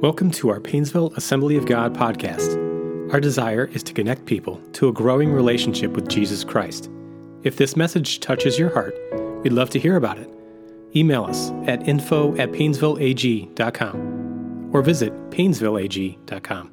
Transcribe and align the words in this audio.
Welcome 0.00 0.30
to 0.30 0.48
our 0.48 0.60
Painesville 0.60 1.12
Assembly 1.16 1.58
of 1.58 1.66
God 1.66 1.94
podcast. 1.94 3.12
Our 3.12 3.20
desire 3.20 3.66
is 3.66 3.82
to 3.82 3.92
connect 3.92 4.24
people 4.24 4.58
to 4.72 4.88
a 4.88 4.92
growing 4.94 5.30
relationship 5.30 5.92
with 5.92 6.08
Jesus 6.08 6.42
Christ. 6.42 6.88
If 7.42 7.58
this 7.58 7.76
message 7.76 8.20
touches 8.20 8.58
your 8.58 8.72
heart, 8.72 8.94
we'd 9.42 9.52
love 9.52 9.68
to 9.68 9.78
hear 9.78 9.96
about 9.96 10.16
it. 10.16 10.30
Email 10.96 11.24
us 11.24 11.50
at 11.66 11.86
info 11.86 12.34
at 12.38 12.50
painesvilleag.com 12.50 14.70
or 14.72 14.80
visit 14.80 15.12
painesvilleag.com. 15.28 16.70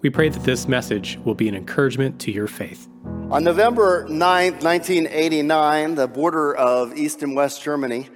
We 0.00 0.10
pray 0.10 0.28
that 0.28 0.44
this 0.44 0.68
message 0.68 1.18
will 1.24 1.34
be 1.34 1.48
an 1.48 1.56
encouragement 1.56 2.20
to 2.20 2.30
your 2.30 2.46
faith. 2.46 2.86
On 3.32 3.42
November 3.42 4.04
9th, 4.04 4.62
1989, 4.62 5.96
the 5.96 6.06
border 6.06 6.54
of 6.54 6.96
East 6.96 7.24
and 7.24 7.34
West 7.34 7.64
Germany 7.64 8.08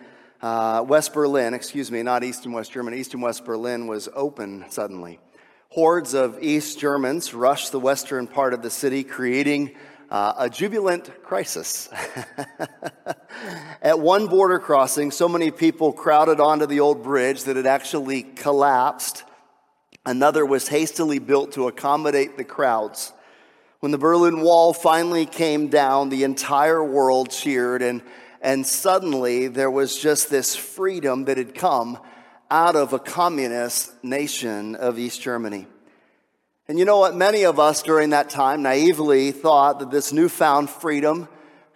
uh, 0.47 0.81
West 0.81 1.13
Berlin, 1.13 1.55
excuse 1.55 1.91
me, 1.91 2.05
not 2.05 2.23
East 2.23 2.45
and 2.45 2.55
West 2.55 2.71
Germany, 2.71 2.99
East 2.99 3.15
and 3.15 3.23
West 3.23 3.45
Berlin 3.45 3.89
was 3.89 4.09
open 4.15 4.65
suddenly. 4.69 5.19
Hordes 5.71 6.15
of 6.15 6.41
East 6.41 6.79
Germans 6.79 7.35
rushed 7.35 7.73
the 7.73 7.81
western 7.81 8.29
part 8.29 8.55
of 8.55 8.63
the 8.63 8.71
city, 8.71 9.03
creating 9.03 9.75
uh, 10.09 10.35
a 10.39 10.49
jubilant 10.49 11.11
crisis. 11.25 11.89
At 13.83 13.99
one 13.99 14.29
border 14.29 14.61
crossing, 14.61 15.11
so 15.11 15.29
many 15.29 15.51
people 15.51 15.93
crowded 15.93 16.39
onto 16.39 16.67
the 16.67 16.79
old 16.79 17.03
bridge 17.03 17.43
that 17.45 17.57
it 17.57 17.67
actually 17.67 18.23
collapsed. 18.23 19.25
Another 20.05 20.47
was 20.47 20.69
hastily 20.69 21.19
built 21.19 21.53
to 21.53 21.67
accommodate 21.67 22.37
the 22.37 22.45
crowds. 22.45 23.13
When 23.81 23.91
the 23.91 23.99
Berlin 23.99 24.43
Wall 24.43 24.73
finally 24.73 25.27
came 25.27 25.71
down, 25.71 26.09
the 26.09 26.23
entire 26.23 26.85
world 26.85 27.31
cheered, 27.31 27.83
and 27.83 28.01
and 28.47 28.65
suddenly 28.65 29.49
there 29.49 29.73
was 29.73 29.99
just 29.99 30.31
this 30.31 30.55
freedom 30.55 31.25
that 31.25 31.37
had 31.37 31.53
come 31.53 31.99
out 32.49 32.77
of 32.77 32.93
a 32.93 32.99
communist 33.01 33.93
nation 34.05 34.77
of 34.77 35.01
East 35.01 35.21
Germany. 35.21 35.67
And 36.69 36.79
you 36.79 36.85
know 36.85 36.99
what? 36.99 37.17
Many 37.17 37.45
of 37.45 37.59
us 37.59 37.83
during 37.83 38.11
that 38.11 38.31
time 38.31 38.63
naively 38.63 39.33
thought 39.33 39.81
that 39.81 39.91
this 39.91 40.13
newfound 40.13 40.71
freedom, 40.71 41.27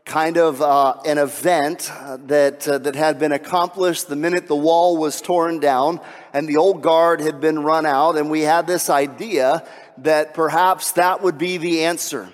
kind 0.04 0.36
of 0.36 0.62
uh, 0.62 0.94
an 1.04 1.18
event 1.18 1.90
uh, 1.92 2.18
that, 2.26 2.68
uh, 2.68 2.78
that 2.78 2.94
had 2.94 3.18
been 3.18 3.32
accomplished 3.32 4.06
the 4.06 4.14
minute 4.14 4.46
the 4.46 4.54
wall 4.54 4.96
was 4.96 5.20
torn 5.20 5.58
down 5.58 6.00
and 6.32 6.48
the 6.48 6.56
old 6.56 6.84
guard 6.84 7.20
had 7.20 7.40
been 7.40 7.64
run 7.64 7.84
out, 7.84 8.16
and 8.16 8.30
we 8.30 8.42
had 8.42 8.68
this 8.68 8.88
idea 8.88 9.66
that 9.98 10.34
perhaps 10.34 10.92
that 10.92 11.20
would 11.20 11.36
be 11.36 11.56
the 11.56 11.86
answer. 11.86 12.32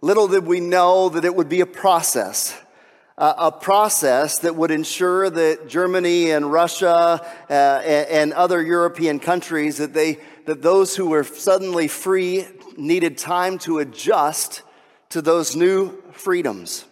Little 0.00 0.26
did 0.26 0.46
we 0.46 0.58
know 0.58 1.10
that 1.10 1.24
it 1.24 1.32
would 1.32 1.48
be 1.48 1.60
a 1.60 1.66
process 1.66 2.58
a 3.24 3.52
process 3.52 4.40
that 4.40 4.56
would 4.56 4.72
ensure 4.72 5.30
that 5.30 5.68
Germany 5.68 6.32
and 6.32 6.50
Russia 6.50 7.24
uh, 7.48 7.52
and 7.52 8.32
other 8.32 8.60
European 8.60 9.20
countries 9.20 9.78
that 9.78 9.94
they 9.94 10.18
that 10.46 10.60
those 10.60 10.96
who 10.96 11.06
were 11.06 11.22
suddenly 11.22 11.86
free 11.86 12.44
needed 12.76 13.16
time 13.16 13.58
to 13.58 13.78
adjust 13.78 14.62
to 15.10 15.22
those 15.22 15.54
new 15.54 16.02
freedoms. 16.10 16.84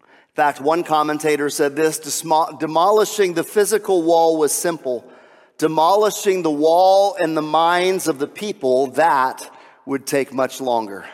In 0.00 0.36
fact, 0.36 0.60
one 0.60 0.84
commentator 0.84 1.50
said 1.50 1.74
this 1.74 2.22
demolishing 2.60 3.34
the 3.34 3.42
physical 3.42 4.02
wall 4.02 4.38
was 4.38 4.52
simple. 4.52 5.10
Demolishing 5.58 6.42
the 6.42 6.50
wall 6.50 7.16
and 7.18 7.36
the 7.36 7.42
minds 7.42 8.06
of 8.06 8.20
the 8.20 8.28
people, 8.28 8.88
that 8.92 9.50
would 9.86 10.06
take 10.06 10.32
much 10.32 10.60
longer. 10.60 11.04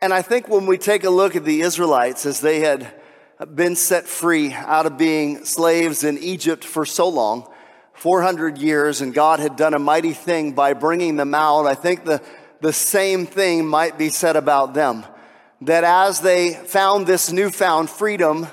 And 0.00 0.12
I 0.12 0.20
think 0.20 0.48
when 0.48 0.66
we 0.66 0.76
take 0.78 1.04
a 1.04 1.10
look 1.10 1.34
at 1.34 1.44
the 1.44 1.62
Israelites 1.62 2.26
as 2.26 2.40
they 2.40 2.60
had 2.60 2.92
been 3.52 3.76
set 3.76 4.06
free 4.06 4.52
out 4.52 4.86
of 4.86 4.96
being 4.96 5.44
slaves 5.44 6.04
in 6.04 6.18
Egypt 6.18 6.64
for 6.64 6.86
so 6.86 7.08
long, 7.08 7.48
400 7.94 8.58
years, 8.58 9.00
and 9.00 9.14
God 9.14 9.40
had 9.40 9.56
done 9.56 9.74
a 9.74 9.78
mighty 9.78 10.12
thing 10.12 10.52
by 10.52 10.72
bringing 10.72 11.16
them 11.16 11.34
out, 11.34 11.66
I 11.66 11.74
think 11.74 12.04
the, 12.04 12.22
the 12.60 12.72
same 12.72 13.26
thing 13.26 13.66
might 13.66 13.98
be 13.98 14.08
said 14.08 14.36
about 14.36 14.74
them. 14.74 15.04
That 15.62 15.84
as 15.84 16.20
they 16.20 16.54
found 16.54 17.06
this 17.06 17.32
newfound 17.32 17.90
freedom, 17.90 18.46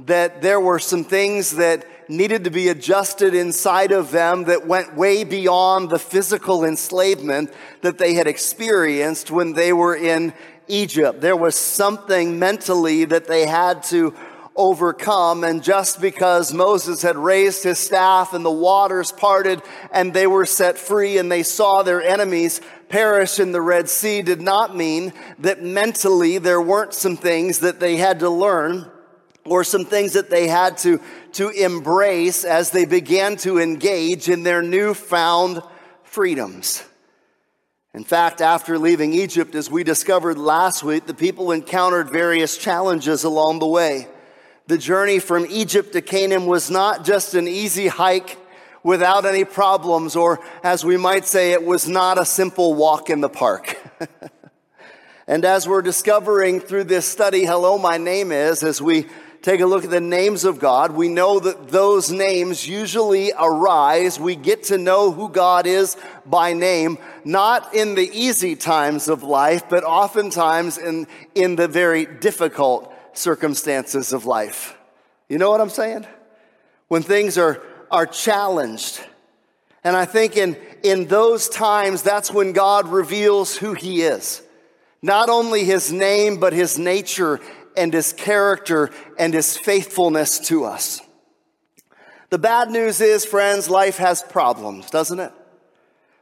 that 0.00 0.42
there 0.42 0.60
were 0.60 0.78
some 0.78 1.04
things 1.04 1.52
that 1.56 1.86
needed 2.08 2.44
to 2.44 2.50
be 2.50 2.68
adjusted 2.68 3.34
inside 3.34 3.92
of 3.92 4.10
them 4.10 4.44
that 4.44 4.66
went 4.66 4.96
way 4.96 5.24
beyond 5.24 5.90
the 5.90 5.98
physical 5.98 6.64
enslavement 6.64 7.52
that 7.82 7.98
they 7.98 8.14
had 8.14 8.26
experienced 8.26 9.30
when 9.30 9.52
they 9.52 9.72
were 9.72 9.94
in 9.94 10.32
Egypt. 10.68 11.20
There 11.20 11.36
was 11.36 11.54
something 11.54 12.38
mentally 12.38 13.04
that 13.06 13.26
they 13.26 13.46
had 13.46 13.82
to 13.84 14.14
overcome. 14.58 15.44
And 15.44 15.62
just 15.62 16.00
because 16.00 16.52
Moses 16.52 17.00
had 17.00 17.16
raised 17.16 17.62
his 17.62 17.78
staff 17.78 18.34
and 18.34 18.44
the 18.44 18.50
waters 18.50 19.12
parted 19.12 19.62
and 19.92 20.12
they 20.12 20.26
were 20.26 20.44
set 20.44 20.76
free 20.76 21.16
and 21.16 21.32
they 21.32 21.44
saw 21.44 21.82
their 21.82 22.02
enemies 22.02 22.60
perish 22.88 23.38
in 23.38 23.52
the 23.52 23.62
Red 23.62 23.88
Sea 23.88 24.20
did 24.20 24.42
not 24.42 24.76
mean 24.76 25.12
that 25.38 25.62
mentally 25.62 26.38
there 26.38 26.60
weren't 26.60 26.92
some 26.92 27.16
things 27.16 27.60
that 27.60 27.80
they 27.80 27.96
had 27.96 28.20
to 28.20 28.28
learn 28.28 28.90
or 29.44 29.64
some 29.64 29.84
things 29.84 30.12
that 30.14 30.28
they 30.28 30.48
had 30.48 30.76
to, 30.78 31.00
to 31.32 31.48
embrace 31.50 32.44
as 32.44 32.70
they 32.70 32.84
began 32.84 33.36
to 33.36 33.58
engage 33.58 34.28
in 34.28 34.42
their 34.42 34.60
newfound 34.60 35.62
freedoms. 36.02 36.84
In 37.94 38.04
fact, 38.04 38.40
after 38.40 38.78
leaving 38.78 39.14
Egypt, 39.14 39.54
as 39.54 39.70
we 39.70 39.84
discovered 39.84 40.36
last 40.36 40.82
week, 40.82 41.06
the 41.06 41.14
people 41.14 41.52
encountered 41.52 42.10
various 42.10 42.58
challenges 42.58 43.24
along 43.24 43.60
the 43.60 43.66
way. 43.66 44.08
The 44.68 44.76
journey 44.76 45.18
from 45.18 45.46
Egypt 45.48 45.94
to 45.94 46.02
Canaan 46.02 46.44
was 46.44 46.70
not 46.70 47.02
just 47.02 47.32
an 47.32 47.48
easy 47.48 47.86
hike 47.86 48.36
without 48.82 49.24
any 49.24 49.46
problems, 49.46 50.14
or 50.14 50.40
as 50.62 50.84
we 50.84 50.98
might 50.98 51.24
say, 51.24 51.52
it 51.52 51.64
was 51.64 51.88
not 51.88 52.18
a 52.18 52.26
simple 52.26 52.74
walk 52.74 53.08
in 53.08 53.22
the 53.22 53.30
park. 53.30 53.78
and 55.26 55.46
as 55.46 55.66
we're 55.66 55.80
discovering 55.80 56.60
through 56.60 56.84
this 56.84 57.06
study, 57.06 57.46
Hello, 57.46 57.78
My 57.78 57.96
Name 57.96 58.30
Is, 58.30 58.62
as 58.62 58.82
we 58.82 59.06
take 59.40 59.60
a 59.60 59.66
look 59.66 59.84
at 59.84 59.90
the 59.90 60.02
names 60.02 60.44
of 60.44 60.58
God, 60.58 60.92
we 60.92 61.08
know 61.08 61.40
that 61.40 61.68
those 61.68 62.10
names 62.10 62.68
usually 62.68 63.32
arise. 63.40 64.20
We 64.20 64.36
get 64.36 64.64
to 64.64 64.76
know 64.76 65.12
who 65.12 65.30
God 65.30 65.66
is 65.66 65.96
by 66.26 66.52
name, 66.52 66.98
not 67.24 67.74
in 67.74 67.94
the 67.94 68.10
easy 68.12 68.54
times 68.54 69.08
of 69.08 69.22
life, 69.22 69.62
but 69.70 69.82
oftentimes 69.82 70.76
in, 70.76 71.06
in 71.34 71.56
the 71.56 71.68
very 71.68 72.04
difficult 72.04 72.92
circumstances 73.18 74.12
of 74.12 74.26
life. 74.26 74.76
You 75.28 75.38
know 75.38 75.50
what 75.50 75.60
I'm 75.60 75.70
saying? 75.70 76.06
When 76.88 77.02
things 77.02 77.36
are, 77.36 77.62
are 77.90 78.06
challenged. 78.06 79.00
And 79.84 79.96
I 79.96 80.04
think 80.04 80.36
in, 80.36 80.56
in 80.82 81.06
those 81.06 81.48
times, 81.48 82.02
that's 82.02 82.32
when 82.32 82.52
God 82.52 82.88
reveals 82.88 83.56
who 83.56 83.74
He 83.74 84.02
is. 84.02 84.42
Not 85.02 85.28
only 85.28 85.64
His 85.64 85.92
name, 85.92 86.40
but 86.40 86.52
His 86.52 86.78
nature 86.78 87.40
and 87.78 87.94
his 87.94 88.12
character 88.12 88.90
and 89.18 89.32
his 89.32 89.56
faithfulness 89.56 90.40
to 90.40 90.64
us. 90.64 91.00
The 92.30 92.38
bad 92.38 92.70
news 92.70 93.00
is, 93.00 93.24
friends, 93.24 93.70
life 93.70 93.96
has 93.96 94.20
problems, 94.22 94.90
doesn't 94.90 95.20
it? 95.20 95.32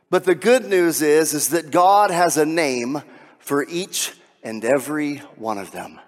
But 0.09 0.25
the 0.25 0.37
good 0.37 0.67
news 0.67 1.03
is, 1.03 1.35
is 1.35 1.49
that 1.49 1.73
God 1.73 2.13
has 2.13 2.37
a 2.37 2.47
name 2.47 3.03
for 3.41 3.67
each 3.69 4.13
and 4.45 4.65
every 4.65 5.17
one 5.37 5.59
of 5.59 5.73
them. 5.73 5.99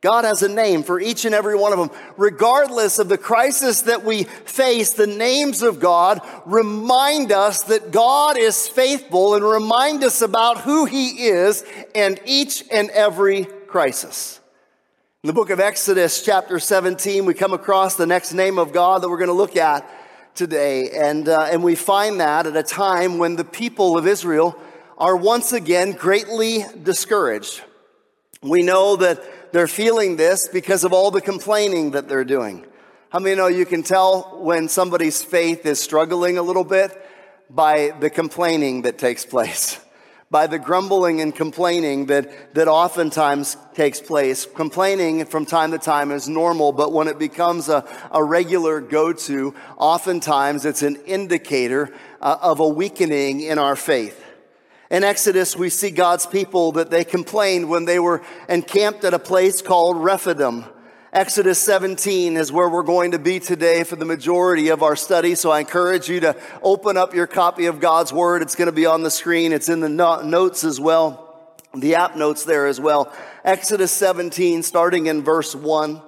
God 0.00 0.24
has 0.24 0.42
a 0.42 0.48
name 0.48 0.82
for 0.82 0.98
each 0.98 1.26
and 1.26 1.34
every 1.34 1.54
one 1.54 1.72
of 1.74 1.78
them. 1.78 1.90
Regardless 2.16 2.98
of 2.98 3.10
the 3.10 3.18
crisis 3.18 3.82
that 3.82 4.02
we 4.02 4.24
face, 4.24 4.94
the 4.94 5.06
names 5.06 5.62
of 5.62 5.78
God 5.78 6.22
remind 6.46 7.32
us 7.32 7.64
that 7.64 7.90
God 7.90 8.38
is 8.38 8.66
faithful 8.66 9.34
and 9.34 9.44
remind 9.44 10.02
us 10.02 10.22
about 10.22 10.62
who 10.62 10.86
He 10.86 11.26
is 11.26 11.64
and 11.94 12.18
each 12.24 12.64
and 12.72 12.88
every 12.90 13.44
crisis. 13.44 14.40
In 15.22 15.26
the 15.26 15.34
book 15.34 15.50
of 15.50 15.60
Exodus, 15.60 16.22
chapter 16.22 16.58
17, 16.58 17.26
we 17.26 17.34
come 17.34 17.52
across 17.52 17.96
the 17.96 18.06
next 18.06 18.32
name 18.32 18.58
of 18.58 18.72
God 18.72 19.02
that 19.02 19.10
we're 19.10 19.18
going 19.18 19.28
to 19.28 19.34
look 19.34 19.56
at 19.56 19.86
today. 20.34 20.88
And, 20.92 21.28
uh, 21.28 21.48
and 21.52 21.62
we 21.62 21.74
find 21.74 22.20
that 22.20 22.46
at 22.46 22.56
a 22.56 22.62
time 22.62 23.18
when 23.18 23.36
the 23.36 23.44
people 23.44 23.98
of 23.98 24.06
Israel 24.06 24.58
are 24.96 25.14
once 25.14 25.52
again 25.52 25.92
greatly 25.92 26.64
discouraged. 26.82 27.60
We 28.42 28.62
know 28.62 28.96
that 28.96 29.22
they're 29.52 29.68
feeling 29.68 30.16
this 30.16 30.48
because 30.48 30.84
of 30.84 30.92
all 30.92 31.10
the 31.10 31.20
complaining 31.20 31.92
that 31.92 32.08
they're 32.08 32.24
doing. 32.24 32.64
How 33.10 33.18
many 33.18 33.34
know 33.34 33.48
you 33.48 33.66
can 33.66 33.82
tell 33.82 34.38
when 34.40 34.68
somebody's 34.68 35.22
faith 35.22 35.66
is 35.66 35.80
struggling 35.80 36.38
a 36.38 36.42
little 36.42 36.64
bit 36.64 36.96
by 37.48 37.92
the 37.98 38.10
complaining 38.10 38.82
that 38.82 38.98
takes 38.98 39.24
place? 39.24 39.80
by 40.30 40.46
the 40.46 40.58
grumbling 40.58 41.20
and 41.20 41.34
complaining 41.34 42.06
that, 42.06 42.54
that 42.54 42.68
oftentimes 42.68 43.56
takes 43.74 44.00
place. 44.00 44.46
Complaining 44.46 45.24
from 45.26 45.44
time 45.44 45.72
to 45.72 45.78
time 45.78 46.12
is 46.12 46.28
normal, 46.28 46.70
but 46.70 46.92
when 46.92 47.08
it 47.08 47.18
becomes 47.18 47.68
a, 47.68 47.84
a 48.12 48.22
regular 48.22 48.80
go-to, 48.80 49.54
oftentimes 49.76 50.64
it's 50.64 50.82
an 50.82 50.96
indicator 51.04 51.92
uh, 52.20 52.38
of 52.40 52.60
a 52.60 52.68
weakening 52.68 53.40
in 53.40 53.58
our 53.58 53.74
faith. 53.74 54.24
In 54.90 55.04
Exodus, 55.04 55.56
we 55.56 55.70
see 55.70 55.90
God's 55.90 56.26
people 56.26 56.72
that 56.72 56.90
they 56.90 57.04
complained 57.04 57.68
when 57.68 57.84
they 57.84 58.00
were 58.00 58.22
encamped 58.48 59.04
at 59.04 59.14
a 59.14 59.20
place 59.20 59.62
called 59.62 60.02
Rephidim. 60.02 60.64
Exodus 61.12 61.60
17 61.60 62.36
is 62.36 62.50
where 62.50 62.68
we're 62.68 62.82
going 62.82 63.12
to 63.12 63.18
be 63.18 63.38
today 63.38 63.84
for 63.84 63.94
the 63.94 64.04
majority 64.04 64.68
of 64.68 64.82
our 64.82 64.96
study. 64.96 65.36
So 65.36 65.50
I 65.50 65.60
encourage 65.60 66.08
you 66.08 66.18
to 66.20 66.36
open 66.60 66.96
up 66.96 67.14
your 67.14 67.28
copy 67.28 67.66
of 67.66 67.78
God's 67.78 68.12
Word. 68.12 68.42
It's 68.42 68.56
going 68.56 68.66
to 68.66 68.72
be 68.72 68.86
on 68.86 69.02
the 69.02 69.10
screen. 69.10 69.52
It's 69.52 69.68
in 69.68 69.78
the 69.78 69.88
notes 69.88 70.64
as 70.64 70.80
well. 70.80 71.54
The 71.72 71.94
app 71.94 72.16
notes 72.16 72.44
there 72.44 72.66
as 72.66 72.80
well. 72.80 73.12
Exodus 73.44 73.92
17, 73.92 74.64
starting 74.64 75.06
in 75.06 75.22
verse 75.22 75.54
1. 75.54 76.02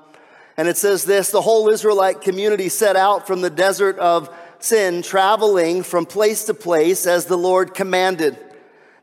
And 0.57 0.67
it 0.67 0.77
says 0.77 1.05
this, 1.05 1.31
the 1.31 1.41
whole 1.41 1.69
Israelite 1.69 2.21
community 2.21 2.69
set 2.69 2.97
out 2.97 3.29
from 3.29 3.43
the 3.43 3.51
desert 3.51 3.99
of 3.99 4.29
Sin, 4.59 5.03
traveling 5.03 5.83
from 5.83 6.07
place 6.07 6.45
to 6.45 6.55
place 6.55 7.05
as 7.05 7.27
the 7.27 7.37
Lord 7.37 7.75
commanded. 7.75 8.39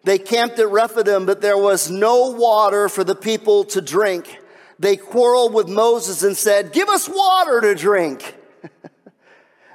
They 0.03 0.17
camped 0.17 0.59
at 0.59 0.69
Rephidim, 0.69 1.25
but 1.25 1.41
there 1.41 1.57
was 1.57 1.89
no 1.89 2.31
water 2.31 2.89
for 2.89 3.03
the 3.03 3.15
people 3.15 3.65
to 3.65 3.81
drink 3.81 4.39
they 4.79 4.95
quarreled 4.95 5.53
with 5.53 5.67
Moses 5.67 6.23
and 6.23 6.35
said, 6.35 6.71
Give 6.71 6.87
us 6.87 7.09
water 7.09 7.59
to 7.61 7.75
drink. 7.75 8.35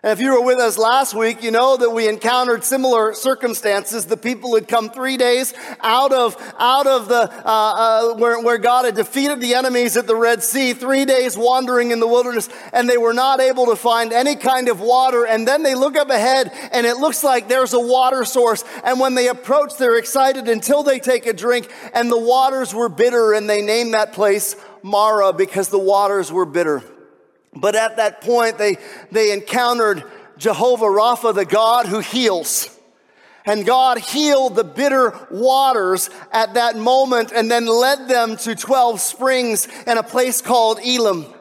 And 0.05 0.13
if 0.13 0.21
you 0.21 0.35
were 0.35 0.45
with 0.45 0.59
us 0.59 0.77
last 0.77 1.15
week, 1.15 1.43
you 1.43 1.51
know 1.51 1.79
that 1.79 1.89
we 1.89 2.11
encountered 2.11 2.63
similar 2.63 3.15
circumstances. 3.15 4.05
The 4.05 4.19
people 4.19 4.55
had 4.55 4.69
come 4.69 4.91
three 4.91 5.17
days 5.17 5.55
out 5.81 6.13
of, 6.13 6.37
out 6.59 6.87
of 6.87 7.09
the, 7.09 7.23
uh, 7.23 8.13
uh, 8.13 8.15
where, 8.17 8.39
where 8.39 8.59
God 8.59 8.85
had 8.85 8.97
defeated 8.97 9.41
the 9.41 9.55
enemies 9.55 9.97
at 9.97 10.07
the 10.07 10.15
Red 10.15 10.43
Sea, 10.43 10.75
three 10.75 11.07
days 11.07 11.39
wandering 11.39 11.91
in 11.91 12.01
the 12.01 12.07
wilderness, 12.07 12.51
and 12.75 12.87
they 12.87 12.99
were 12.99 13.15
not 13.15 13.41
able 13.41 13.65
to 13.65 13.77
find 13.77 14.13
any 14.13 14.37
kind 14.37 14.69
of 14.69 14.79
water. 14.79 15.25
And 15.25 15.49
then 15.49 15.63
they 15.63 15.75
look 15.75 15.97
up 15.97 16.11
ahead 16.11 16.53
and 16.71 16.85
it 16.85 16.99
looks 16.99 17.25
like 17.25 17.49
there's 17.49 17.73
a 17.73 17.81
water 17.81 18.27
source. 18.27 18.63
And 18.85 19.01
when 19.01 19.15
they 19.15 19.29
approach, 19.29 19.79
they're 19.79 19.97
excited 19.97 20.49
until 20.49 20.83
they 20.83 20.99
take 20.99 21.25
a 21.25 21.33
drink 21.33 21.73
and 21.95 22.13
the 22.13 22.21
waters 22.21 22.75
were 22.75 22.91
bitter 22.91 23.33
and 23.33 23.49
they 23.49 23.63
name 23.63 23.93
that 23.93 24.13
place 24.13 24.55
Marah 24.83 25.33
because 25.33 25.71
the 25.71 25.79
waters 25.79 26.31
were 26.31 26.45
bitter. 26.45 26.83
But 27.57 27.75
at 27.75 27.97
that 27.97 28.21
point, 28.21 28.59
they, 28.59 28.77
they 29.11 29.33
encountered 29.33 30.05
Jehovah 30.39 30.87
Rapha, 30.87 31.35
the 31.35 31.45
God 31.45 31.87
who 31.87 32.01
heals. 32.01 32.71
And 33.47 33.67
God 33.67 33.99
healed 33.99 34.57
the 34.57 34.65
bitter 34.65 35.13
waters 35.31 36.09
at 36.33 36.55
that 36.55 36.77
moment 36.77 37.31
and 37.31 37.51
then 37.51 37.67
led 37.67 38.09
them 38.09 38.37
to 38.39 38.55
12 38.55 39.01
springs 39.01 39.69
in 39.87 39.99
a 39.99 40.03
place 40.03 40.41
called 40.41 40.79
Elim. 40.81 41.34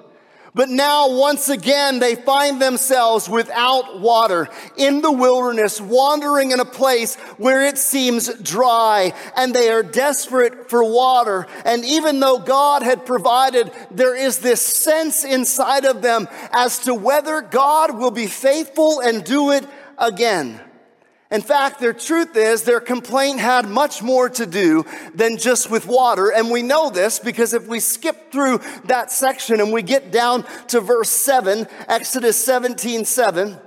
But 0.55 0.69
now, 0.69 1.09
once 1.09 1.49
again, 1.49 1.97
they 1.97 2.13
find 2.13 2.61
themselves 2.61 3.27
without 3.27 3.99
water 3.99 4.49
in 4.77 5.01
the 5.01 5.11
wilderness, 5.11 5.81
wandering 5.81 6.51
in 6.51 6.59
a 6.59 6.65
place 6.65 7.15
where 7.37 7.65
it 7.65 7.79
seems 7.79 8.31
dry, 8.35 9.13
and 9.35 9.53
they 9.53 9.69
are 9.71 9.81
desperate 9.81 10.69
for 10.69 10.83
water. 10.83 11.47
And 11.65 11.83
even 11.83 12.19
though 12.19 12.37
God 12.37 12.83
had 12.83 13.03
provided, 13.03 13.71
there 13.89 14.15
is 14.15 14.39
this 14.39 14.61
sense 14.61 15.23
inside 15.23 15.85
of 15.85 16.03
them 16.03 16.27
as 16.51 16.79
to 16.79 16.93
whether 16.93 17.41
God 17.41 17.97
will 17.97 18.11
be 18.11 18.27
faithful 18.27 18.99
and 18.99 19.23
do 19.23 19.49
it 19.49 19.65
again. 19.97 20.59
In 21.33 21.41
fact, 21.41 21.79
their 21.79 21.93
truth 21.93 22.37
is 22.37 22.61
their 22.61 22.79
complaint 22.79 23.39
had 23.39 23.67
much 23.67 24.03
more 24.03 24.29
to 24.29 24.45
do 24.45 24.85
than 25.15 25.37
just 25.37 25.67
with 25.67 25.87
water. 25.87 26.31
And 26.31 26.51
we 26.51 26.61
know 26.61 26.91
this 26.91 27.17
because 27.17 27.55
if 27.55 27.65
we 27.67 27.79
skip 27.79 28.31
through 28.31 28.59
that 28.85 29.11
section 29.11 29.59
and 29.59 29.73
we 29.73 29.81
get 29.81 30.11
down 30.11 30.45
to 30.67 30.79
verse 30.79 31.09
7, 31.09 31.67
Exodus 31.87 32.37
17 32.37 33.05
7, 33.05 33.57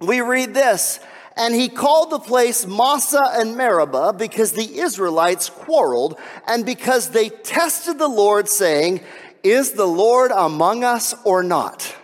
we 0.00 0.22
read 0.22 0.54
this. 0.54 0.98
And 1.36 1.54
he 1.54 1.68
called 1.68 2.10
the 2.10 2.18
place 2.18 2.66
Massah 2.66 3.30
and 3.34 3.56
Meribah 3.56 4.14
because 4.14 4.50
the 4.50 4.80
Israelites 4.80 5.50
quarreled 5.50 6.18
and 6.48 6.66
because 6.66 7.10
they 7.10 7.28
tested 7.28 7.96
the 7.96 8.08
Lord, 8.08 8.48
saying, 8.48 9.02
Is 9.44 9.72
the 9.72 9.86
Lord 9.86 10.32
among 10.32 10.82
us 10.82 11.14
or 11.24 11.44
not? 11.44 11.94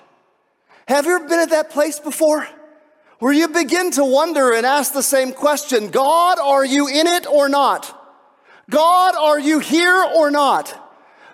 Have 0.87 1.07
you 1.07 1.17
ever 1.17 1.29
been 1.29 1.41
at 1.41 1.51
that 1.51 1.71
place 1.71 1.99
before? 1.99 2.47
Where 3.21 3.33
you 3.33 3.49
begin 3.49 3.91
to 3.93 4.05
wonder 4.05 4.53
and 4.53 4.67
ask 4.67 4.93
the 4.93 5.03
same 5.03 5.33
question 5.33 5.91
God, 5.91 6.39
are 6.39 6.65
you 6.65 6.89
in 6.89 7.07
it 7.07 7.27
or 7.27 7.49
not? 7.49 7.97
God, 8.69 9.15
are 9.15 9.39
you 9.39 9.61
here 9.61 10.05
or 10.17 10.31
not? 10.31 10.77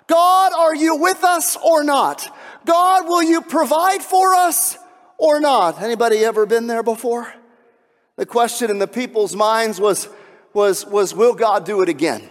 God, 0.07 0.53
are 0.53 0.75
you 0.75 0.95
with 0.95 1.23
us 1.23 1.57
or 1.57 1.83
not? 1.83 2.33
God, 2.65 3.07
will 3.07 3.23
you 3.23 3.41
provide 3.41 4.01
for 4.01 4.35
us 4.35 4.77
or 5.17 5.39
not? 5.39 5.81
Anybody 5.81 6.23
ever 6.23 6.45
been 6.45 6.67
there 6.67 6.83
before? 6.83 7.33
The 8.15 8.25
question 8.25 8.69
in 8.71 8.79
the 8.79 8.87
people's 8.87 9.35
minds 9.35 9.79
was, 9.79 10.09
was, 10.53 10.85
was 10.85 11.13
will 11.13 11.35
God 11.35 11.65
do 11.65 11.81
it 11.81 11.89
again? 11.89 12.27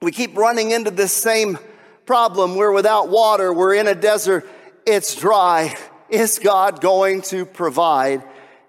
We 0.00 0.12
keep 0.12 0.36
running 0.36 0.72
into 0.72 0.90
this 0.90 1.12
same 1.12 1.58
problem. 2.04 2.56
We're 2.56 2.72
without 2.72 3.08
water, 3.08 3.52
we're 3.52 3.74
in 3.74 3.86
a 3.86 3.94
desert, 3.94 4.48
it's 4.84 5.14
dry. 5.14 5.76
Is 6.08 6.38
God 6.38 6.80
going 6.80 7.22
to 7.22 7.46
provide? 7.46 8.22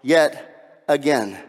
Yet 0.03 0.83
again. 0.87 1.39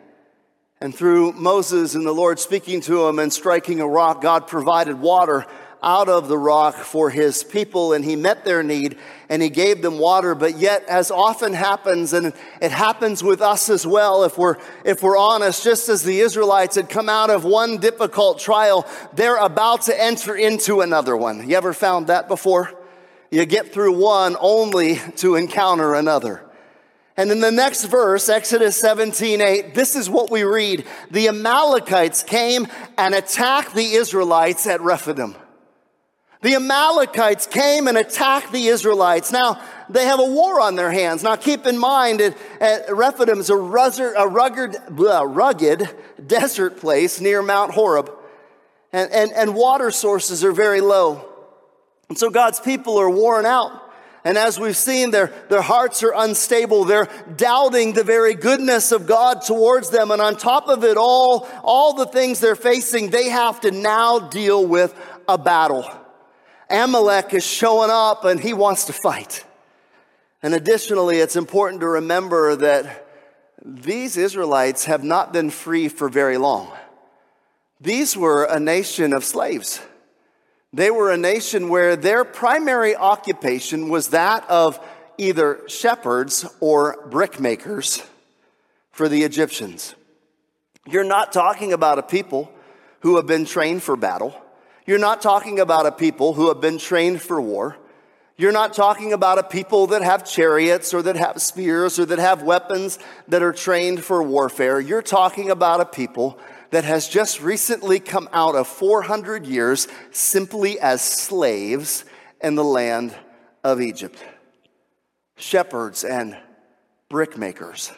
And 0.80 0.94
through 0.94 1.32
Moses 1.32 1.94
and 1.94 2.06
the 2.06 2.12
Lord 2.12 2.38
speaking 2.38 2.80
to 2.82 3.06
him 3.06 3.18
and 3.18 3.32
striking 3.32 3.80
a 3.80 3.86
rock, 3.86 4.22
God 4.22 4.46
provided 4.46 5.00
water 5.00 5.46
out 5.82 6.08
of 6.08 6.28
the 6.28 6.38
rock 6.38 6.76
for 6.76 7.10
his 7.10 7.44
people 7.44 7.92
and 7.92 8.02
he 8.04 8.16
met 8.16 8.44
their 8.44 8.62
need 8.62 8.98
and 9.28 9.42
he 9.42 9.50
gave 9.50 9.82
them 9.82 9.98
water. 9.98 10.34
But 10.34 10.56
yet 10.56 10.84
as 10.88 11.10
often 11.10 11.52
happens 11.52 12.14
and 12.14 12.32
it 12.62 12.72
happens 12.72 13.22
with 13.22 13.42
us 13.42 13.68
as 13.68 13.86
well 13.86 14.24
if 14.24 14.38
we're 14.38 14.56
if 14.84 15.02
we're 15.02 15.18
honest 15.18 15.62
just 15.62 15.90
as 15.90 16.02
the 16.02 16.20
israelites 16.20 16.76
had 16.76 16.88
come 16.88 17.10
out 17.10 17.28
of 17.28 17.44
one 17.44 17.76
difficult 17.78 18.38
trial 18.38 18.88
they're 19.12 19.36
about 19.36 19.82
to 19.82 20.02
enter 20.02 20.34
into 20.34 20.80
another 20.80 21.16
one. 21.16 21.48
You 21.48 21.56
ever 21.56 21.74
found 21.74 22.06
that 22.06 22.28
before? 22.28 22.72
You 23.30 23.44
get 23.44 23.72
through 23.72 23.98
one 23.98 24.36
only 24.40 24.96
to 25.16 25.34
encounter 25.34 25.94
another 25.94 26.42
and 27.16 27.30
in 27.30 27.40
the 27.40 27.52
next 27.52 27.84
verse, 27.84 28.28
Exodus 28.28 28.78
17, 28.80 29.40
8, 29.40 29.74
this 29.74 29.94
is 29.94 30.10
what 30.10 30.30
we 30.30 30.42
read. 30.42 30.84
The 31.12 31.28
Amalekites 31.28 32.24
came 32.24 32.66
and 32.98 33.14
attacked 33.14 33.74
the 33.74 33.92
Israelites 33.94 34.66
at 34.66 34.80
Rephidim. 34.80 35.36
The 36.42 36.56
Amalekites 36.56 37.46
came 37.46 37.88
and 37.88 37.96
attacked 37.96 38.52
the 38.52 38.66
Israelites. 38.66 39.32
Now, 39.32 39.62
they 39.88 40.04
have 40.04 40.18
a 40.18 40.26
war 40.26 40.60
on 40.60 40.74
their 40.74 40.90
hands. 40.90 41.22
Now, 41.22 41.36
keep 41.36 41.66
in 41.66 41.78
mind 41.78 42.20
that 42.20 42.84
Rephidim 42.90 43.38
is 43.38 43.48
a, 43.48 43.56
rugged, 43.56 44.76
rugged 44.90 45.88
desert 46.26 46.78
place 46.78 47.20
near 47.20 47.42
Mount 47.42 47.72
Horeb, 47.72 48.10
and, 48.92 49.10
and, 49.12 49.32
and 49.32 49.54
water 49.54 49.90
sources 49.90 50.44
are 50.44 50.52
very 50.52 50.80
low. 50.80 51.26
And 52.08 52.18
so 52.18 52.28
God's 52.28 52.60
people 52.60 52.98
are 52.98 53.08
worn 53.08 53.46
out. 53.46 53.83
And 54.24 54.38
as 54.38 54.58
we've 54.58 54.76
seen, 54.76 55.10
their, 55.10 55.30
their 55.50 55.60
hearts 55.60 56.02
are 56.02 56.14
unstable. 56.16 56.84
They're 56.84 57.10
doubting 57.36 57.92
the 57.92 58.04
very 58.04 58.32
goodness 58.34 58.90
of 58.90 59.06
God 59.06 59.42
towards 59.42 59.90
them. 59.90 60.10
And 60.10 60.22
on 60.22 60.36
top 60.36 60.68
of 60.68 60.82
it 60.82 60.96
all, 60.96 61.46
all 61.62 61.92
the 61.92 62.06
things 62.06 62.40
they're 62.40 62.56
facing, 62.56 63.10
they 63.10 63.28
have 63.28 63.60
to 63.60 63.70
now 63.70 64.18
deal 64.18 64.66
with 64.66 64.94
a 65.28 65.36
battle. 65.36 65.86
Amalek 66.70 67.34
is 67.34 67.44
showing 67.44 67.90
up 67.90 68.24
and 68.24 68.40
he 68.40 68.54
wants 68.54 68.86
to 68.86 68.94
fight. 68.94 69.44
And 70.42 70.54
additionally, 70.54 71.18
it's 71.18 71.36
important 71.36 71.82
to 71.82 71.88
remember 71.88 72.56
that 72.56 73.06
these 73.62 74.16
Israelites 74.16 74.86
have 74.86 75.04
not 75.04 75.34
been 75.34 75.50
free 75.50 75.88
for 75.88 76.08
very 76.08 76.38
long. 76.38 76.72
These 77.78 78.16
were 78.16 78.44
a 78.44 78.58
nation 78.58 79.12
of 79.12 79.24
slaves. 79.24 79.80
They 80.74 80.90
were 80.90 81.12
a 81.12 81.16
nation 81.16 81.68
where 81.68 81.94
their 81.94 82.24
primary 82.24 82.96
occupation 82.96 83.90
was 83.90 84.08
that 84.08 84.50
of 84.50 84.84
either 85.18 85.60
shepherds 85.68 86.44
or 86.58 87.08
brickmakers 87.10 88.04
for 88.90 89.08
the 89.08 89.22
Egyptians. 89.22 89.94
You're 90.84 91.04
not 91.04 91.32
talking 91.32 91.72
about 91.72 92.00
a 92.00 92.02
people 92.02 92.50
who 93.02 93.14
have 93.14 93.26
been 93.26 93.44
trained 93.44 93.84
for 93.84 93.94
battle. 93.94 94.34
You're 94.84 94.98
not 94.98 95.22
talking 95.22 95.60
about 95.60 95.86
a 95.86 95.92
people 95.92 96.32
who 96.32 96.48
have 96.48 96.60
been 96.60 96.78
trained 96.78 97.22
for 97.22 97.40
war. 97.40 97.76
You're 98.36 98.50
not 98.50 98.74
talking 98.74 99.12
about 99.12 99.38
a 99.38 99.44
people 99.44 99.86
that 99.88 100.02
have 100.02 100.28
chariots 100.28 100.92
or 100.92 101.02
that 101.02 101.14
have 101.14 101.40
spears 101.40 102.00
or 102.00 102.06
that 102.06 102.18
have 102.18 102.42
weapons 102.42 102.98
that 103.28 103.44
are 103.44 103.52
trained 103.52 104.02
for 104.02 104.20
warfare. 104.24 104.80
You're 104.80 105.02
talking 105.02 105.52
about 105.52 105.80
a 105.80 105.84
people 105.84 106.36
that 106.74 106.82
has 106.82 107.08
just 107.08 107.40
recently 107.40 108.00
come 108.00 108.28
out 108.32 108.56
of 108.56 108.66
400 108.66 109.46
years 109.46 109.86
simply 110.10 110.80
as 110.80 111.00
slaves 111.00 112.04
in 112.42 112.56
the 112.56 112.64
land 112.64 113.14
of 113.62 113.80
Egypt. 113.80 114.18
Shepherds 115.36 116.02
and 116.02 116.36
brickmakers. 117.08 117.94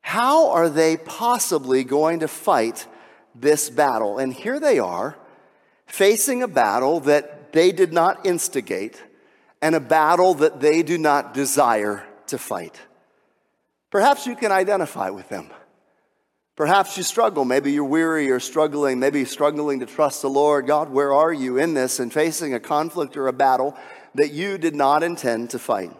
How 0.00 0.48
are 0.52 0.70
they 0.70 0.96
possibly 0.96 1.84
going 1.84 2.20
to 2.20 2.28
fight 2.28 2.86
this 3.34 3.68
battle? 3.68 4.16
And 4.16 4.32
here 4.32 4.58
they 4.58 4.78
are 4.78 5.14
facing 5.84 6.42
a 6.42 6.48
battle 6.48 7.00
that 7.00 7.52
they 7.52 7.72
did 7.72 7.92
not 7.92 8.24
instigate 8.24 9.02
and 9.60 9.74
a 9.74 9.80
battle 9.80 10.32
that 10.32 10.60
they 10.60 10.82
do 10.82 10.96
not 10.96 11.34
desire 11.34 12.06
to 12.28 12.38
fight. 12.38 12.80
Perhaps 13.90 14.26
you 14.26 14.34
can 14.34 14.50
identify 14.50 15.10
with 15.10 15.28
them. 15.28 15.50
Perhaps 16.58 16.96
you 16.96 17.04
struggle. 17.04 17.44
Maybe 17.44 17.70
you're 17.70 17.84
weary 17.84 18.32
or 18.32 18.40
struggling. 18.40 18.98
Maybe 18.98 19.24
struggling 19.24 19.78
to 19.78 19.86
trust 19.86 20.22
the 20.22 20.28
Lord. 20.28 20.66
God, 20.66 20.90
where 20.90 21.14
are 21.14 21.32
you 21.32 21.56
in 21.56 21.74
this 21.74 22.00
and 22.00 22.12
facing 22.12 22.52
a 22.52 22.58
conflict 22.58 23.16
or 23.16 23.28
a 23.28 23.32
battle 23.32 23.76
that 24.16 24.32
you 24.32 24.58
did 24.58 24.74
not 24.74 25.04
intend 25.04 25.50
to 25.50 25.58
fight. 25.60 25.92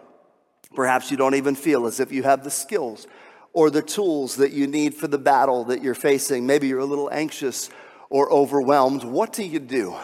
Perhaps 0.75 1.11
you 1.11 1.15
don't 1.15 1.35
even 1.35 1.55
feel 1.55 1.87
as 1.87 2.01
if 2.01 2.11
you 2.11 2.23
have 2.23 2.43
the 2.43 2.51
skills 2.51 3.07
or 3.53 3.69
the 3.69 3.81
tools 3.81 4.35
that 4.35 4.51
you 4.51 4.67
need 4.67 4.93
for 4.93 5.07
the 5.07 5.17
battle 5.17 5.63
that 5.63 5.81
you're 5.81 5.95
facing. 5.95 6.45
Maybe 6.45 6.67
you're 6.67 6.79
a 6.79 6.85
little 6.85 7.09
anxious 7.09 7.69
or 8.09 8.29
overwhelmed. 8.29 9.05
What 9.05 9.31
do 9.31 9.45
you 9.45 9.59
do? 9.59 9.95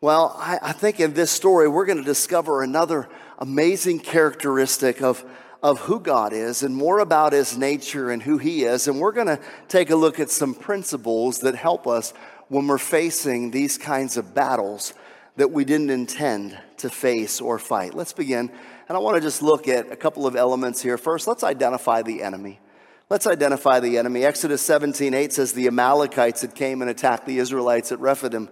Well, 0.00 0.34
I, 0.40 0.58
I 0.60 0.72
think 0.72 0.98
in 0.98 1.14
this 1.14 1.30
story, 1.30 1.68
we're 1.68 1.86
going 1.86 1.98
to 1.98 2.04
discover 2.04 2.64
another 2.64 3.08
amazing 3.38 4.00
characteristic 4.00 5.00
of, 5.02 5.24
of 5.62 5.80
who 5.80 6.00
God 6.00 6.32
is 6.32 6.62
and 6.62 6.74
more 6.74 6.98
about 6.98 7.32
his 7.32 7.56
nature 7.56 8.10
and 8.10 8.22
who 8.22 8.38
he 8.38 8.64
is. 8.64 8.88
And 8.88 8.98
we're 8.98 9.12
going 9.12 9.28
to 9.28 9.38
take 9.68 9.90
a 9.90 9.96
look 9.96 10.18
at 10.18 10.30
some 10.30 10.54
principles 10.54 11.40
that 11.40 11.54
help 11.54 11.86
us 11.86 12.12
when 12.48 12.66
we're 12.66 12.78
facing 12.78 13.50
these 13.50 13.78
kinds 13.78 14.16
of 14.16 14.34
battles 14.34 14.92
that 15.36 15.50
we 15.50 15.64
didn't 15.64 15.90
intend 15.90 16.58
to 16.78 16.90
face 16.90 17.40
or 17.40 17.58
fight. 17.58 17.94
Let's 17.94 18.12
begin. 18.12 18.50
And 18.88 18.96
I 18.96 19.00
want 19.00 19.16
to 19.16 19.22
just 19.22 19.40
look 19.40 19.68
at 19.68 19.90
a 19.90 19.96
couple 19.96 20.26
of 20.26 20.36
elements 20.36 20.82
here. 20.82 20.98
First, 20.98 21.26
let's 21.26 21.44
identify 21.44 22.02
the 22.02 22.22
enemy. 22.22 22.60
Let's 23.08 23.26
identify 23.26 23.80
the 23.80 23.98
enemy. 23.98 24.24
Exodus 24.24 24.62
17 24.62 25.14
8 25.14 25.32
says 25.32 25.52
the 25.52 25.66
Amalekites 25.66 26.42
had 26.42 26.54
came 26.54 26.82
and 26.82 26.90
attacked 26.90 27.26
the 27.26 27.38
Israelites 27.38 27.92
at 27.92 28.00
Rephidim. 28.00 28.48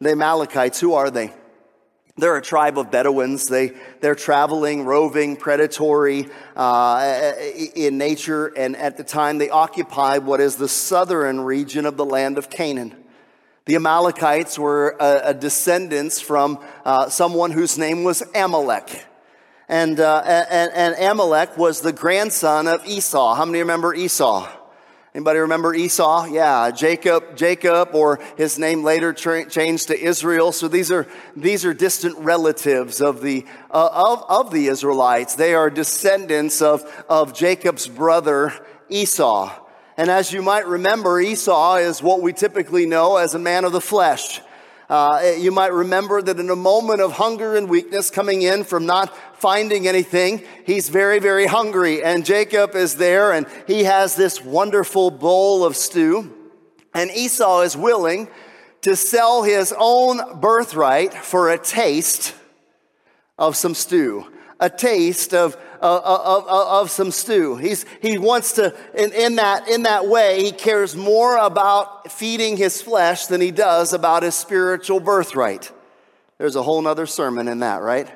The 0.00 0.10
Amalekites, 0.10 0.80
who 0.80 0.94
are 0.94 1.10
they? 1.10 1.32
They're 2.16 2.36
a 2.36 2.42
tribe 2.42 2.78
of 2.78 2.92
Bedouins. 2.92 3.48
They, 3.48 3.72
they're 4.00 4.14
traveling, 4.14 4.84
roving, 4.84 5.36
predatory 5.36 6.28
uh, 6.54 7.32
in 7.74 7.98
nature, 7.98 8.46
and 8.46 8.76
at 8.76 8.96
the 8.96 9.02
time 9.02 9.38
they 9.38 9.50
occupied 9.50 10.24
what 10.24 10.40
is 10.40 10.54
the 10.54 10.68
southern 10.68 11.40
region 11.40 11.86
of 11.86 11.96
the 11.96 12.04
land 12.04 12.38
of 12.38 12.48
Canaan. 12.48 12.94
The 13.64 13.74
Amalekites 13.74 14.58
were 14.58 14.94
a, 15.00 15.30
a 15.30 15.34
descendants 15.34 16.20
from 16.20 16.62
uh, 16.84 17.08
someone 17.08 17.50
whose 17.50 17.78
name 17.78 18.04
was 18.04 18.22
Amalek. 18.34 19.06
And, 19.68 19.98
uh, 19.98 20.22
and, 20.24 20.70
and 20.72 20.94
Amalek 21.02 21.56
was 21.56 21.80
the 21.80 21.92
grandson 21.92 22.68
of 22.68 22.86
Esau. 22.86 23.34
How 23.34 23.44
many 23.44 23.58
remember 23.58 23.92
Esau? 23.92 24.48
Anybody 25.14 25.38
remember 25.38 25.72
Esau? 25.72 26.24
Yeah, 26.24 26.72
Jacob, 26.72 27.36
Jacob, 27.36 27.94
or 27.94 28.18
his 28.36 28.58
name 28.58 28.82
later 28.82 29.12
tra- 29.12 29.48
changed 29.48 29.86
to 29.86 29.98
Israel. 29.98 30.50
So 30.50 30.66
these 30.66 30.90
are 30.90 31.06
these 31.36 31.64
are 31.64 31.72
distant 31.72 32.18
relatives 32.18 33.00
of 33.00 33.22
the 33.22 33.46
uh, 33.70 33.90
of 33.92 34.24
of 34.28 34.50
the 34.50 34.66
Israelites. 34.66 35.36
They 35.36 35.54
are 35.54 35.70
descendants 35.70 36.60
of 36.60 36.82
of 37.08 37.32
Jacob's 37.32 37.86
brother 37.86 38.52
Esau. 38.88 39.52
And 39.96 40.10
as 40.10 40.32
you 40.32 40.42
might 40.42 40.66
remember, 40.66 41.20
Esau 41.20 41.76
is 41.76 42.02
what 42.02 42.20
we 42.20 42.32
typically 42.32 42.84
know 42.84 43.16
as 43.16 43.36
a 43.36 43.38
man 43.38 43.64
of 43.64 43.70
the 43.70 43.80
flesh. 43.80 44.40
Uh, 44.88 45.32
you 45.38 45.50
might 45.50 45.72
remember 45.72 46.20
that 46.20 46.38
in 46.38 46.50
a 46.50 46.56
moment 46.56 47.00
of 47.00 47.12
hunger 47.12 47.56
and 47.56 47.68
weakness 47.68 48.10
coming 48.10 48.42
in 48.42 48.64
from 48.64 48.84
not 48.84 49.16
finding 49.38 49.88
anything, 49.88 50.42
he's 50.66 50.88
very, 50.88 51.18
very 51.18 51.46
hungry. 51.46 52.02
And 52.02 52.24
Jacob 52.24 52.74
is 52.74 52.96
there 52.96 53.32
and 53.32 53.46
he 53.66 53.84
has 53.84 54.14
this 54.14 54.42
wonderful 54.42 55.10
bowl 55.10 55.64
of 55.64 55.76
stew. 55.76 56.32
And 56.92 57.10
Esau 57.10 57.62
is 57.62 57.76
willing 57.76 58.28
to 58.82 58.94
sell 58.94 59.42
his 59.42 59.74
own 59.76 60.40
birthright 60.40 61.14
for 61.14 61.50
a 61.50 61.58
taste 61.58 62.34
of 63.38 63.56
some 63.56 63.74
stew, 63.74 64.30
a 64.60 64.68
taste 64.68 65.32
of, 65.32 65.56
of, 65.84 66.46
of, 66.46 66.48
of, 66.48 66.90
some 66.90 67.10
stew. 67.10 67.56
He's, 67.56 67.84
he 68.00 68.16
wants 68.16 68.52
to, 68.52 68.74
in, 68.94 69.12
in, 69.12 69.36
that, 69.36 69.68
in 69.68 69.82
that 69.82 70.06
way, 70.06 70.42
he 70.42 70.50
cares 70.50 70.96
more 70.96 71.36
about 71.36 72.10
feeding 72.10 72.56
his 72.56 72.80
flesh 72.80 73.26
than 73.26 73.40
he 73.40 73.50
does 73.50 73.92
about 73.92 74.22
his 74.22 74.34
spiritual 74.34 74.98
birthright. 74.98 75.70
There's 76.38 76.56
a 76.56 76.62
whole 76.62 76.80
nother 76.80 77.04
sermon 77.04 77.48
in 77.48 77.58
that, 77.58 77.82
right? 77.82 78.10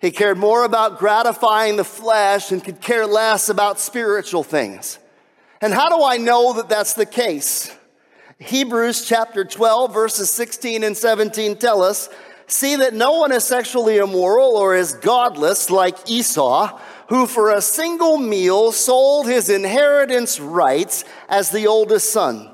He 0.00 0.12
cared 0.12 0.38
more 0.38 0.64
about 0.64 1.00
gratifying 1.00 1.76
the 1.76 1.84
flesh 1.84 2.52
and 2.52 2.62
could 2.62 2.80
care 2.80 3.06
less 3.06 3.48
about 3.48 3.80
spiritual 3.80 4.44
things. 4.44 5.00
And 5.60 5.74
how 5.74 5.88
do 5.88 6.04
I 6.04 6.18
know 6.18 6.52
that 6.52 6.68
that's 6.68 6.94
the 6.94 7.06
case? 7.06 7.74
Hebrews 8.38 9.06
chapter 9.06 9.44
12, 9.44 9.92
verses 9.92 10.30
16 10.30 10.84
and 10.84 10.96
17 10.96 11.56
tell 11.56 11.82
us 11.82 12.08
See 12.46 12.76
that 12.76 12.94
no 12.94 13.12
one 13.12 13.32
is 13.32 13.44
sexually 13.44 13.96
immoral 13.96 14.56
or 14.56 14.76
is 14.76 14.92
godless 14.92 15.68
like 15.68 16.08
Esau, 16.08 16.78
who 17.08 17.26
for 17.26 17.50
a 17.52 17.60
single 17.60 18.18
meal 18.18 18.72
sold 18.72 19.26
his 19.26 19.48
inheritance 19.48 20.38
rights 20.38 21.04
as 21.28 21.50
the 21.50 21.66
oldest 21.66 22.12
son. 22.12 22.52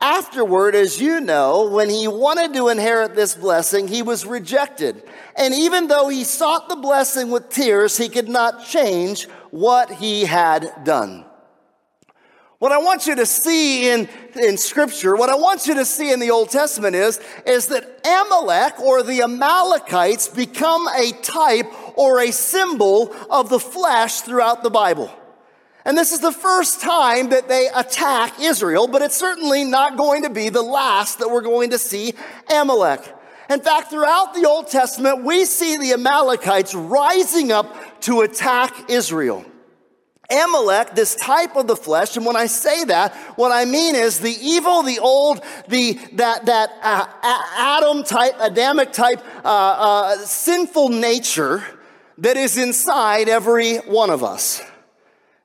Afterward, 0.00 0.74
as 0.74 1.00
you 1.00 1.20
know, 1.20 1.68
when 1.68 1.88
he 1.88 2.08
wanted 2.08 2.54
to 2.54 2.68
inherit 2.68 3.14
this 3.14 3.36
blessing, 3.36 3.86
he 3.86 4.02
was 4.02 4.26
rejected. 4.26 5.02
And 5.36 5.54
even 5.54 5.86
though 5.86 6.08
he 6.08 6.24
sought 6.24 6.68
the 6.68 6.76
blessing 6.76 7.30
with 7.30 7.48
tears, 7.50 7.96
he 7.96 8.08
could 8.08 8.28
not 8.28 8.64
change 8.64 9.28
what 9.50 9.92
he 9.92 10.24
had 10.24 10.84
done. 10.84 11.24
What 12.62 12.70
I 12.70 12.78
want 12.78 13.08
you 13.08 13.16
to 13.16 13.26
see 13.26 13.90
in, 13.90 14.08
in 14.40 14.56
scripture, 14.56 15.16
what 15.16 15.28
I 15.28 15.34
want 15.34 15.66
you 15.66 15.74
to 15.74 15.84
see 15.84 16.12
in 16.12 16.20
the 16.20 16.30
Old 16.30 16.48
Testament 16.48 16.94
is, 16.94 17.18
is 17.44 17.66
that 17.66 18.06
Amalek 18.06 18.78
or 18.78 19.02
the 19.02 19.22
Amalekites 19.22 20.28
become 20.28 20.86
a 20.86 21.10
type 21.22 21.66
or 21.98 22.20
a 22.20 22.30
symbol 22.30 23.12
of 23.28 23.48
the 23.48 23.58
flesh 23.58 24.20
throughout 24.20 24.62
the 24.62 24.70
Bible. 24.70 25.12
And 25.84 25.98
this 25.98 26.12
is 26.12 26.20
the 26.20 26.30
first 26.30 26.80
time 26.80 27.30
that 27.30 27.48
they 27.48 27.66
attack 27.74 28.38
Israel, 28.38 28.86
but 28.86 29.02
it's 29.02 29.16
certainly 29.16 29.64
not 29.64 29.96
going 29.96 30.22
to 30.22 30.30
be 30.30 30.48
the 30.48 30.62
last 30.62 31.18
that 31.18 31.28
we're 31.28 31.40
going 31.40 31.70
to 31.70 31.78
see 31.78 32.14
Amalek. 32.48 33.00
In 33.50 33.58
fact, 33.58 33.90
throughout 33.90 34.34
the 34.34 34.46
Old 34.46 34.68
Testament, 34.68 35.24
we 35.24 35.46
see 35.46 35.78
the 35.78 35.94
Amalekites 35.94 36.76
rising 36.76 37.50
up 37.50 38.00
to 38.02 38.20
attack 38.20 38.88
Israel. 38.88 39.44
Amalek, 40.32 40.94
this 40.94 41.14
type 41.14 41.56
of 41.56 41.66
the 41.66 41.76
flesh, 41.76 42.16
and 42.16 42.24
when 42.24 42.36
I 42.36 42.46
say 42.46 42.84
that, 42.84 43.14
what 43.36 43.52
I 43.52 43.64
mean 43.64 43.94
is 43.94 44.20
the 44.20 44.36
evil, 44.40 44.82
the 44.82 44.98
old, 44.98 45.42
the 45.68 45.98
that 46.14 46.46
that 46.46 46.70
uh, 46.82 47.06
Adam 47.22 48.02
type, 48.02 48.34
Adamic 48.40 48.92
type, 48.92 49.20
uh, 49.44 49.48
uh, 49.48 50.16
sinful 50.18 50.88
nature 50.88 51.62
that 52.18 52.36
is 52.36 52.56
inside 52.56 53.28
every 53.28 53.78
one 53.78 54.10
of 54.10 54.24
us. 54.24 54.62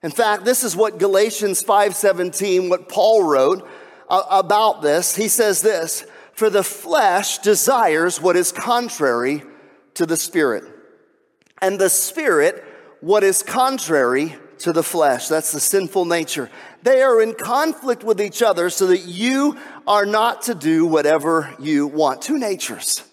In 0.04 0.12
fact, 0.12 0.46
this 0.46 0.64
is 0.64 0.76
what 0.76 1.00
Galatians 1.00 1.64
5:17, 1.64 2.70
what 2.70 2.88
Paul 2.88 3.24
wrote 3.24 3.68
uh, 4.10 4.24
about 4.30 4.82
this. 4.82 5.16
He 5.16 5.28
says 5.28 5.62
this: 5.62 6.06
"For 6.34 6.50
the 6.50 6.64
flesh 6.64 7.40
desires 7.40 8.22
what 8.22 8.38
is 8.38 8.52
contrary 8.52 9.44
to 9.96 10.06
the 10.06 10.18
spirit, 10.18 10.64
and 11.62 11.80
the 11.80 11.90
spirit 11.90 12.64
what 13.02 13.24
is 13.24 13.44
contrary 13.44 14.36
to 14.60 14.74
the 14.74 14.84
flesh. 14.84 15.28
That's 15.28 15.52
the 15.52 15.60
sinful 15.60 16.06
nature. 16.06 16.50
They 16.84 17.02
are 17.02 17.22
in 17.22 17.34
conflict 17.34 18.04
with 18.04 18.22
each 18.22 18.42
other 18.42 18.70
so 18.70 18.88
that 18.88 19.02
you 19.06 19.58
are 19.88 20.06
not 20.06 20.44
to 20.44 20.56
do 20.56 20.86
whatever 20.86 21.54
you 21.60 21.88
want. 21.88 22.22
Two 22.22 22.38
natures. 22.38 23.04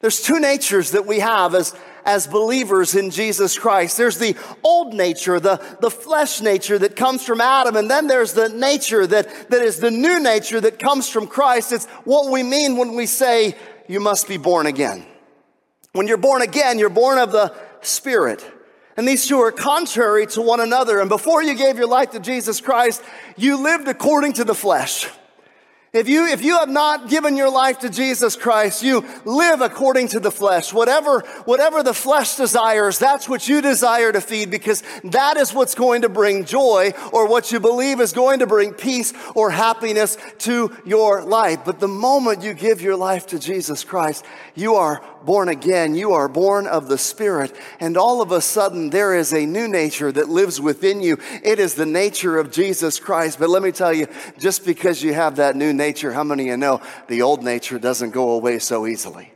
There's 0.00 0.20
two 0.20 0.38
natures 0.38 0.90
that 0.90 1.06
we 1.06 1.20
have 1.20 1.54
as, 1.54 1.74
as 2.04 2.26
believers 2.26 2.94
in 2.94 3.10
Jesus 3.10 3.58
Christ. 3.58 3.96
There's 3.96 4.18
the 4.18 4.36
old 4.62 4.92
nature, 4.92 5.40
the, 5.40 5.56
the 5.80 5.90
flesh 5.90 6.40
nature 6.40 6.78
that 6.78 6.96
comes 6.96 7.24
from 7.24 7.40
Adam, 7.40 7.76
and 7.76 7.90
then 7.90 8.06
there's 8.06 8.34
the 8.34 8.48
nature 8.50 9.06
that, 9.06 9.50
that 9.50 9.62
is 9.62 9.80
the 9.80 9.90
new 9.90 10.20
nature 10.20 10.60
that 10.60 10.78
comes 10.78 11.08
from 11.08 11.26
Christ. 11.26 11.72
It's 11.72 11.86
what 12.04 12.30
we 12.30 12.42
mean 12.42 12.76
when 12.76 12.94
we 12.94 13.06
say 13.06 13.56
you 13.88 14.00
must 14.00 14.28
be 14.28 14.36
born 14.36 14.66
again. 14.66 15.06
When 15.92 16.06
you're 16.06 16.18
born 16.18 16.42
again, 16.42 16.78
you're 16.78 16.90
born 16.90 17.18
of 17.18 17.32
the 17.32 17.54
Spirit. 17.80 18.44
And 18.96 19.06
these 19.06 19.26
two 19.26 19.38
are 19.40 19.52
contrary 19.52 20.26
to 20.28 20.42
one 20.42 20.60
another. 20.60 21.00
And 21.00 21.08
before 21.08 21.42
you 21.42 21.54
gave 21.54 21.76
your 21.76 21.88
life 21.88 22.12
to 22.12 22.20
Jesus 22.20 22.60
Christ, 22.60 23.02
you 23.36 23.62
lived 23.62 23.88
according 23.88 24.34
to 24.34 24.44
the 24.44 24.54
flesh. 24.54 25.06
If 25.96 26.10
you, 26.10 26.26
if 26.26 26.42
you 26.42 26.58
have 26.58 26.68
not 26.68 27.08
given 27.08 27.36
your 27.36 27.50
life 27.50 27.78
to 27.78 27.88
Jesus 27.88 28.36
Christ, 28.36 28.82
you 28.82 29.02
live 29.24 29.62
according 29.62 30.08
to 30.08 30.20
the 30.20 30.30
flesh. 30.30 30.70
Whatever, 30.70 31.20
whatever 31.46 31.82
the 31.82 31.94
flesh 31.94 32.36
desires, 32.36 32.98
that's 32.98 33.26
what 33.26 33.48
you 33.48 33.62
desire 33.62 34.12
to 34.12 34.20
feed 34.20 34.50
because 34.50 34.82
that 35.04 35.38
is 35.38 35.54
what's 35.54 35.74
going 35.74 36.02
to 36.02 36.10
bring 36.10 36.44
joy 36.44 36.92
or 37.14 37.26
what 37.26 37.50
you 37.50 37.60
believe 37.60 38.00
is 38.00 38.12
going 38.12 38.40
to 38.40 38.46
bring 38.46 38.74
peace 38.74 39.14
or 39.34 39.50
happiness 39.50 40.18
to 40.40 40.76
your 40.84 41.22
life. 41.22 41.60
But 41.64 41.80
the 41.80 41.88
moment 41.88 42.42
you 42.42 42.52
give 42.52 42.82
your 42.82 42.96
life 42.96 43.28
to 43.28 43.38
Jesus 43.38 43.82
Christ, 43.82 44.22
you 44.54 44.74
are 44.74 45.02
born 45.24 45.48
again. 45.48 45.94
You 45.94 46.12
are 46.12 46.28
born 46.28 46.66
of 46.66 46.88
the 46.88 46.98
Spirit. 46.98 47.54
And 47.80 47.96
all 47.96 48.20
of 48.20 48.32
a 48.32 48.40
sudden, 48.40 48.90
there 48.90 49.14
is 49.14 49.32
a 49.32 49.46
new 49.46 49.68
nature 49.68 50.12
that 50.12 50.28
lives 50.28 50.60
within 50.60 51.00
you. 51.00 51.18
It 51.42 51.58
is 51.58 51.74
the 51.74 51.86
nature 51.86 52.38
of 52.38 52.50
Jesus 52.50 52.98
Christ. 52.98 53.38
But 53.38 53.48
let 53.48 53.62
me 53.62 53.72
tell 53.72 53.92
you, 53.92 54.08
just 54.38 54.66
because 54.66 55.02
you 55.02 55.14
have 55.14 55.36
that 55.36 55.56
new 55.56 55.72
nature, 55.72 56.12
how 56.12 56.24
many 56.24 56.44
of 56.44 56.46
you 56.48 56.56
know 56.56 56.80
the 57.08 57.22
old 57.22 57.42
nature 57.42 57.78
doesn't 57.78 58.10
go 58.10 58.32
away 58.32 58.58
so 58.58 58.86
easily? 58.86 59.32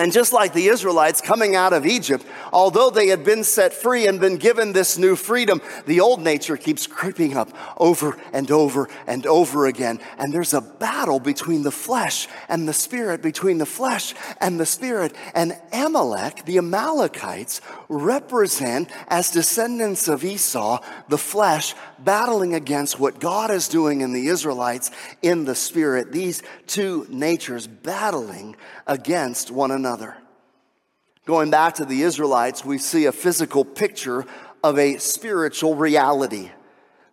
And 0.00 0.12
just 0.12 0.32
like 0.32 0.54
the 0.54 0.68
Israelites 0.68 1.20
coming 1.20 1.54
out 1.54 1.74
of 1.74 1.84
Egypt, 1.84 2.24
although 2.54 2.88
they 2.88 3.08
had 3.08 3.22
been 3.22 3.44
set 3.44 3.74
free 3.74 4.06
and 4.06 4.18
been 4.18 4.38
given 4.38 4.72
this 4.72 4.96
new 4.96 5.14
freedom, 5.14 5.60
the 5.84 6.00
old 6.00 6.22
nature 6.22 6.56
keeps 6.56 6.86
creeping 6.86 7.36
up 7.36 7.50
over 7.76 8.16
and 8.32 8.50
over 8.50 8.88
and 9.06 9.26
over 9.26 9.66
again. 9.66 10.00
And 10.16 10.32
there's 10.32 10.54
a 10.54 10.62
battle 10.62 11.20
between 11.20 11.64
the 11.64 11.70
flesh 11.70 12.28
and 12.48 12.66
the 12.66 12.72
spirit, 12.72 13.20
between 13.20 13.58
the 13.58 13.66
flesh 13.66 14.14
and 14.40 14.58
the 14.58 14.64
spirit. 14.64 15.14
And 15.34 15.60
Amalek, 15.70 16.46
the 16.46 16.56
Amalekites, 16.56 17.60
represent 17.90 18.88
as 19.08 19.30
descendants 19.30 20.08
of 20.08 20.24
Esau, 20.24 20.82
the 21.10 21.18
flesh, 21.18 21.74
battling 21.98 22.54
against 22.54 22.98
what 22.98 23.20
God 23.20 23.50
is 23.50 23.68
doing 23.68 24.00
in 24.00 24.14
the 24.14 24.28
Israelites 24.28 24.90
in 25.20 25.44
the 25.44 25.54
spirit. 25.54 26.10
These 26.10 26.42
two 26.66 27.06
natures 27.10 27.66
battling 27.66 28.56
against 28.86 29.50
one 29.50 29.70
another. 29.70 29.89
Going 31.26 31.50
back 31.50 31.74
to 31.74 31.84
the 31.84 32.02
Israelites, 32.02 32.64
we 32.64 32.78
see 32.78 33.04
a 33.04 33.12
physical 33.12 33.64
picture 33.64 34.24
of 34.62 34.78
a 34.78 34.98
spiritual 34.98 35.74
reality. 35.74 36.50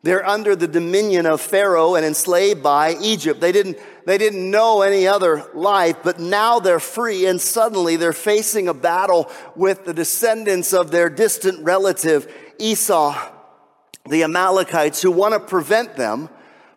They're 0.03 0.25
under 0.25 0.55
the 0.55 0.67
dominion 0.67 1.25
of 1.25 1.41
Pharaoh 1.41 1.96
and 1.96 2.05
enslaved 2.05 2.63
by 2.63 2.96
Egypt. 3.01 3.41
They 3.41 3.51
didn't, 3.51 3.77
they 4.05 4.17
didn't 4.17 4.50
know 4.50 4.81
any 4.81 5.07
other 5.07 5.43
life, 5.53 5.98
but 6.03 6.19
now 6.19 6.60
they're 6.60 6.79
free 6.79 7.25
and 7.25 7.41
suddenly 7.41 7.96
they're 7.96 8.13
facing 8.13 8.67
a 8.67 8.74
battle 8.74 9.29
with 9.55 9.86
the 9.86 9.93
descendants 9.93 10.74
of 10.74 10.91
their 10.91 11.10
distant 11.10 11.63
relative 11.63 12.31
Esau, 12.57 13.15
the 14.07 14.24
Amalekites, 14.24 15.01
who 15.01 15.12
want 15.12 15.34
to 15.34 15.39
prevent 15.39 15.96
them 15.96 16.29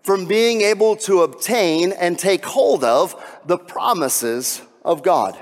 from 0.02 0.26
being 0.26 0.62
able 0.62 0.96
to 0.96 1.22
obtain 1.22 1.92
and 1.92 2.18
take 2.18 2.44
hold 2.44 2.82
of 2.82 3.14
the 3.44 3.58
promises 3.58 4.62
of 4.84 5.02
God. 5.02 5.38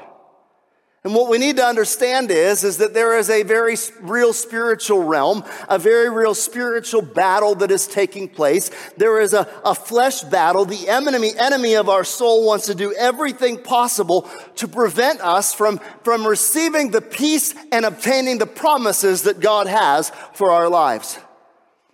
And 1.05 1.14
what 1.14 1.31
we 1.31 1.38
need 1.38 1.57
to 1.59 1.64
understand 1.64 2.31
is, 2.33 2.64
is 2.64 2.78
that 2.78 2.93
there 2.93 3.17
is 3.17 3.31
a 3.31 3.45
very 3.45 3.76
real 4.00 4.33
spiritual 4.33 5.05
realm, 5.05 5.45
a 5.69 5.78
very 5.78 6.11
real 6.11 6.35
spiritual 6.35 7.02
battle 7.02 7.55
that 7.57 7.71
is 7.71 7.87
taking 7.87 8.28
place. 8.28 8.71
There 8.97 9.21
is 9.21 9.33
a, 9.33 9.49
a 9.64 9.76
flesh 9.76 10.23
battle. 10.23 10.64
The 10.64 10.88
enemy, 10.88 11.31
enemy 11.38 11.76
of 11.76 11.88
our 11.88 12.02
soul 12.02 12.45
wants 12.45 12.67
to 12.67 12.75
do 12.75 12.93
everything 12.95 13.62
possible 13.62 14.28
to 14.57 14.67
prevent 14.67 15.21
us 15.21 15.55
from, 15.55 15.78
from 16.02 16.26
receiving 16.26 16.90
the 16.90 17.00
peace 17.00 17.55
and 17.71 17.85
obtaining 17.85 18.38
the 18.38 18.47
promises 18.47 19.23
that 19.23 19.38
God 19.38 19.69
has 19.69 20.11
for 20.35 20.50
our 20.50 20.69
lives. 20.69 21.17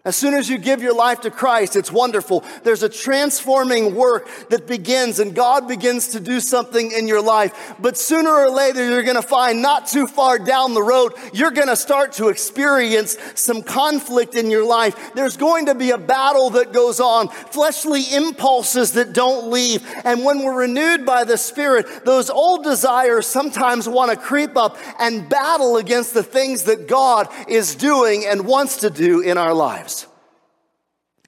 As 0.07 0.17
soon 0.17 0.35
as 0.35 0.51
you 0.51 0.59
give 0.59 0.83
your 0.83 0.95
life 0.95 1.23
to 1.23 1.31
Christ, 1.31 1.77
it's 1.77 1.91
wonderful. 1.91 2.45
There's 2.63 2.83
a 2.83 2.91
transforming 2.91 3.95
work 3.95 4.29
that 4.51 4.67
begins 4.67 5.19
and 5.19 5.35
God 5.35 5.67
begins 5.67 6.09
to 6.09 6.21
do 6.21 6.41
something 6.41 6.93
in 6.93 7.09
your 7.09 7.23
life. 7.23 7.75
But 7.79 7.97
sooner 7.97 8.29
or 8.29 8.51
later, 8.51 8.87
you're 8.87 9.03
going 9.03 9.17
to 9.17 9.23
find 9.23 9.63
not 9.63 9.87
too 9.87 10.07
far 10.07 10.39
down 10.39 10.75
the 10.75 10.83
road, 10.83 11.15
you're 11.33 11.53
going 11.53 11.69
to 11.69 11.77
start 11.77 12.13
to 12.15 12.29
experience 12.29 13.17
some 13.35 13.63
conflict 13.63 14.35
in 14.35 14.51
your 14.51 14.67
life. 14.67 15.15
There's 15.15 15.39
going 15.39 15.67
to 15.67 15.75
be 15.75 15.93
a 15.93 15.97
battle 15.97 16.51
that 16.51 16.75
goes 16.75 17.01
on, 17.01 17.29
fleshly 17.29 18.03
impulses 18.13 18.93
that 18.93 19.15
don't 19.15 19.51
leave. 19.51 19.83
And 20.05 20.23
when 20.23 20.45
we're 20.45 20.61
renewed 20.61 21.07
by 21.07 21.25
the 21.25 21.39
Spirit, 21.39 22.05
those 22.05 22.29
old 22.29 22.63
desires 22.63 23.27
sometimes 23.27 23.89
want 23.89 24.11
to 24.11 24.19
creep 24.19 24.55
up 24.55 24.77
and 25.01 25.27
battle 25.31 25.79
against 25.79 26.13
the 26.13 26.23
things 26.23 26.65
that 26.65 26.89
God 26.89 27.27
is 27.49 27.75
doing 27.75 28.27
and 28.27 28.47
wants 28.47 28.77
to 28.81 28.91
do 28.91 29.23
in 29.23 29.39
our 29.39 29.55
lives 29.55 29.94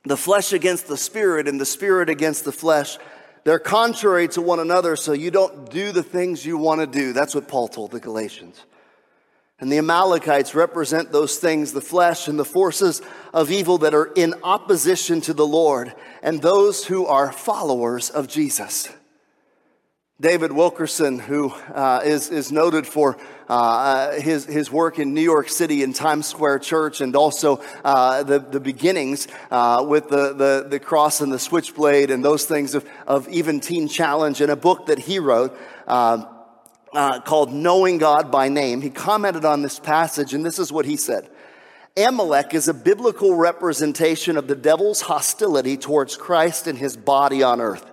the 0.06 0.16
flesh 0.16 0.52
against 0.52 0.86
the 0.86 0.96
spirit 0.96 1.48
and 1.48 1.60
the 1.60 1.66
spirit 1.66 2.08
against 2.08 2.44
the 2.44 2.52
flesh. 2.52 2.98
They're 3.44 3.58
contrary 3.58 4.28
to 4.28 4.42
one 4.42 4.60
another, 4.60 4.96
so 4.96 5.12
you 5.12 5.30
don't 5.30 5.70
do 5.70 5.92
the 5.92 6.02
things 6.02 6.44
you 6.44 6.58
want 6.58 6.80
to 6.80 6.86
do. 6.86 7.12
That's 7.12 7.34
what 7.34 7.48
Paul 7.48 7.68
told 7.68 7.90
the 7.90 8.00
Galatians. 8.00 8.64
And 9.58 9.72
the 9.72 9.78
Amalekites 9.78 10.54
represent 10.54 11.12
those 11.12 11.38
things, 11.38 11.72
the 11.72 11.80
flesh 11.80 12.28
and 12.28 12.38
the 12.38 12.44
forces 12.44 13.00
of 13.32 13.50
evil 13.50 13.78
that 13.78 13.94
are 13.94 14.12
in 14.14 14.34
opposition 14.42 15.20
to 15.22 15.32
the 15.32 15.46
Lord 15.46 15.94
and 16.22 16.42
those 16.42 16.84
who 16.84 17.06
are 17.06 17.32
followers 17.32 18.10
of 18.10 18.28
Jesus. 18.28 18.88
David 20.20 20.52
Wilkerson, 20.52 21.18
who 21.18 21.50
uh, 21.50 22.00
is 22.04 22.30
is, 22.30 22.50
noted 22.50 22.86
for 22.86 23.18
uh, 23.48 24.12
his, 24.12 24.44
his 24.44 24.70
work 24.70 24.98
in 24.98 25.14
New 25.14 25.20
York 25.22 25.48
City 25.48 25.82
in 25.82 25.92
Times 25.92 26.26
Square 26.26 26.60
Church 26.60 27.00
and 27.00 27.14
also 27.14 27.62
uh, 27.84 28.22
the, 28.22 28.38
the 28.38 28.60
beginnings 28.60 29.28
uh, 29.50 29.84
with 29.86 30.08
the, 30.08 30.32
the, 30.32 30.66
the, 30.68 30.80
cross 30.80 31.20
and 31.20 31.32
the 31.32 31.38
switchblade 31.38 32.10
and 32.10 32.24
those 32.24 32.44
things 32.44 32.74
of, 32.74 32.88
of 33.06 33.28
even 33.28 33.60
Teen 33.60 33.88
Challenge, 33.88 34.40
and 34.40 34.50
a 34.50 34.56
book 34.56 34.86
that 34.86 34.98
he 34.98 35.18
wrote. 35.18 35.56
Uh, 35.86 36.26
uh, 36.92 37.20
called 37.20 37.52
Knowing 37.52 37.98
God 37.98 38.30
by 38.30 38.48
Name. 38.48 38.80
He 38.80 38.88
commented 38.88 39.44
on 39.44 39.60
this 39.60 39.78
passage, 39.78 40.32
and 40.32 40.46
this 40.46 40.58
is 40.58 40.72
what 40.72 40.86
he 40.86 40.96
said. 40.96 41.28
Amalek 41.94 42.54
is 42.54 42.68
a 42.68 42.74
biblical 42.74 43.34
representation 43.34 44.38
of 44.38 44.48
the 44.48 44.54
devil's 44.54 45.02
hostility 45.02 45.76
towards 45.76 46.16
Christ 46.16 46.66
and 46.66 46.78
his 46.78 46.96
body 46.96 47.42
on 47.42 47.60
earth. 47.60 47.90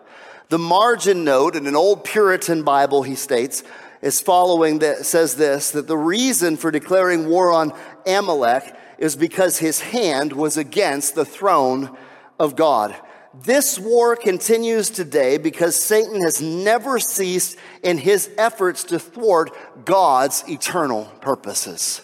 The 0.49 0.59
margin 0.59 1.23
note 1.23 1.55
in 1.55 1.67
an 1.67 1.75
old 1.75 2.03
Puritan 2.03 2.63
Bible, 2.63 3.03
he 3.03 3.15
states, 3.15 3.63
is 4.03 4.19
following 4.19 4.79
that 4.79 5.05
says 5.05 5.35
this 5.35 5.71
that 5.71 5.87
the 5.87 5.97
reason 5.97 6.57
for 6.57 6.69
declaring 6.69 7.29
war 7.29 7.51
on 7.51 7.73
Amalek 8.05 8.75
is 8.97 9.15
because 9.15 9.57
his 9.57 9.79
hand 9.79 10.33
was 10.33 10.57
against 10.57 11.15
the 11.15 11.25
throne 11.25 11.97
of 12.37 12.57
God. 12.57 12.93
This 13.33 13.79
war 13.79 14.15
continues 14.17 14.89
today 14.89 15.37
because 15.37 15.75
Satan 15.75 16.21
has 16.21 16.41
never 16.41 16.99
ceased 16.99 17.57
in 17.81 17.97
his 17.97 18.29
efforts 18.37 18.83
to 18.85 18.99
thwart 18.99 19.51
God's 19.85 20.43
eternal 20.49 21.05
purposes. 21.21 22.01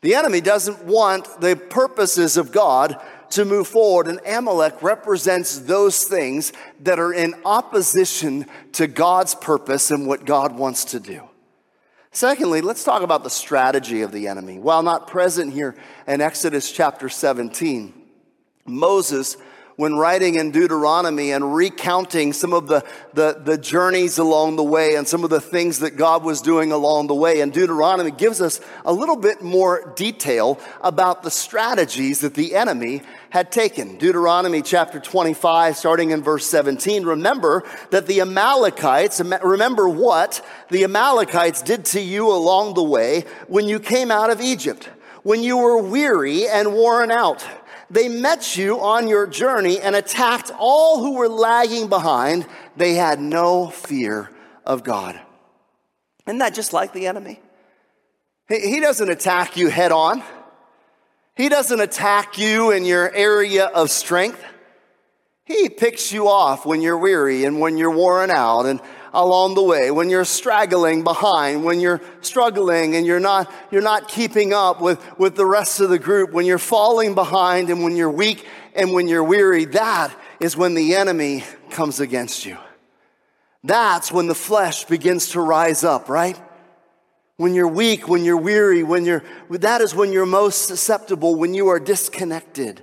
The 0.00 0.14
enemy 0.14 0.40
doesn't 0.40 0.84
want 0.84 1.40
the 1.40 1.54
purposes 1.54 2.36
of 2.36 2.50
God 2.50 3.00
to 3.30 3.44
move 3.44 3.68
forward. 3.68 4.06
And 4.06 4.20
Amalek 4.26 4.82
represents 4.82 5.58
those 5.58 6.04
things 6.04 6.52
that 6.80 6.98
are 6.98 7.12
in 7.12 7.34
opposition 7.44 8.46
to 8.72 8.86
God's 8.86 9.34
purpose 9.34 9.90
and 9.90 10.06
what 10.06 10.24
God 10.24 10.56
wants 10.56 10.84
to 10.86 11.00
do. 11.00 11.28
Secondly, 12.10 12.60
let's 12.60 12.84
talk 12.84 13.02
about 13.02 13.24
the 13.24 13.30
strategy 13.30 14.02
of 14.02 14.12
the 14.12 14.28
enemy. 14.28 14.58
While 14.58 14.84
not 14.84 15.08
present 15.08 15.52
here 15.52 15.74
in 16.06 16.20
Exodus 16.20 16.70
chapter 16.70 17.08
17, 17.08 17.92
Moses 18.66 19.36
when 19.76 19.96
writing 19.96 20.36
in 20.36 20.52
Deuteronomy 20.52 21.32
and 21.32 21.54
recounting 21.54 22.32
some 22.32 22.52
of 22.52 22.68
the, 22.68 22.84
the, 23.14 23.40
the, 23.44 23.58
journeys 23.58 24.18
along 24.18 24.56
the 24.56 24.62
way 24.62 24.94
and 24.94 25.08
some 25.08 25.24
of 25.24 25.30
the 25.30 25.40
things 25.40 25.80
that 25.80 25.96
God 25.96 26.22
was 26.22 26.40
doing 26.40 26.70
along 26.70 27.08
the 27.08 27.14
way. 27.14 27.40
And 27.40 27.52
Deuteronomy 27.52 28.12
gives 28.12 28.40
us 28.40 28.60
a 28.84 28.92
little 28.92 29.16
bit 29.16 29.42
more 29.42 29.92
detail 29.96 30.60
about 30.80 31.22
the 31.22 31.30
strategies 31.30 32.20
that 32.20 32.34
the 32.34 32.54
enemy 32.54 33.02
had 33.30 33.50
taken. 33.50 33.96
Deuteronomy 33.98 34.62
chapter 34.62 35.00
25, 35.00 35.76
starting 35.76 36.10
in 36.12 36.22
verse 36.22 36.46
17. 36.46 37.04
Remember 37.04 37.64
that 37.90 38.06
the 38.06 38.20
Amalekites, 38.20 39.20
remember 39.20 39.88
what 39.88 40.44
the 40.70 40.84
Amalekites 40.84 41.62
did 41.62 41.84
to 41.86 42.00
you 42.00 42.30
along 42.30 42.74
the 42.74 42.82
way 42.82 43.24
when 43.48 43.66
you 43.66 43.80
came 43.80 44.12
out 44.12 44.30
of 44.30 44.40
Egypt, 44.40 44.88
when 45.24 45.42
you 45.42 45.56
were 45.56 45.82
weary 45.82 46.46
and 46.46 46.74
worn 46.74 47.10
out 47.10 47.44
they 47.90 48.08
met 48.08 48.56
you 48.56 48.80
on 48.80 49.08
your 49.08 49.26
journey 49.26 49.80
and 49.80 49.94
attacked 49.94 50.50
all 50.58 51.00
who 51.00 51.14
were 51.14 51.28
lagging 51.28 51.88
behind. 51.88 52.46
They 52.76 52.94
had 52.94 53.20
no 53.20 53.68
fear 53.68 54.30
of 54.64 54.82
God. 54.84 55.20
Isn't 56.26 56.38
that 56.38 56.54
just 56.54 56.72
like 56.72 56.92
the 56.92 57.06
enemy? 57.06 57.40
He 58.48 58.80
doesn't 58.80 59.08
attack 59.08 59.56
you 59.56 59.68
head 59.68 59.92
on. 59.92 60.22
He 61.34 61.48
doesn't 61.48 61.80
attack 61.80 62.38
you 62.38 62.70
in 62.70 62.84
your 62.84 63.12
area 63.12 63.66
of 63.66 63.90
strength. 63.90 64.42
He 65.44 65.68
picks 65.68 66.12
you 66.12 66.28
off 66.28 66.64
when 66.64 66.80
you're 66.80 66.98
weary 66.98 67.44
and 67.44 67.60
when 67.60 67.76
you're 67.76 67.90
worn 67.90 68.30
out 68.30 68.66
and 68.66 68.80
along 69.14 69.54
the 69.54 69.62
way, 69.62 69.90
when 69.90 70.10
you're 70.10 70.24
straggling 70.24 71.04
behind, 71.04 71.64
when 71.64 71.80
you're 71.80 72.00
struggling 72.20 72.96
and 72.96 73.06
you're 73.06 73.20
not, 73.20 73.50
you're 73.70 73.82
not 73.82 74.08
keeping 74.08 74.52
up 74.52 74.80
with, 74.80 75.00
with 75.18 75.36
the 75.36 75.46
rest 75.46 75.80
of 75.80 75.88
the 75.88 75.98
group, 75.98 76.32
when 76.32 76.44
you're 76.44 76.58
falling 76.58 77.14
behind 77.14 77.70
and 77.70 77.82
when 77.82 77.96
you're 77.96 78.10
weak 78.10 78.46
and 78.74 78.92
when 78.92 79.08
you're 79.08 79.24
weary, 79.24 79.64
that 79.66 80.14
is 80.40 80.56
when 80.56 80.74
the 80.74 80.96
enemy 80.96 81.44
comes 81.70 82.00
against 82.00 82.44
you. 82.44 82.58
That's 83.62 84.12
when 84.12 84.26
the 84.26 84.34
flesh 84.34 84.84
begins 84.84 85.30
to 85.30 85.40
rise 85.40 85.84
up, 85.84 86.08
right? 86.08 86.38
When 87.36 87.54
you're 87.54 87.68
weak, 87.68 88.08
when 88.08 88.24
you're 88.24 88.36
weary, 88.36 88.82
when 88.82 89.04
you're, 89.04 89.22
that 89.50 89.80
is 89.80 89.94
when 89.94 90.12
you're 90.12 90.26
most 90.26 90.66
susceptible, 90.66 91.36
when 91.36 91.54
you 91.54 91.68
are 91.68 91.80
disconnected 91.80 92.82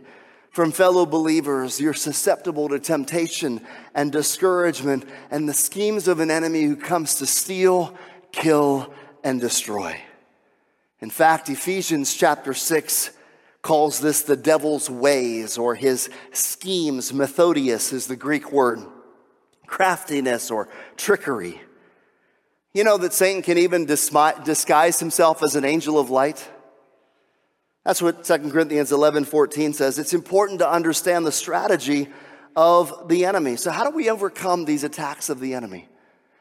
from 0.51 0.71
fellow 0.71 1.05
believers. 1.05 1.79
You're 1.79 1.93
susceptible 1.93 2.69
to 2.69 2.79
temptation 2.79 3.61
and 3.95 4.11
discouragement 4.11 5.05
and 5.31 5.49
the 5.49 5.53
schemes 5.53 6.07
of 6.07 6.19
an 6.19 6.29
enemy 6.29 6.63
who 6.63 6.75
comes 6.75 7.15
to 7.15 7.25
steal, 7.25 7.95
kill, 8.31 8.93
and 9.23 9.41
destroy. 9.41 9.99
In 10.99 11.09
fact, 11.09 11.49
Ephesians 11.49 12.13
chapter 12.13 12.53
6 12.53 13.11
calls 13.61 13.99
this 13.99 14.21
the 14.21 14.35
devil's 14.35 14.89
ways 14.89 15.57
or 15.57 15.73
his 15.75 16.09
schemes. 16.31 17.11
Methodeia 17.11 17.75
is 17.93 18.07
the 18.07 18.15
Greek 18.15 18.51
word, 18.51 18.79
craftiness 19.67 20.51
or 20.51 20.67
trickery. 20.97 21.61
You 22.73 22.83
know 22.83 22.97
that 22.97 23.13
Satan 23.13 23.41
can 23.41 23.57
even 23.57 23.85
disguise 23.85 24.99
himself 24.99 25.43
as 25.43 25.55
an 25.55 25.65
angel 25.65 25.99
of 25.99 26.09
light? 26.09 26.47
That's 27.83 28.01
what 28.01 28.23
2 28.23 28.51
Corinthians 28.51 28.91
11 28.91 29.25
14 29.25 29.73
says. 29.73 29.97
It's 29.97 30.13
important 30.13 30.59
to 30.59 30.69
understand 30.69 31.25
the 31.25 31.31
strategy 31.31 32.09
of 32.55 33.07
the 33.07 33.25
enemy. 33.25 33.55
So, 33.55 33.71
how 33.71 33.89
do 33.89 33.95
we 33.95 34.09
overcome 34.09 34.65
these 34.65 34.83
attacks 34.83 35.29
of 35.29 35.39
the 35.39 35.53
enemy? 35.53 35.87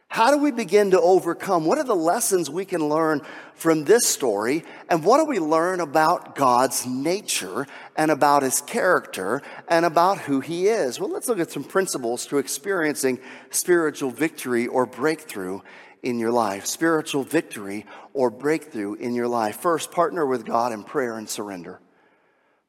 How 0.08 0.32
do 0.32 0.38
we 0.38 0.50
begin 0.50 0.90
to 0.90 1.00
overcome? 1.00 1.66
What 1.66 1.78
are 1.78 1.84
the 1.84 1.94
lessons 1.94 2.50
we 2.50 2.64
can 2.64 2.88
learn 2.88 3.22
from 3.54 3.84
this 3.84 4.08
story? 4.08 4.64
And 4.88 5.04
what 5.04 5.18
do 5.18 5.24
we 5.24 5.38
learn 5.38 5.78
about 5.78 6.34
God's 6.34 6.84
nature 6.84 7.68
and 7.94 8.10
about 8.10 8.42
his 8.42 8.60
character 8.60 9.40
and 9.68 9.86
about 9.86 10.18
who 10.18 10.40
he 10.40 10.66
is? 10.66 10.98
Well, 10.98 11.10
let's 11.10 11.28
look 11.28 11.38
at 11.38 11.52
some 11.52 11.62
principles 11.62 12.26
to 12.26 12.38
experiencing 12.38 13.20
spiritual 13.50 14.10
victory 14.10 14.66
or 14.66 14.84
breakthrough 14.84 15.60
in 16.02 16.18
your 16.18 16.30
life. 16.30 16.66
Spiritual 16.66 17.22
victory 17.22 17.86
or 18.12 18.30
breakthrough 18.30 18.94
in 18.94 19.14
your 19.14 19.28
life. 19.28 19.56
First, 19.56 19.90
partner 19.90 20.26
with 20.26 20.44
God 20.44 20.72
in 20.72 20.84
prayer 20.84 21.16
and 21.16 21.28
surrender. 21.28 21.80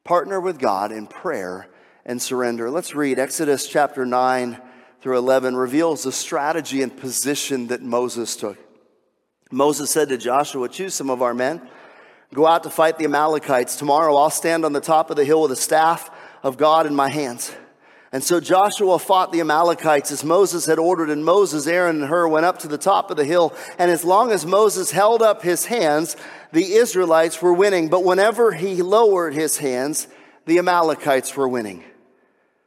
Partner 0.04 0.40
with 0.40 0.58
God 0.58 0.92
in 0.92 1.06
prayer 1.06 1.68
and 2.04 2.20
surrender. 2.20 2.70
Let's 2.70 2.94
read 2.94 3.18
Exodus 3.18 3.66
chapter 3.68 4.04
9 4.04 4.60
through 5.00 5.18
11 5.18 5.56
reveals 5.56 6.04
the 6.04 6.12
strategy 6.12 6.82
and 6.82 6.96
position 6.96 7.66
that 7.68 7.82
Moses 7.82 8.36
took. 8.36 8.56
Moses 9.50 9.90
said 9.90 10.08
to 10.08 10.16
Joshua, 10.16 10.68
Choose 10.68 10.94
some 10.94 11.10
of 11.10 11.22
our 11.22 11.34
men, 11.34 11.60
go 12.32 12.46
out 12.46 12.62
to 12.62 12.70
fight 12.70 12.98
the 12.98 13.04
Amalekites. 13.04 13.76
Tomorrow 13.76 14.14
I'll 14.14 14.30
stand 14.30 14.64
on 14.64 14.72
the 14.72 14.80
top 14.80 15.10
of 15.10 15.16
the 15.16 15.24
hill 15.24 15.42
with 15.42 15.50
the 15.50 15.56
staff 15.56 16.10
of 16.42 16.56
God 16.56 16.86
in 16.86 16.94
my 16.94 17.08
hands. 17.08 17.52
And 18.12 18.22
so 18.22 18.40
Joshua 18.40 18.98
fought 18.98 19.32
the 19.32 19.40
Amalekites 19.40 20.12
as 20.12 20.22
Moses 20.22 20.66
had 20.66 20.78
ordered, 20.78 21.08
and 21.08 21.24
Moses, 21.24 21.66
Aaron, 21.66 22.02
and 22.02 22.10
Hur 22.10 22.28
went 22.28 22.44
up 22.44 22.58
to 22.58 22.68
the 22.68 22.76
top 22.76 23.10
of 23.10 23.16
the 23.16 23.24
hill. 23.24 23.54
And 23.78 23.90
as 23.90 24.04
long 24.04 24.30
as 24.30 24.44
Moses 24.44 24.90
held 24.90 25.22
up 25.22 25.42
his 25.42 25.64
hands, 25.64 26.14
the 26.52 26.74
Israelites 26.74 27.40
were 27.40 27.54
winning. 27.54 27.88
But 27.88 28.04
whenever 28.04 28.52
he 28.52 28.82
lowered 28.82 29.32
his 29.32 29.56
hands, 29.56 30.08
the 30.44 30.58
Amalekites 30.58 31.34
were 31.34 31.48
winning. 31.48 31.84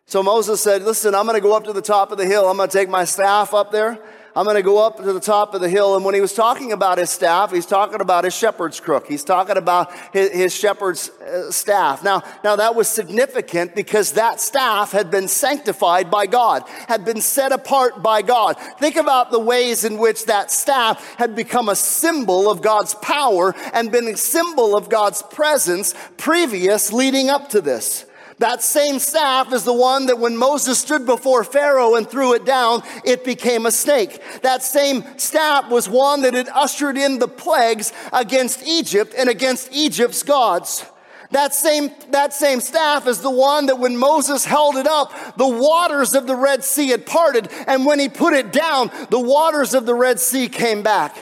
So 0.08 0.24
Moses 0.24 0.62
said, 0.62 0.82
Listen, 0.82 1.14
I'm 1.14 1.26
going 1.26 1.36
to 1.38 1.42
go 1.42 1.56
up 1.56 1.66
to 1.66 1.74
the 1.74 1.82
top 1.82 2.12
of 2.12 2.18
the 2.18 2.26
hill. 2.26 2.50
I'm 2.50 2.58
going 2.58 2.70
to 2.70 2.78
take 2.78 2.90
my 2.90 3.06
staff 3.06 3.54
up 3.54 3.72
there. 3.72 4.00
I'm 4.38 4.44
going 4.44 4.58
to 4.58 4.62
go 4.62 4.86
up 4.86 4.98
to 4.98 5.14
the 5.14 5.20
top 5.22 5.54
of 5.54 5.62
the 5.62 5.70
hill. 5.70 5.96
And 5.96 6.04
when 6.04 6.14
he 6.14 6.20
was 6.20 6.34
talking 6.34 6.74
about 6.74 6.98
his 6.98 7.10
staff, 7.10 7.54
he's 7.54 7.66
talking 7.66 8.02
about 8.02 8.26
his 8.26 8.36
shepherd's 8.36 8.82
crook. 8.82 9.08
He's 9.08 9.24
talking 9.24 9.56
about 9.56 9.94
his, 10.12 10.30
his 10.32 10.54
shepherd's 10.54 11.10
uh, 11.10 11.52
staff. 11.52 12.04
Now, 12.04 12.22
now 12.44 12.58
that 12.58 12.76
was 12.76 12.90
significant 12.90 13.76
because 13.76 14.12
that 14.14 14.42
staff 14.42 14.92
had 14.92 15.10
been 15.10 15.30
sanctified 15.30 16.12
by 16.12 16.28
God, 16.28 16.64
had 16.90 17.06
been 17.06 17.22
set 17.22 17.54
apart 17.54 18.04
by 18.04 18.22
God. 18.22 18.58
Think 18.78 18.98
about 18.98 19.32
the 19.32 19.40
ways 19.40 19.86
in 19.86 19.98
which 20.00 20.26
that 20.26 20.52
staff 20.52 21.16
had 21.16 21.34
become 21.34 21.70
a 21.70 21.76
symbol 21.76 22.52
of 22.52 22.62
God's 22.62 22.94
power 22.96 23.56
and 23.74 23.90
been 23.90 24.10
a 24.10 24.18
symbol 24.18 24.76
of 24.76 24.90
God's 24.90 25.22
presence 25.22 25.96
previous 26.18 26.92
leading 26.92 27.30
up 27.30 27.48
to 27.50 27.62
this. 27.62 28.06
That 28.40 28.62
same 28.62 29.00
staff 29.00 29.54
is 29.54 29.64
the 29.64 29.74
one 29.74 30.08
that 30.08 30.20
when 30.20 30.36
Moses 30.36 30.80
stood 30.80 31.06
before 31.06 31.44
Pharaoh 31.44 31.96
and 31.96 32.10
threw 32.10 32.34
it 32.34 32.46
down, 32.46 32.84
it 33.06 33.24
became 33.24 33.66
a 33.66 33.72
snake. 33.72 34.22
That 34.42 34.62
same 34.62 35.06
staff 35.18 35.70
was 35.70 35.88
one 35.88 36.22
that 36.24 36.34
had 36.34 36.50
ushered 36.50 36.98
in 36.98 37.20
the 37.20 37.30
plagues 37.30 37.94
against 38.12 38.66
Egypt 38.68 39.14
and 39.18 39.30
against 39.30 39.72
Egypt's 39.72 40.24
gods. 40.24 40.86
That 41.32 41.54
same, 41.54 41.92
that 42.12 42.34
same 42.34 42.60
staff 42.60 43.08
is 43.08 43.22
the 43.22 43.32
one 43.32 43.68
that 43.68 43.80
when 43.80 43.98
Moses 43.98 44.46
held 44.46 44.76
it 44.76 44.88
up, 44.88 45.38
the 45.38 45.48
waters 45.48 46.14
of 46.14 46.28
the 46.28 46.36
Red 46.36 46.64
Sea 46.64 46.90
had 46.90 47.06
parted. 47.06 47.50
And 47.68 47.86
when 47.86 48.00
he 48.00 48.10
put 48.10 48.34
it 48.34 48.52
down, 48.52 48.92
the 49.10 49.20
waters 49.20 49.74
of 49.74 49.86
the 49.86 49.96
Red 49.96 50.20
Sea 50.20 50.48
came 50.50 50.84
back. 50.84 51.18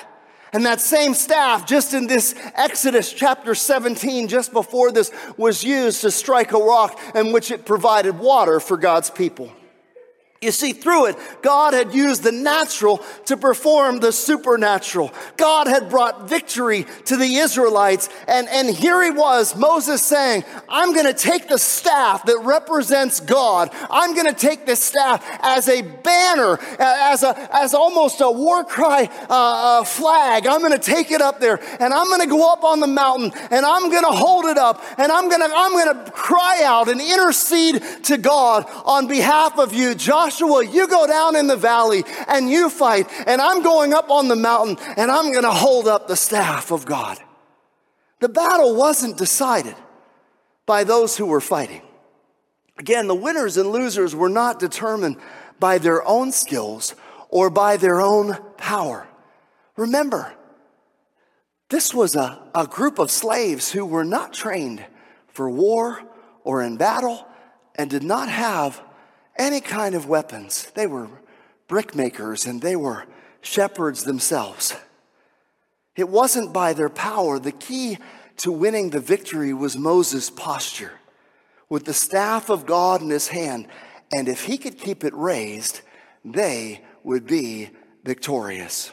And 0.53 0.65
that 0.65 0.79
same 0.79 1.15
staff, 1.15 1.65
just 1.65 1.95
in 1.95 2.05
this 2.05 2.35
Exodus 2.53 3.11
chapter 3.11 3.55
17, 3.55 4.27
just 4.27 4.53
before 4.53 4.91
this, 4.91 5.11
was 5.35 5.63
used 5.63 6.01
to 6.01 6.11
strike 6.11 6.51
a 6.51 6.59
rock 6.59 6.99
in 7.15 7.33
which 7.33 7.49
it 7.49 7.65
provided 7.65 8.19
water 8.19 8.59
for 8.59 8.77
God's 8.77 9.09
people. 9.09 9.51
You 10.43 10.51
see, 10.51 10.73
through 10.73 11.07
it, 11.07 11.17
God 11.41 11.73
had 11.73 11.93
used 11.93 12.23
the 12.23 12.31
natural 12.31 12.97
to 13.25 13.37
perform 13.37 13.99
the 13.99 14.11
supernatural. 14.11 15.13
God 15.37 15.67
had 15.67 15.89
brought 15.89 16.27
victory 16.27 16.85
to 17.05 17.17
the 17.17 17.37
Israelites. 17.37 18.09
And, 18.27 18.47
and 18.49 18.69
here 18.69 19.01
he 19.01 19.09
was, 19.09 19.55
Moses 19.55 20.03
saying, 20.03 20.43
I'm 20.67 20.93
going 20.93 21.05
to 21.05 21.13
take 21.13 21.47
the 21.47 21.57
staff 21.57 22.25
that 22.25 22.39
represents 22.43 23.19
God. 23.19 23.69
I'm 23.89 24.13
going 24.13 24.27
to 24.27 24.33
take 24.33 24.65
this 24.65 24.83
staff 24.83 25.25
as 25.41 25.69
a 25.69 25.81
banner, 25.81 26.59
as, 26.79 27.23
a, 27.23 27.49
as 27.55 27.73
almost 27.73 28.19
a 28.21 28.29
war 28.29 28.63
cry 28.65 29.09
uh, 29.29 29.79
uh, 29.79 29.83
flag. 29.83 30.45
I'm 30.45 30.59
going 30.59 30.73
to 30.73 30.77
take 30.77 31.11
it 31.11 31.21
up 31.21 31.39
there 31.39 31.59
and 31.79 31.93
I'm 31.93 32.07
going 32.07 32.21
to 32.21 32.27
go 32.27 32.51
up 32.51 32.63
on 32.63 32.79
the 32.79 32.87
mountain 32.87 33.31
and 33.49 33.65
I'm 33.65 33.89
going 33.89 34.03
to 34.03 34.11
hold 34.11 34.45
it 34.45 34.57
up 34.57 34.83
and 34.97 35.11
I'm 35.11 35.29
going 35.29 35.41
to, 35.41 35.55
I'm 35.55 35.71
going 35.71 36.05
to 36.05 36.11
cry 36.11 36.63
out 36.63 36.89
and 36.89 36.99
intercede 36.99 37.81
to 38.03 38.17
God 38.17 38.65
on 38.85 39.07
behalf 39.07 39.57
of 39.57 39.73
you. 39.73 39.95
Joshua 39.95 40.32
Joshua, 40.33 40.65
you 40.65 40.87
go 40.87 41.05
down 41.05 41.35
in 41.35 41.47
the 41.47 41.55
valley 41.55 42.03
and 42.27 42.49
you 42.49 42.69
fight, 42.69 43.07
and 43.27 43.39
I'm 43.41 43.61
going 43.61 43.93
up 43.93 44.09
on 44.09 44.27
the 44.27 44.35
mountain 44.35 44.77
and 44.97 45.11
I'm 45.11 45.31
going 45.31 45.43
to 45.43 45.51
hold 45.51 45.87
up 45.87 46.07
the 46.07 46.15
staff 46.15 46.71
of 46.71 46.85
God. 46.85 47.19
The 48.19 48.29
battle 48.29 48.75
wasn't 48.75 49.17
decided 49.17 49.75
by 50.65 50.83
those 50.83 51.17
who 51.17 51.25
were 51.25 51.41
fighting. 51.41 51.81
Again, 52.77 53.07
the 53.07 53.15
winners 53.15 53.57
and 53.57 53.69
losers 53.69 54.15
were 54.15 54.29
not 54.29 54.59
determined 54.59 55.17
by 55.59 55.77
their 55.77 56.05
own 56.07 56.31
skills 56.31 56.95
or 57.29 57.49
by 57.49 57.77
their 57.77 58.01
own 58.01 58.37
power. 58.57 59.07
Remember, 59.75 60.33
this 61.69 61.93
was 61.93 62.15
a, 62.15 62.41
a 62.55 62.65
group 62.65 62.97
of 62.97 63.11
slaves 63.11 63.71
who 63.71 63.85
were 63.85 64.05
not 64.05 64.33
trained 64.33 64.83
for 65.27 65.49
war 65.49 66.01
or 66.43 66.63
in 66.63 66.77
battle 66.77 67.27
and 67.75 67.89
did 67.89 68.03
not 68.03 68.29
have 68.29 68.81
any 69.37 69.61
kind 69.61 69.95
of 69.95 70.07
weapons. 70.07 70.71
They 70.75 70.87
were 70.87 71.09
brickmakers 71.67 72.47
and 72.47 72.61
they 72.61 72.75
were 72.75 73.05
shepherds 73.41 74.03
themselves. 74.03 74.75
It 75.95 76.09
wasn't 76.09 76.53
by 76.53 76.73
their 76.73 76.89
power. 76.89 77.39
The 77.39 77.51
key 77.51 77.97
to 78.37 78.51
winning 78.51 78.89
the 78.89 78.99
victory 78.99 79.53
was 79.53 79.77
Moses' 79.77 80.29
posture 80.29 80.99
with 81.69 81.85
the 81.85 81.93
staff 81.93 82.49
of 82.49 82.65
God 82.65 83.01
in 83.01 83.09
his 83.09 83.27
hand. 83.27 83.67
And 84.11 84.27
if 84.27 84.45
he 84.45 84.57
could 84.57 84.77
keep 84.77 85.03
it 85.03 85.13
raised, 85.13 85.81
they 86.23 86.81
would 87.03 87.27
be 87.27 87.69
victorious. 88.03 88.91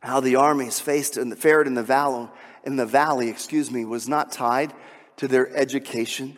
How 0.00 0.20
the 0.20 0.36
armies 0.36 0.80
faced 0.80 1.16
and 1.16 1.36
fared 1.38 1.66
in 1.66 1.74
the 1.74 1.82
valley, 1.82 2.28
in 2.64 2.76
the 2.76 2.86
valley, 2.86 3.28
excuse 3.28 3.70
me, 3.70 3.84
was 3.84 4.08
not 4.08 4.32
tied 4.32 4.72
to 5.16 5.28
their 5.28 5.54
education 5.56 6.36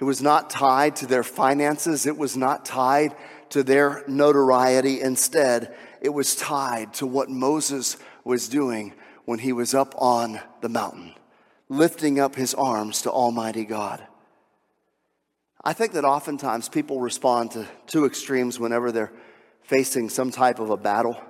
it 0.00 0.04
was 0.04 0.22
not 0.22 0.50
tied 0.50 0.96
to 0.96 1.06
their 1.06 1.24
finances. 1.24 2.06
It 2.06 2.16
was 2.16 2.36
not 2.36 2.64
tied 2.64 3.16
to 3.50 3.62
their 3.62 4.04
notoriety. 4.06 5.00
Instead, 5.00 5.74
it 6.00 6.10
was 6.10 6.36
tied 6.36 6.94
to 6.94 7.06
what 7.06 7.28
Moses 7.28 7.96
was 8.24 8.48
doing 8.48 8.92
when 9.24 9.40
he 9.40 9.52
was 9.52 9.74
up 9.74 9.94
on 9.98 10.40
the 10.60 10.68
mountain, 10.68 11.14
lifting 11.68 12.20
up 12.20 12.36
his 12.36 12.54
arms 12.54 13.02
to 13.02 13.10
Almighty 13.10 13.64
God. 13.64 14.06
I 15.64 15.72
think 15.72 15.92
that 15.92 16.04
oftentimes 16.04 16.68
people 16.68 17.00
respond 17.00 17.50
to 17.52 17.66
two 17.86 18.06
extremes 18.06 18.60
whenever 18.60 18.92
they're 18.92 19.12
facing 19.62 20.08
some 20.08 20.30
type 20.30 20.60
of 20.60 20.70
a 20.70 20.76
battle 20.76 21.20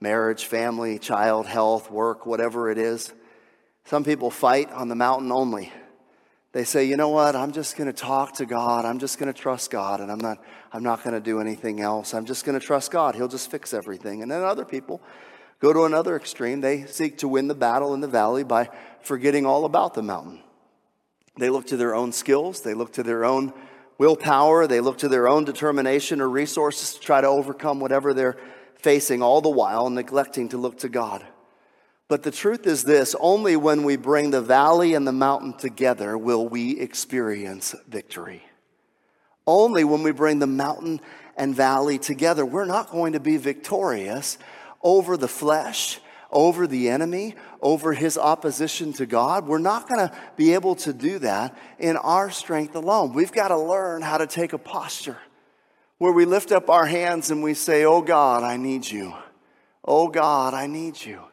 marriage, 0.00 0.44
family, 0.44 0.98
child, 0.98 1.46
health, 1.46 1.90
work, 1.90 2.24
whatever 2.24 2.70
it 2.70 2.78
is. 2.78 3.12
Some 3.84 4.04
people 4.04 4.30
fight 4.30 4.70
on 4.70 4.88
the 4.88 4.94
mountain 4.94 5.32
only. 5.32 5.72
They 6.58 6.64
say, 6.64 6.86
you 6.86 6.96
know 6.96 7.10
what, 7.10 7.36
I'm 7.36 7.52
just 7.52 7.76
going 7.76 7.86
to 7.86 7.92
talk 7.92 8.34
to 8.38 8.44
God. 8.44 8.84
I'm 8.84 8.98
just 8.98 9.20
going 9.20 9.32
to 9.32 9.40
trust 9.40 9.70
God, 9.70 10.00
and 10.00 10.10
I'm 10.10 10.18
not, 10.18 10.42
I'm 10.72 10.82
not 10.82 11.04
going 11.04 11.14
to 11.14 11.20
do 11.20 11.40
anything 11.40 11.80
else. 11.80 12.14
I'm 12.14 12.24
just 12.24 12.44
going 12.44 12.58
to 12.58 12.66
trust 12.66 12.90
God. 12.90 13.14
He'll 13.14 13.28
just 13.28 13.48
fix 13.48 13.72
everything. 13.72 14.22
And 14.22 14.28
then 14.28 14.42
other 14.42 14.64
people 14.64 15.00
go 15.60 15.72
to 15.72 15.84
another 15.84 16.16
extreme. 16.16 16.60
They 16.60 16.84
seek 16.86 17.18
to 17.18 17.28
win 17.28 17.46
the 17.46 17.54
battle 17.54 17.94
in 17.94 18.00
the 18.00 18.08
valley 18.08 18.42
by 18.42 18.70
forgetting 19.02 19.46
all 19.46 19.66
about 19.66 19.94
the 19.94 20.02
mountain. 20.02 20.40
They 21.36 21.48
look 21.48 21.68
to 21.68 21.76
their 21.76 21.94
own 21.94 22.10
skills, 22.10 22.62
they 22.62 22.74
look 22.74 22.92
to 22.94 23.04
their 23.04 23.24
own 23.24 23.52
willpower, 23.98 24.66
they 24.66 24.80
look 24.80 24.98
to 24.98 25.08
their 25.08 25.28
own 25.28 25.44
determination 25.44 26.20
or 26.20 26.28
resources 26.28 26.94
to 26.94 27.00
try 27.00 27.20
to 27.20 27.28
overcome 27.28 27.78
whatever 27.78 28.12
they're 28.12 28.36
facing, 28.74 29.22
all 29.22 29.40
the 29.40 29.48
while 29.48 29.90
neglecting 29.90 30.48
to 30.48 30.58
look 30.58 30.78
to 30.78 30.88
God. 30.88 31.24
But 32.08 32.22
the 32.22 32.30
truth 32.30 32.66
is 32.66 32.84
this 32.84 33.14
only 33.20 33.54
when 33.54 33.84
we 33.84 33.96
bring 33.96 34.30
the 34.30 34.40
valley 34.40 34.94
and 34.94 35.06
the 35.06 35.12
mountain 35.12 35.52
together 35.52 36.16
will 36.16 36.48
we 36.48 36.80
experience 36.80 37.74
victory. 37.86 38.42
Only 39.46 39.84
when 39.84 40.02
we 40.02 40.12
bring 40.12 40.38
the 40.38 40.46
mountain 40.46 41.00
and 41.36 41.54
valley 41.54 41.98
together. 41.98 42.44
We're 42.44 42.64
not 42.64 42.90
going 42.90 43.12
to 43.12 43.20
be 43.20 43.36
victorious 43.36 44.38
over 44.82 45.16
the 45.16 45.28
flesh, 45.28 46.00
over 46.30 46.66
the 46.66 46.88
enemy, 46.88 47.34
over 47.60 47.92
his 47.92 48.18
opposition 48.18 48.92
to 48.94 49.06
God. 49.06 49.46
We're 49.46 49.58
not 49.58 49.88
going 49.88 50.08
to 50.08 50.16
be 50.36 50.54
able 50.54 50.74
to 50.76 50.92
do 50.92 51.18
that 51.20 51.56
in 51.78 51.96
our 51.96 52.30
strength 52.30 52.74
alone. 52.74 53.12
We've 53.12 53.32
got 53.32 53.48
to 53.48 53.58
learn 53.58 54.02
how 54.02 54.18
to 54.18 54.26
take 54.26 54.52
a 54.52 54.58
posture 54.58 55.18
where 55.98 56.12
we 56.12 56.24
lift 56.24 56.52
up 56.52 56.70
our 56.70 56.86
hands 56.86 57.30
and 57.30 57.42
we 57.42 57.54
say, 57.54 57.84
Oh 57.84 58.02
God, 58.02 58.42
I 58.42 58.56
need 58.56 58.88
you. 58.88 59.14
Oh 59.84 60.08
God, 60.08 60.54
I 60.54 60.66
need 60.66 61.02
you. 61.02 61.27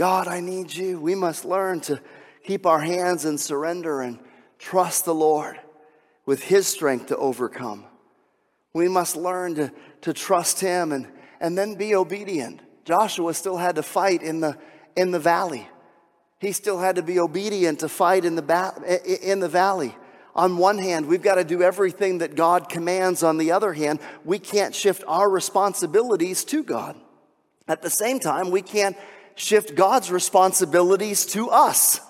God, 0.00 0.28
I 0.28 0.40
need 0.40 0.72
you. 0.72 0.98
We 0.98 1.14
must 1.14 1.44
learn 1.44 1.80
to 1.80 2.00
keep 2.42 2.64
our 2.64 2.80
hands 2.80 3.26
in 3.26 3.36
surrender 3.36 4.00
and 4.00 4.18
trust 4.58 5.04
the 5.04 5.14
Lord 5.14 5.60
with 6.24 6.42
His 6.42 6.66
strength 6.66 7.08
to 7.08 7.18
overcome. 7.18 7.84
We 8.72 8.88
must 8.88 9.14
learn 9.14 9.56
to, 9.56 9.70
to 10.00 10.14
trust 10.14 10.58
Him 10.58 10.92
and, 10.92 11.06
and 11.38 11.58
then 11.58 11.74
be 11.74 11.94
obedient. 11.94 12.62
Joshua 12.86 13.34
still 13.34 13.58
had 13.58 13.74
to 13.74 13.82
fight 13.82 14.22
in 14.22 14.40
the, 14.40 14.56
in 14.96 15.10
the 15.10 15.18
valley. 15.18 15.68
He 16.38 16.52
still 16.52 16.78
had 16.78 16.96
to 16.96 17.02
be 17.02 17.18
obedient 17.18 17.80
to 17.80 17.88
fight 17.90 18.24
in 18.24 18.36
the, 18.36 18.42
ba- 18.42 18.82
in 19.06 19.40
the 19.40 19.50
valley. 19.50 19.94
On 20.34 20.56
one 20.56 20.78
hand, 20.78 21.08
we've 21.08 21.20
got 21.20 21.34
to 21.34 21.44
do 21.44 21.62
everything 21.62 22.18
that 22.18 22.36
God 22.36 22.70
commands. 22.70 23.22
On 23.22 23.36
the 23.36 23.52
other 23.52 23.74
hand, 23.74 24.00
we 24.24 24.38
can't 24.38 24.74
shift 24.74 25.04
our 25.06 25.28
responsibilities 25.28 26.42
to 26.44 26.64
God. 26.64 26.96
At 27.68 27.82
the 27.82 27.90
same 27.90 28.18
time, 28.18 28.50
we 28.50 28.62
can't 28.62 28.96
shift 29.34 29.74
God's 29.74 30.10
responsibilities 30.10 31.26
to 31.26 31.50
us. 31.50 32.00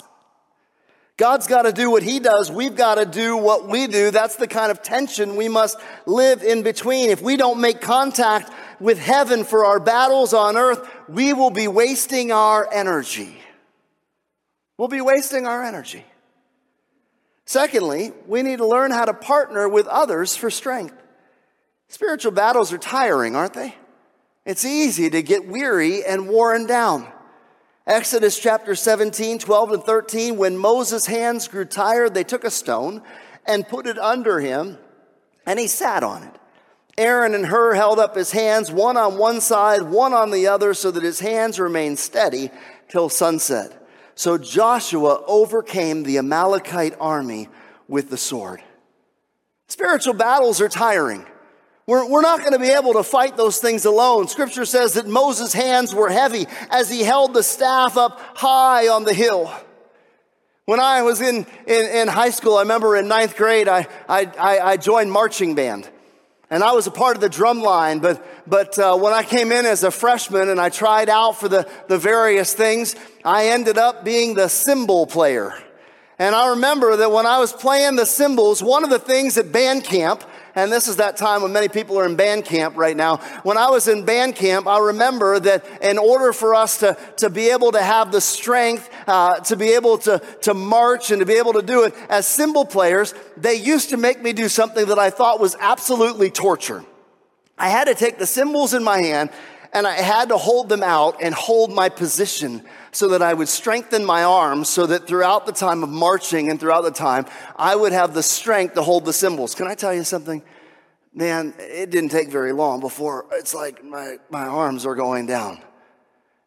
God's 1.17 1.47
got 1.47 1.63
to 1.63 1.73
do 1.73 1.91
what 1.91 2.03
He 2.03 2.19
does. 2.19 2.51
We've 2.51 2.75
got 2.75 2.95
to 2.95 3.05
do 3.05 3.37
what 3.37 3.69
we 3.69 3.87
do. 3.87 4.11
That's 4.11 4.37
the 4.37 4.49
kind 4.49 4.71
of 4.71 4.83
tension 4.83 5.37
we 5.37 5.49
must 5.49 5.77
live 6.07 6.43
in 6.43 6.63
between. 6.63 7.11
If 7.11 7.21
we 7.21 7.37
don't 7.37 7.61
make 7.61 7.83
contact 7.83 8.51
with 8.81 8.99
heaven 8.99 9.45
for 9.45 9.67
our 9.67 9.79
battles 9.79 10.33
on 10.33 10.57
earth, 10.57 10.89
we 11.09 11.35
will 11.35 11.51
be 11.51 11.69
wasting 11.69 12.33
our 12.33 12.67
energy. 12.73 13.37
We'll 14.79 14.89
be 14.89 15.03
wasting 15.03 15.47
our 15.47 15.63
energy. 15.63 16.07
Secondly, 17.45 18.13
we 18.27 18.43
need 18.43 18.59
to 18.59 18.67
learn 18.67 18.91
how 18.91 19.05
to 19.05 19.13
partner 19.13 19.69
with 19.69 19.87
others 19.89 20.37
for 20.37 20.51
strength. 20.51 20.95
Spiritual 21.89 22.33
battles 22.33 22.73
are 22.73 22.79
tiring, 22.79 23.37
aren't 23.37 23.53
they? 23.53 23.75
It's 24.51 24.65
easy 24.65 25.09
to 25.11 25.23
get 25.23 25.47
weary 25.47 26.05
and 26.05 26.27
worn 26.27 26.67
down. 26.67 27.07
Exodus 27.87 28.37
chapter 28.37 28.75
17, 28.75 29.39
12 29.39 29.71
and 29.71 29.85
13, 29.85 30.37
when 30.37 30.57
Moses' 30.57 31.07
hands 31.07 31.47
grew 31.47 31.65
tired, 31.65 32.15
they 32.15 32.25
took 32.25 32.43
a 32.43 32.51
stone 32.51 33.01
and 33.47 33.69
put 33.69 33.87
it 33.87 33.97
under 33.97 34.41
him, 34.41 34.77
and 35.47 35.61
he 35.61 35.69
sat 35.69 36.03
on 36.03 36.25
it. 36.25 36.35
Aaron 36.99 37.33
and 37.33 37.47
Hur 37.47 37.75
held 37.75 38.01
up 38.01 38.17
his 38.17 38.33
hands, 38.33 38.73
one 38.73 38.97
on 38.97 39.19
one 39.19 39.41
side, 39.41 39.83
one 39.83 40.13
on 40.13 40.33
the 40.33 40.49
other, 40.49 40.75
so 40.75 40.91
that 40.91 41.05
his 41.05 41.21
hands 41.21 41.61
remained 41.61 42.01
steady 42.01 42.51
till 42.89 43.09
sunset. 43.09 43.87
So 44.17 44.37
Joshua 44.37 45.23
overcame 45.29 46.03
the 46.03 46.19
Amalekite 46.19 46.97
army 46.99 47.49
with 47.87 48.11
the 48.11 48.17
sword. 48.17 48.65
Spiritual 49.69 50.15
battles 50.15 50.61
are 50.61 50.69
tiring. 50.69 51.25
We're, 51.91 52.07
we're 52.07 52.21
not 52.21 52.39
going 52.39 52.53
to 52.53 52.61
be 52.61 52.69
able 52.69 52.93
to 52.93 53.03
fight 53.03 53.37
those 53.37 53.59
things 53.59 53.85
alone. 53.85 54.29
Scripture 54.29 54.65
says 54.65 54.93
that 54.93 55.09
Moses' 55.09 55.53
hands 55.53 55.93
were 55.93 56.09
heavy 56.09 56.47
as 56.71 56.89
he 56.89 57.03
held 57.03 57.35
the 57.35 57.43
staff 57.43 57.97
up 57.97 58.21
high 58.37 58.87
on 58.87 59.03
the 59.03 59.13
hill. 59.13 59.53
When 60.67 60.79
I 60.79 61.03
was 61.03 61.21
in, 61.21 61.45
in, 61.67 61.87
in 61.87 62.07
high 62.07 62.31
school, 62.31 62.59
I 62.59 62.61
remember 62.61 62.97
in 62.97 63.09
ninth 63.09 63.37
grade, 63.37 63.67
I, 63.67 63.89
I, 64.09 64.31
I 64.39 64.77
joined 64.77 65.11
marching 65.11 65.57
band. 65.57 65.91
And 66.49 66.63
I 66.63 66.75
was 66.75 66.87
a 66.87 66.93
part 66.93 67.17
of 67.17 67.23
the 67.23 67.29
drum 67.29 67.61
line, 67.61 67.99
but, 67.99 68.25
but 68.49 68.79
uh, 68.79 68.97
when 68.97 69.13
I 69.13 69.25
came 69.25 69.51
in 69.51 69.67
as 69.67 69.83
a 69.83 69.91
freshman 69.91 70.49
and 70.49 70.61
I 70.61 70.69
tried 70.69 71.09
out 71.09 71.41
for 71.41 71.49
the, 71.49 71.69
the 71.89 71.99
various 71.99 72.55
things, 72.55 72.95
I 73.25 73.49
ended 73.49 73.79
up 73.79 74.05
being 74.05 74.35
the 74.35 74.47
cymbal 74.47 75.09
player. 75.09 75.61
And 76.21 76.37
I 76.37 76.51
remember 76.51 76.99
that 76.99 77.11
when 77.11 77.27
I 77.27 77.39
was 77.41 77.53
playing 77.53 77.97
the 77.97 78.07
cymbals, 78.07 78.63
one 78.63 78.85
of 78.85 78.91
the 78.91 79.01
things 79.01 79.37
at 79.39 79.51
band 79.51 79.83
camp 79.83 80.23
and 80.55 80.71
this 80.71 80.89
is 80.89 80.97
that 80.97 81.17
time 81.17 81.43
when 81.43 81.53
many 81.53 81.69
people 81.69 81.99
are 81.99 82.07
in 82.07 82.17
band 82.17 82.45
camp 82.45 82.77
right 82.77 82.97
now. 82.97 83.19
When 83.43 83.57
I 83.57 83.71
was 83.71 83.89
in 83.89 84.05
band 84.05 84.37
camp, 84.37 84.67
I 84.67 84.79
remember 84.79 85.39
that 85.41 85.65
in 85.83 85.99
order 85.99 86.33
for 86.33 86.55
us 86.55 86.79
to, 86.79 86.97
to 87.19 87.31
be 87.31 87.51
able 87.51 87.73
to 87.73 87.83
have 87.83 88.13
the 88.13 88.21
strength, 88.21 88.91
uh, 89.07 89.41
to 89.41 89.57
be 89.57 89.71
able 89.71 89.99
to, 89.99 90.19
to 90.43 90.55
march 90.55 91.11
and 91.11 91.21
to 91.21 91.27
be 91.27 91.35
able 91.35 91.53
to 91.55 91.63
do 91.63 91.85
it 91.85 91.95
as 92.09 92.27
cymbal 92.27 92.65
players, 92.65 93.15
they 93.37 93.55
used 93.55 93.91
to 93.91 93.97
make 93.97 94.23
me 94.23 94.33
do 94.33 94.49
something 94.49 94.87
that 94.87 94.99
I 94.99 95.11
thought 95.11 95.41
was 95.41 95.57
absolutely 95.61 96.31
torture. 96.31 96.85
I 97.61 97.69
had 97.69 97.85
to 97.85 97.95
take 97.95 98.19
the 98.19 98.27
cymbals 98.27 98.73
in 98.73 98.83
my 98.83 99.03
hand 99.03 99.31
and 99.73 99.87
I 99.87 99.95
had 99.95 100.29
to 100.31 100.37
hold 100.37 100.69
them 100.69 100.83
out 100.83 101.19
and 101.23 101.35
hold 101.35 101.73
my 101.73 101.89
position 101.89 102.63
so 102.93 103.09
that 103.09 103.23
I 103.23 103.35
would 103.35 103.49
strengthen 103.49 104.05
my 104.05 104.25
arms 104.25 104.69
so 104.69 104.87
that 104.87 105.07
throughout 105.07 105.47
the 105.47 105.53
time 105.53 105.83
of 105.83 105.89
marching 105.89 106.51
and 106.51 106.59
throughout 106.59 106.83
the 106.83 106.91
time, 106.91 107.27
I 107.57 107.77
would 107.77 107.93
have 107.93 108.15
the 108.15 108.23
strength 108.23 108.75
to 108.75 108.83
hold 108.83 109.05
the 109.05 109.13
cymbals. 109.13 109.55
Can 109.55 109.69
I 109.69 109.75
tell 109.75 109.95
you 109.95 110.03
something? 110.03 110.43
Man, 111.15 111.55
it 111.59 111.91
didn't 111.91 112.11
take 112.11 112.29
very 112.29 112.53
long 112.53 112.81
before 112.81 113.27
it's 113.33 113.55
like 113.55 113.85
my, 113.85 114.17
my 114.29 114.47
arms 114.47 114.87
are 114.87 114.95
going 114.95 115.27
down. 115.27 115.59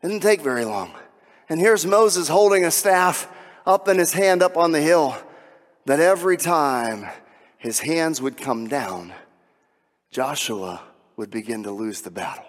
It 0.02 0.08
didn't 0.08 0.24
take 0.24 0.42
very 0.42 0.66
long. 0.66 0.94
And 1.50 1.60
here's 1.60 1.86
Moses 1.86 2.28
holding 2.28 2.66
a 2.66 2.72
staff 2.72 3.30
up 3.66 3.88
in 3.88 3.98
his 3.98 4.14
hand 4.14 4.42
up 4.42 4.58
on 4.58 4.72
the 4.72 4.82
hill. 4.82 5.16
That 5.86 6.00
every 6.00 6.38
time 6.38 7.06
his 7.58 7.80
hands 7.80 8.22
would 8.22 8.38
come 8.38 8.68
down, 8.68 9.14
Joshua 10.12 10.82
would 11.18 11.30
begin 11.30 11.64
to 11.64 11.72
lose 11.72 12.02
the 12.02 12.12
battle. 12.12 12.46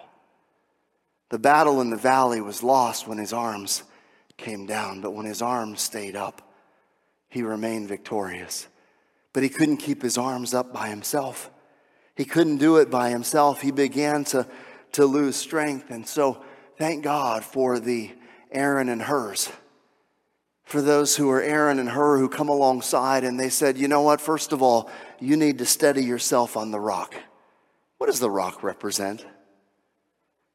The 1.29 1.39
battle 1.39 1.81
in 1.81 1.89
the 1.89 1.97
valley 1.97 2.41
was 2.41 2.63
lost 2.63 3.07
when 3.07 3.17
his 3.17 3.33
arms 3.33 3.83
came 4.37 4.65
down, 4.65 5.01
but 5.01 5.11
when 5.11 5.25
his 5.25 5.41
arms 5.41 5.81
stayed 5.81 6.15
up, 6.15 6.41
he 7.29 7.41
remained 7.41 7.87
victorious. 7.87 8.67
But 9.33 9.43
he 9.43 9.49
couldn't 9.49 9.77
keep 9.77 10.01
his 10.01 10.17
arms 10.17 10.53
up 10.53 10.71
by 10.71 10.87
himself. 10.87 11.49
He 12.15 12.25
couldn't 12.25 12.57
do 12.57 12.77
it 12.77 12.89
by 12.89 13.09
himself. 13.09 13.61
He 13.61 13.71
began 13.71 14.23
to, 14.25 14.47
to 14.93 15.05
lose 15.05 15.35
strength. 15.35 15.89
And 15.89 16.07
so, 16.07 16.41
thank 16.77 17.03
God 17.03 17.43
for 17.43 17.79
the 17.79 18.11
Aaron 18.51 18.87
and 18.87 19.01
Hurs. 19.01 19.51
For 20.63 20.81
those 20.81 21.15
who 21.15 21.29
are 21.29 21.41
Aaron 21.41 21.77
and 21.79 21.89
Hur 21.89 22.17
who 22.17 22.29
come 22.29 22.49
alongside 22.49 23.23
and 23.23 23.39
they 23.39 23.49
said, 23.49 23.77
you 23.77 23.87
know 23.87 24.01
what, 24.01 24.21
first 24.21 24.53
of 24.53 24.61
all, 24.61 24.89
you 25.19 25.37
need 25.37 25.57
to 25.57 25.65
steady 25.65 26.03
yourself 26.03 26.55
on 26.57 26.71
the 26.71 26.79
rock. 26.79 27.15
What 27.97 28.07
does 28.07 28.19
the 28.19 28.31
rock 28.31 28.63
represent? 28.63 29.25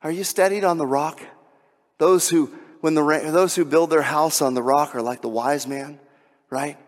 Are 0.03 0.11
you 0.11 0.25
steadied 0.25 0.65
on 0.65 0.79
the 0.79 0.87
rock? 0.87 1.21
Those 1.99 2.31
who, 2.31 2.47
when 2.81 2.95
the 2.95 3.03
those 3.31 3.55
who 3.55 3.65
build 3.65 3.91
their 3.91 4.03
house 4.03 4.41
on 4.41 4.55
the 4.55 4.63
rock 4.63 4.95
are 4.95 5.03
like 5.03 5.21
the 5.21 5.29
wise 5.29 5.67
man, 5.67 6.01
right? 6.49 6.79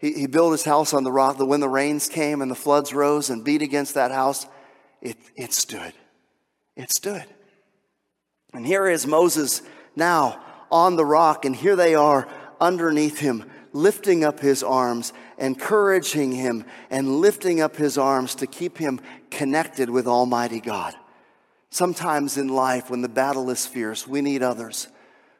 He, 0.00 0.12
he 0.12 0.26
built 0.26 0.52
his 0.52 0.64
house 0.64 0.92
on 0.92 1.04
the 1.04 1.12
rock 1.12 1.38
that 1.38 1.46
when 1.46 1.60
the 1.60 1.68
rains 1.68 2.08
came 2.08 2.42
and 2.42 2.50
the 2.50 2.54
floods 2.56 2.92
rose 2.92 3.30
and 3.30 3.44
beat 3.44 3.62
against 3.62 3.94
that 3.94 4.10
house, 4.12 4.46
it, 5.00 5.16
it 5.34 5.52
stood. 5.52 5.92
It 6.76 6.90
stood. 6.90 7.24
And 8.52 8.66
here 8.66 8.86
is 8.86 9.06
Moses 9.06 9.62
now 9.94 10.42
on 10.70 10.96
the 10.96 11.04
rock, 11.04 11.44
and 11.44 11.56
here 11.56 11.76
they 11.76 11.94
are 11.94 12.28
underneath 12.60 13.18
him, 13.18 13.44
lifting 13.72 14.24
up 14.24 14.40
his 14.40 14.62
arms, 14.62 15.12
encouraging 15.38 16.32
him, 16.32 16.64
and 16.90 17.20
lifting 17.20 17.60
up 17.60 17.76
his 17.76 17.98
arms 17.98 18.34
to 18.36 18.46
keep 18.46 18.78
him 18.78 19.00
connected 19.30 19.90
with 19.90 20.06
Almighty 20.06 20.60
God. 20.60 20.94
Sometimes 21.70 22.36
in 22.36 22.48
life, 22.48 22.90
when 22.90 23.02
the 23.02 23.08
battle 23.08 23.50
is 23.50 23.66
fierce, 23.66 24.06
we 24.06 24.20
need 24.20 24.42
others 24.42 24.88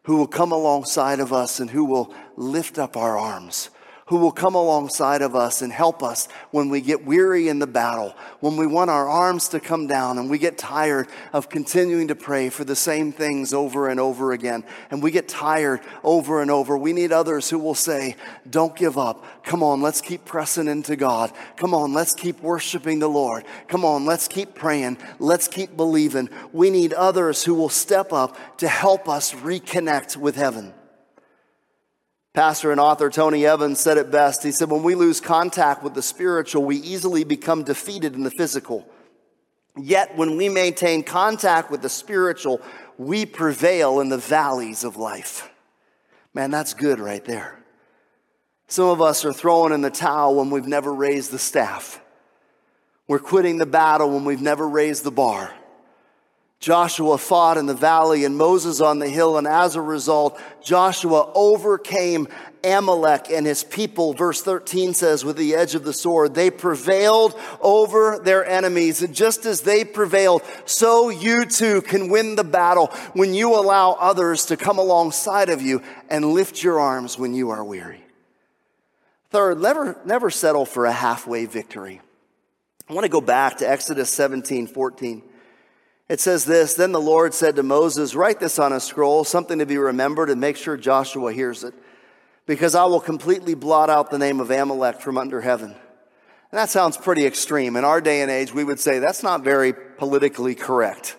who 0.04 0.16
will 0.16 0.26
come 0.26 0.52
alongside 0.52 1.20
of 1.20 1.32
us 1.32 1.58
and 1.58 1.70
who 1.70 1.84
will 1.84 2.14
lift 2.36 2.78
up 2.78 2.96
our 2.96 3.18
arms, 3.18 3.70
who 4.06 4.18
will 4.18 4.32
come 4.32 4.54
alongside 4.54 5.20
of 5.20 5.34
us 5.34 5.62
and 5.62 5.72
help 5.72 6.00
us 6.00 6.28
when 6.52 6.68
we 6.68 6.80
get 6.80 7.04
weary 7.04 7.48
in 7.48 7.58
the 7.58 7.66
battle, 7.66 8.14
when 8.38 8.56
we 8.56 8.66
want 8.66 8.88
our 8.88 9.08
arms 9.08 9.48
to 9.48 9.58
come 9.58 9.88
down 9.88 10.16
and 10.16 10.30
we 10.30 10.38
get 10.38 10.56
tired 10.56 11.08
of 11.32 11.48
continuing 11.48 12.06
to 12.06 12.14
pray 12.14 12.48
for 12.48 12.64
the 12.64 12.76
same 12.76 13.10
things 13.10 13.52
over 13.52 13.88
and 13.88 13.98
over 13.98 14.30
again, 14.32 14.62
and 14.92 15.02
we 15.02 15.10
get 15.10 15.26
tired 15.26 15.80
over 16.04 16.40
and 16.40 16.52
over. 16.52 16.78
We 16.78 16.92
need 16.92 17.10
others 17.10 17.50
who 17.50 17.58
will 17.58 17.74
say, 17.74 18.14
Don't 18.48 18.76
give 18.76 18.96
up. 18.96 19.24
Come 19.44 19.64
on, 19.64 19.82
let's 19.82 20.00
keep 20.00 20.24
pressing 20.24 20.68
into 20.68 20.94
God. 20.94 21.32
Come 21.56 21.74
on, 21.74 21.92
let's 21.92 22.14
keep 22.14 22.40
worshiping 22.40 23.00
the 23.00 23.08
Lord. 23.08 23.44
Come 23.66 23.84
on, 23.84 24.06
let's 24.06 24.28
keep 24.28 24.54
praying. 24.54 24.98
Let's 25.18 25.48
keep 25.48 25.76
believing. 25.76 26.30
We 26.52 26.70
need 26.70 26.92
others 26.92 27.42
who 27.42 27.54
will 27.54 27.68
step 27.68 28.12
up 28.12 28.36
to 28.58 28.68
help 28.68 29.08
us 29.08 29.32
reconnect 29.32 30.16
with 30.16 30.36
heaven. 30.36 30.75
Pastor 32.36 32.70
and 32.70 32.78
author 32.78 33.08
Tony 33.08 33.46
Evans 33.46 33.80
said 33.80 33.96
it 33.96 34.10
best. 34.10 34.42
He 34.42 34.52
said, 34.52 34.70
When 34.70 34.82
we 34.82 34.94
lose 34.94 35.22
contact 35.22 35.82
with 35.82 35.94
the 35.94 36.02
spiritual, 36.02 36.66
we 36.66 36.76
easily 36.76 37.24
become 37.24 37.64
defeated 37.64 38.14
in 38.14 38.24
the 38.24 38.30
physical. 38.30 38.86
Yet, 39.74 40.18
when 40.18 40.36
we 40.36 40.50
maintain 40.50 41.02
contact 41.02 41.70
with 41.70 41.80
the 41.80 41.88
spiritual, 41.88 42.60
we 42.98 43.24
prevail 43.24 44.00
in 44.00 44.10
the 44.10 44.18
valleys 44.18 44.84
of 44.84 44.98
life. 44.98 45.50
Man, 46.34 46.50
that's 46.50 46.74
good 46.74 47.00
right 47.00 47.24
there. 47.24 47.58
Some 48.68 48.88
of 48.90 49.00
us 49.00 49.24
are 49.24 49.32
throwing 49.32 49.72
in 49.72 49.80
the 49.80 49.88
towel 49.88 50.34
when 50.34 50.50
we've 50.50 50.68
never 50.68 50.92
raised 50.92 51.30
the 51.30 51.38
staff. 51.38 52.02
We're 53.08 53.18
quitting 53.18 53.56
the 53.56 53.64
battle 53.64 54.10
when 54.10 54.26
we've 54.26 54.42
never 54.42 54.68
raised 54.68 55.04
the 55.04 55.10
bar. 55.10 55.54
Joshua 56.58 57.18
fought 57.18 57.58
in 57.58 57.66
the 57.66 57.74
valley 57.74 58.24
and 58.24 58.36
Moses 58.36 58.80
on 58.80 58.98
the 58.98 59.08
hill, 59.08 59.36
and 59.36 59.46
as 59.46 59.76
a 59.76 59.80
result, 59.80 60.40
Joshua 60.62 61.30
overcame 61.34 62.28
Amalek 62.64 63.30
and 63.30 63.46
his 63.46 63.62
people. 63.62 64.14
Verse 64.14 64.42
13 64.42 64.94
says, 64.94 65.24
with 65.24 65.36
the 65.36 65.54
edge 65.54 65.74
of 65.74 65.84
the 65.84 65.92
sword, 65.92 66.34
they 66.34 66.50
prevailed 66.50 67.38
over 67.60 68.18
their 68.18 68.44
enemies. 68.44 69.02
And 69.02 69.14
just 69.14 69.44
as 69.46 69.60
they 69.60 69.84
prevailed, 69.84 70.42
so 70.64 71.10
you 71.10 71.44
too 71.44 71.82
can 71.82 72.08
win 72.08 72.34
the 72.34 72.44
battle 72.44 72.88
when 73.12 73.34
you 73.34 73.54
allow 73.54 73.92
others 73.92 74.46
to 74.46 74.56
come 74.56 74.78
alongside 74.78 75.50
of 75.50 75.62
you 75.62 75.82
and 76.08 76.32
lift 76.32 76.62
your 76.62 76.80
arms 76.80 77.18
when 77.18 77.34
you 77.34 77.50
are 77.50 77.62
weary. 77.62 78.00
Third, 79.30 79.60
never, 79.60 80.00
never 80.04 80.30
settle 80.30 80.64
for 80.64 80.86
a 80.86 80.92
halfway 80.92 81.44
victory. 81.46 82.00
I 82.88 82.94
want 82.94 83.04
to 83.04 83.10
go 83.10 83.20
back 83.20 83.58
to 83.58 83.68
Exodus 83.68 84.10
17, 84.10 84.66
14. 84.66 85.22
It 86.08 86.20
says 86.20 86.44
this 86.44 86.74
Then 86.74 86.92
the 86.92 87.00
Lord 87.00 87.34
said 87.34 87.56
to 87.56 87.62
Moses, 87.62 88.14
Write 88.14 88.40
this 88.40 88.58
on 88.58 88.72
a 88.72 88.80
scroll, 88.80 89.24
something 89.24 89.58
to 89.58 89.66
be 89.66 89.78
remembered, 89.78 90.30
and 90.30 90.40
make 90.40 90.56
sure 90.56 90.76
Joshua 90.76 91.32
hears 91.32 91.64
it, 91.64 91.74
because 92.46 92.74
I 92.74 92.84
will 92.84 93.00
completely 93.00 93.54
blot 93.54 93.90
out 93.90 94.10
the 94.10 94.18
name 94.18 94.40
of 94.40 94.50
Amalek 94.50 95.00
from 95.00 95.18
under 95.18 95.40
heaven. 95.40 95.70
And 95.70 96.58
that 96.58 96.70
sounds 96.70 96.96
pretty 96.96 97.26
extreme. 97.26 97.76
In 97.76 97.84
our 97.84 98.00
day 98.00 98.22
and 98.22 98.30
age, 98.30 98.54
we 98.54 98.64
would 98.64 98.78
say 98.78 98.98
that's 98.98 99.22
not 99.22 99.42
very 99.42 99.72
politically 99.72 100.54
correct. 100.54 101.16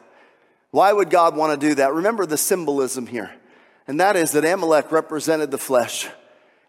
Why 0.72 0.92
would 0.94 1.10
God 1.10 1.36
want 1.36 1.60
to 1.60 1.68
do 1.68 1.76
that? 1.76 1.94
Remember 1.94 2.26
the 2.26 2.38
symbolism 2.38 3.08
here, 3.08 3.32
and 3.88 4.00
that 4.00 4.16
is 4.16 4.32
that 4.32 4.46
Amalek 4.46 4.92
represented 4.92 5.52
the 5.52 5.58
flesh. 5.58 6.08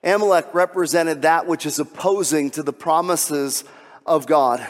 Amalek 0.02 0.54
represented 0.54 1.22
that 1.22 1.46
which 1.46 1.66
is 1.66 1.78
opposing 1.78 2.50
to 2.52 2.62
the 2.62 2.72
promises 2.72 3.64
of 4.06 4.26
God. 4.26 4.66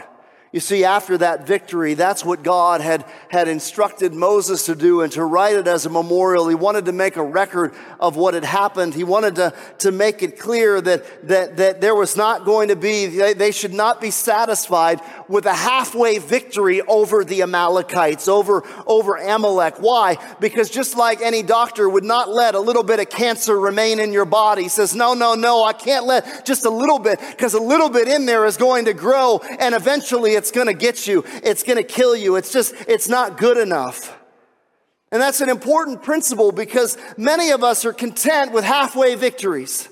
You 0.51 0.61
see, 0.61 0.83
after 0.83 1.19
that 1.19 1.47
victory, 1.47 1.93
that's 1.93 2.25
what 2.25 2.43
God 2.43 2.81
had, 2.81 3.05
had 3.29 3.49
instructed 3.49 4.15
Moses 4.15 4.65
to 4.65 4.75
do 4.75 5.03
and 5.03 5.13
to 5.13 5.23
write 5.23 5.57
it 5.57 5.69
as 5.69 5.85
a 5.85 5.91
memorial. 5.91 6.49
He 6.49 6.55
wanted 6.55 6.87
to 6.87 6.93
make 6.93 7.17
a 7.17 7.23
record 7.23 7.75
of 8.01 8.17
what 8.17 8.33
had 8.33 8.45
happened. 8.45 8.95
He 8.95 9.05
wanted 9.05 9.35
to, 9.37 9.53
to 9.81 9.93
make 9.93 10.23
it 10.23 10.39
clear 10.39 10.81
that, 10.81 11.29
that, 11.29 11.59
that 11.59 11.81
there 11.83 11.95
was 11.95 12.17
not 12.17 12.47
going 12.47 12.69
to 12.69 12.77
be, 12.77 13.05
they, 13.07 13.35
they 13.35 13.53
should 13.53 13.75
not 13.75 14.01
be 14.01 14.11
satisfied 14.11 15.03
with 15.29 15.45
a 15.45 15.53
halfway 15.53 16.17
victory 16.17 16.81
over 16.81 17.25
the 17.25 17.43
Amalekites, 17.43 18.27
over, 18.27 18.65
over 18.87 19.17
Amalek. 19.17 19.83
Why? 19.83 20.17
Because 20.41 20.71
just 20.71 20.97
like 20.97 21.21
any 21.21 21.43
doctor 21.43 21.91
would 21.91 22.05
not 22.05 22.31
let 22.31 22.55
a 22.55 22.61
little 22.61 22.85
bit 22.85 23.01
of 23.01 23.11
cancer 23.11 23.61
remain 23.61 24.01
in 24.01 24.15
your 24.15 24.25
body, 24.25 24.63
he 24.63 24.69
says, 24.71 24.95
no, 24.95 25.13
no, 25.13 25.35
no, 25.35 25.63
I 25.63 25.75
can't 25.75 26.07
let 26.07 26.47
just 26.47 26.65
a 26.65 26.71
little 26.71 26.99
bit, 26.99 27.21
because 27.21 27.53
a 27.53 27.61
little 27.61 27.91
bit 27.91 28.09
in 28.09 28.25
there 28.25 28.47
is 28.47 28.57
going 28.57 28.87
to 28.87 28.95
grow 28.95 29.41
and 29.59 29.75
eventually 29.75 30.39
it's 30.39 30.48
going 30.51 30.67
to 30.67 30.75
get 30.75 31.07
you. 31.07 31.25
It's 31.43 31.63
going 31.63 31.77
to 31.77 31.83
kill 31.83 32.17
you. 32.17 32.37
It's 32.37 32.53
just, 32.53 32.75
it's 32.87 33.09
not 33.09 33.39
good 33.39 33.57
enough. 33.57 34.17
And 35.11 35.23
that's 35.23 35.41
an 35.41 35.49
important 35.49 36.03
principle 36.03 36.53
because 36.53 36.99
many 37.17 37.51
of 37.51 37.65
us 37.65 37.85
are 37.85 37.93
content 37.93 38.53
with 38.53 38.65
halfway 38.65 39.15
victories. 39.15 39.89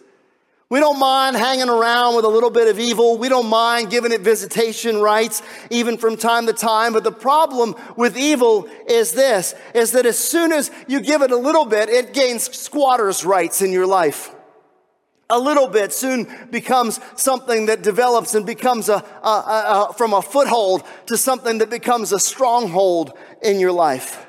We 0.69 0.81
don't 0.81 0.99
mind 0.99 1.37
hanging 1.37 1.69
around 1.69 2.17
with 2.17 2.25
a 2.25 2.29
little 2.29 2.51
bit 2.51 2.69
of 2.69 2.79
evil. 2.81 3.17
We 3.17 3.29
don't 3.29 3.47
mind 3.47 3.89
giving 3.89 4.11
it 4.11 4.21
visitation 4.21 5.01
rights, 5.01 5.41
even 5.71 5.97
from 5.97 6.17
time 6.17 6.47
to 6.47 6.53
time. 6.53 6.93
But 6.93 7.05
the 7.05 7.13
problem 7.13 7.77
with 7.97 8.19
evil 8.19 8.69
is 8.89 9.13
this, 9.13 9.55
is 9.75 9.93
that 9.93 10.07
as 10.07 10.19
soon 10.19 10.53
as 10.53 10.73
you 10.89 11.01
give 11.01 11.23
it 11.23 11.31
a 11.31 11.37
little 11.37 11.65
bit, 11.65 11.89
it 11.89 12.13
gains 12.13 12.55
squatter's 12.55 13.25
rights 13.25 13.63
in 13.63 13.71
your 13.73 13.87
life 13.87 14.36
a 15.29 15.39
little 15.39 15.67
bit 15.67 15.93
soon 15.93 16.29
becomes 16.51 17.01
something 17.17 17.67
that 17.67 17.83
develops 17.83 18.35
and 18.35 18.47
becomes 18.47 18.89
a, 18.89 19.05
a, 19.23 19.29
a, 19.29 19.87
a, 19.91 19.95
from 19.95 20.13
a 20.13 20.23
foothold 20.23 20.85
to 21.07 21.17
something 21.17 21.59
that 21.59 21.71
becomes 21.71 22.13
a 22.13 22.21
stronghold 22.21 23.13
in 23.43 23.59
your 23.59 23.73
life. 23.73 24.27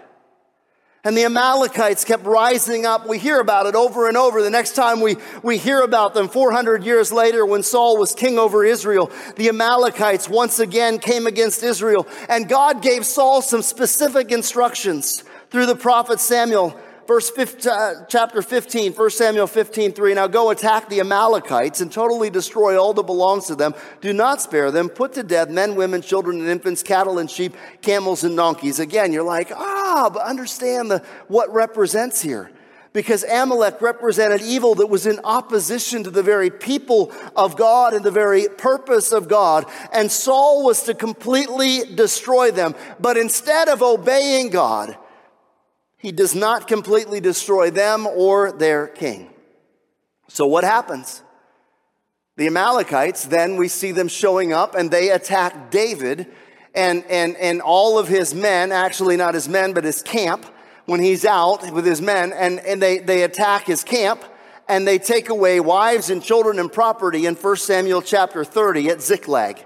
And 1.03 1.15
the 1.15 1.23
Amalekites 1.23 2.03
kept 2.03 2.25
rising 2.25 2.85
up. 2.85 3.07
We 3.07 3.17
hear 3.17 3.39
about 3.39 3.65
it 3.65 3.75
over 3.75 4.09
and 4.09 4.17
over. 4.17 4.41
The 4.41 4.49
next 4.49 4.75
time 4.75 4.99
we, 4.99 5.15
we 5.41 5.57
hear 5.57 5.81
about 5.81 6.13
them, 6.13 6.27
400 6.27 6.83
years 6.83 7.13
later, 7.13 7.45
when 7.45 7.63
Saul 7.63 7.97
was 7.97 8.13
king 8.13 8.37
over 8.37 8.65
Israel, 8.65 9.09
the 9.37 9.47
Amalekites 9.47 10.27
once 10.27 10.59
again 10.59 10.99
came 10.99 11.25
against 11.25 11.63
Israel. 11.63 12.07
And 12.27 12.49
God 12.49 12.81
gave 12.81 13.05
Saul 13.05 13.41
some 13.41 13.61
specific 13.61 14.31
instructions 14.31 15.23
through 15.49 15.67
the 15.67 15.75
prophet 15.75 16.19
Samuel 16.19 16.77
verse 17.07 17.29
15, 17.29 17.71
uh, 17.71 18.05
chapter 18.07 18.41
15, 18.41 18.93
1 18.93 19.09
Samuel 19.09 19.47
15, 19.47 19.93
3. 19.93 20.13
Now 20.13 20.27
go 20.27 20.49
attack 20.49 20.89
the 20.89 20.99
Amalekites 20.99 21.81
and 21.81 21.91
totally 21.91 22.29
destroy 22.29 22.79
all 22.79 22.93
that 22.93 23.03
belongs 23.03 23.47
to 23.47 23.55
them. 23.55 23.73
Do 24.01 24.13
not 24.13 24.41
spare 24.41 24.69
them. 24.69 24.89
Put 24.89 25.13
to 25.13 25.23
death 25.23 25.49
men, 25.49 25.75
women, 25.75 26.01
children, 26.01 26.39
and 26.39 26.49
infants, 26.49 26.83
cattle 26.83 27.17
and 27.17 27.31
sheep, 27.31 27.55
camels 27.81 28.23
and 28.23 28.35
donkeys. 28.35 28.79
Again, 28.79 29.13
you're 29.13 29.23
like, 29.23 29.51
ah, 29.55 30.09
but 30.13 30.21
understand 30.23 30.91
the, 30.91 30.99
what 31.27 31.51
represents 31.53 32.21
here 32.21 32.51
because 32.93 33.23
Amalek 33.23 33.79
represented 33.79 34.41
evil 34.41 34.73
that 34.75 34.87
was 34.87 35.05
in 35.05 35.19
opposition 35.23 36.03
to 36.03 36.09
the 36.09 36.23
very 36.23 36.49
people 36.49 37.11
of 37.35 37.55
God 37.55 37.93
and 37.93 38.03
the 38.03 38.09
very 38.09 38.47
purpose 38.47 39.11
of 39.11 39.27
God. 39.27 39.65
And 39.93 40.11
Saul 40.11 40.65
was 40.65 40.81
to 40.83 40.95
completely 40.95 41.93
destroy 41.93 42.49
them. 42.49 42.73
But 42.99 43.15
instead 43.15 43.69
of 43.69 43.83
obeying 43.83 44.49
God, 44.49 44.97
he 45.97 46.11
does 46.11 46.35
not 46.35 46.67
completely 46.67 47.19
destroy 47.19 47.71
them 47.71 48.05
or 48.05 48.51
their 48.51 48.87
king. 48.87 49.29
So 50.27 50.45
what 50.45 50.63
happens? 50.63 51.21
The 52.35 52.47
Amalekites, 52.47 53.25
then 53.25 53.55
we 53.55 53.67
see 53.67 53.91
them 53.91 54.07
showing 54.07 54.53
up 54.53 54.75
and 54.75 54.91
they 54.91 55.09
attack 55.09 55.71
David 55.71 56.27
and, 56.75 57.03
and, 57.05 57.35
and 57.37 57.61
all 57.61 57.97
of 57.97 58.07
his 58.07 58.35
men, 58.35 58.71
actually 58.71 59.17
not 59.17 59.33
his 59.33 59.49
men, 59.49 59.73
but 59.73 59.83
his 59.83 60.03
camp, 60.03 60.45
when 60.85 60.99
he's 60.99 61.25
out 61.25 61.71
with 61.71 61.85
his 61.85 62.01
men, 62.01 62.31
and, 62.31 62.59
and 62.59 62.81
they, 62.81 62.99
they 62.99 63.23
attack 63.23 63.65
his 63.65 63.83
camp 63.83 64.23
and 64.67 64.87
they 64.87 64.99
take 64.99 65.29
away 65.29 65.59
wives 65.59 66.09
and 66.09 66.21
children 66.21 66.59
and 66.59 66.71
property 66.71 67.25
in 67.25 67.35
1 67.35 67.55
Samuel 67.57 68.01
chapter 68.01 68.43
30 68.43 68.89
at 68.89 69.01
Ziklag. 69.01 69.65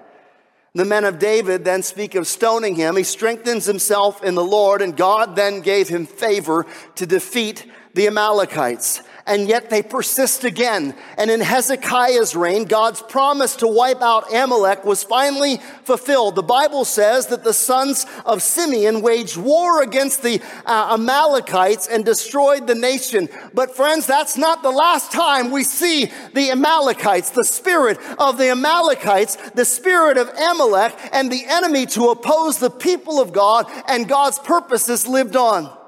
The 0.73 0.85
men 0.85 1.03
of 1.03 1.19
David 1.19 1.65
then 1.65 1.83
speak 1.83 2.15
of 2.15 2.27
stoning 2.27 2.75
him. 2.75 2.95
He 2.95 3.03
strengthens 3.03 3.65
himself 3.65 4.23
in 4.23 4.35
the 4.35 4.43
Lord, 4.43 4.81
and 4.81 4.95
God 4.95 5.35
then 5.35 5.59
gave 5.59 5.89
him 5.89 6.05
favor 6.05 6.65
to 6.95 7.05
defeat 7.05 7.69
the 7.93 8.07
Amalekites 8.07 9.01
and 9.25 9.47
yet 9.47 9.69
they 9.69 9.81
persist 9.81 10.43
again. 10.43 10.95
And 11.17 11.29
in 11.29 11.39
Hezekiah's 11.39 12.35
reign, 12.35 12.65
God's 12.65 13.01
promise 13.01 13.55
to 13.57 13.67
wipe 13.67 14.01
out 14.01 14.33
Amalek 14.33 14.85
was 14.85 15.03
finally 15.03 15.57
fulfilled. 15.83 16.35
The 16.35 16.43
Bible 16.43 16.85
says 16.85 17.27
that 17.27 17.43
the 17.43 17.53
sons 17.53 18.05
of 18.25 18.41
Simeon 18.41 19.01
waged 19.01 19.37
war 19.37 19.81
against 19.81 20.23
the 20.23 20.41
uh, 20.65 20.93
Amalekites 20.93 21.87
and 21.87 22.05
destroyed 22.05 22.67
the 22.67 22.75
nation. 22.75 23.29
But 23.53 23.75
friends, 23.75 24.05
that's 24.05 24.37
not 24.37 24.63
the 24.63 24.71
last 24.71 25.11
time 25.11 25.51
we 25.51 25.63
see 25.63 26.11
the 26.33 26.51
Amalekites, 26.51 27.31
the 27.31 27.45
spirit 27.45 27.99
of 28.17 28.37
the 28.37 28.49
Amalekites, 28.49 29.35
the 29.51 29.65
spirit 29.65 30.17
of 30.17 30.29
Amalek, 30.29 30.95
and 31.11 31.31
the 31.31 31.45
enemy 31.47 31.85
to 31.87 32.09
oppose 32.09 32.59
the 32.59 32.69
people 32.69 33.19
of 33.19 33.33
God 33.33 33.65
and 33.87 34.07
God's 34.07 34.39
purposes 34.39 35.07
lived 35.07 35.35
on. 35.35 35.80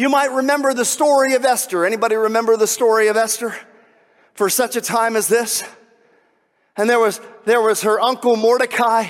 You 0.00 0.08
might 0.08 0.32
remember 0.32 0.72
the 0.72 0.86
story 0.86 1.34
of 1.34 1.44
Esther. 1.44 1.84
Anybody 1.84 2.16
remember 2.16 2.56
the 2.56 2.66
story 2.66 3.08
of 3.08 3.18
Esther? 3.18 3.54
For 4.32 4.48
such 4.48 4.74
a 4.74 4.80
time 4.80 5.14
as 5.14 5.28
this? 5.28 5.62
And 6.74 6.88
there 6.88 6.98
was, 6.98 7.20
there 7.44 7.60
was 7.60 7.82
her 7.82 8.00
uncle 8.00 8.36
Mordecai. 8.36 9.08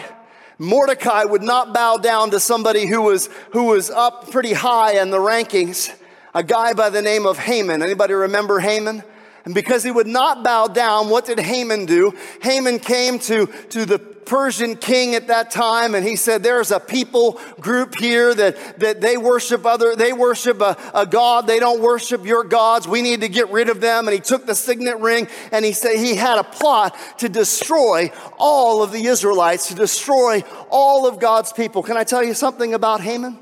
Mordecai 0.58 1.22
would 1.22 1.44
not 1.44 1.72
bow 1.72 1.98
down 1.98 2.32
to 2.32 2.40
somebody 2.40 2.86
who 2.88 3.02
was, 3.02 3.28
who 3.52 3.66
was 3.66 3.88
up 3.88 4.32
pretty 4.32 4.52
high 4.52 5.00
in 5.00 5.10
the 5.10 5.18
rankings. 5.18 5.96
A 6.34 6.42
guy 6.42 6.72
by 6.72 6.90
the 6.90 7.02
name 7.02 7.24
of 7.24 7.38
Haman. 7.38 7.84
Anybody 7.84 8.14
remember 8.14 8.58
Haman? 8.58 9.04
And 9.44 9.54
because 9.54 9.82
he 9.82 9.90
would 9.90 10.06
not 10.06 10.44
bow 10.44 10.66
down, 10.66 11.08
what 11.08 11.24
did 11.24 11.38
Haman 11.38 11.86
do? 11.86 12.14
Haman 12.42 12.78
came 12.78 13.18
to, 13.20 13.46
to 13.70 13.86
the 13.86 13.98
Persian 13.98 14.76
king 14.76 15.16
at 15.16 15.26
that 15.26 15.50
time, 15.50 15.96
and 15.96 16.06
he 16.06 16.14
said, 16.14 16.44
There's 16.44 16.70
a 16.70 16.78
people 16.78 17.40
group 17.58 17.98
here 17.98 18.32
that, 18.32 18.78
that 18.78 19.00
they 19.00 19.16
worship 19.16 19.66
other, 19.66 19.96
they 19.96 20.12
worship 20.12 20.60
a, 20.60 20.76
a 20.94 21.04
God, 21.04 21.48
they 21.48 21.58
don't 21.58 21.80
worship 21.80 22.24
your 22.24 22.44
gods. 22.44 22.86
We 22.86 23.02
need 23.02 23.22
to 23.22 23.28
get 23.28 23.50
rid 23.50 23.68
of 23.68 23.80
them. 23.80 24.06
And 24.06 24.14
he 24.14 24.20
took 24.20 24.46
the 24.46 24.54
signet 24.54 25.00
ring 25.00 25.26
and 25.50 25.64
he 25.64 25.72
said 25.72 25.96
he 25.96 26.14
had 26.14 26.38
a 26.38 26.44
plot 26.44 26.96
to 27.18 27.28
destroy 27.28 28.12
all 28.38 28.84
of 28.84 28.92
the 28.92 29.04
Israelites, 29.06 29.66
to 29.66 29.74
destroy 29.74 30.44
all 30.70 31.08
of 31.08 31.18
God's 31.18 31.52
people. 31.52 31.82
Can 31.82 31.96
I 31.96 32.04
tell 32.04 32.22
you 32.22 32.34
something 32.34 32.72
about 32.72 33.00
Haman? 33.00 33.36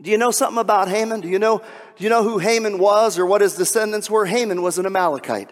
Do 0.00 0.10
you 0.10 0.16
know 0.18 0.30
something 0.30 0.58
about 0.58 0.88
Haman? 0.88 1.20
Do 1.20 1.28
you 1.28 1.38
know, 1.38 1.62
do 1.96 2.04
you 2.04 2.10
know 2.10 2.22
who 2.22 2.38
Haman 2.38 2.78
was 2.78 3.18
or 3.18 3.24
what 3.24 3.40
his 3.40 3.56
descendants 3.56 4.10
were? 4.10 4.26
Haman 4.26 4.60
was 4.60 4.78
an 4.78 4.84
Amalekite, 4.84 5.50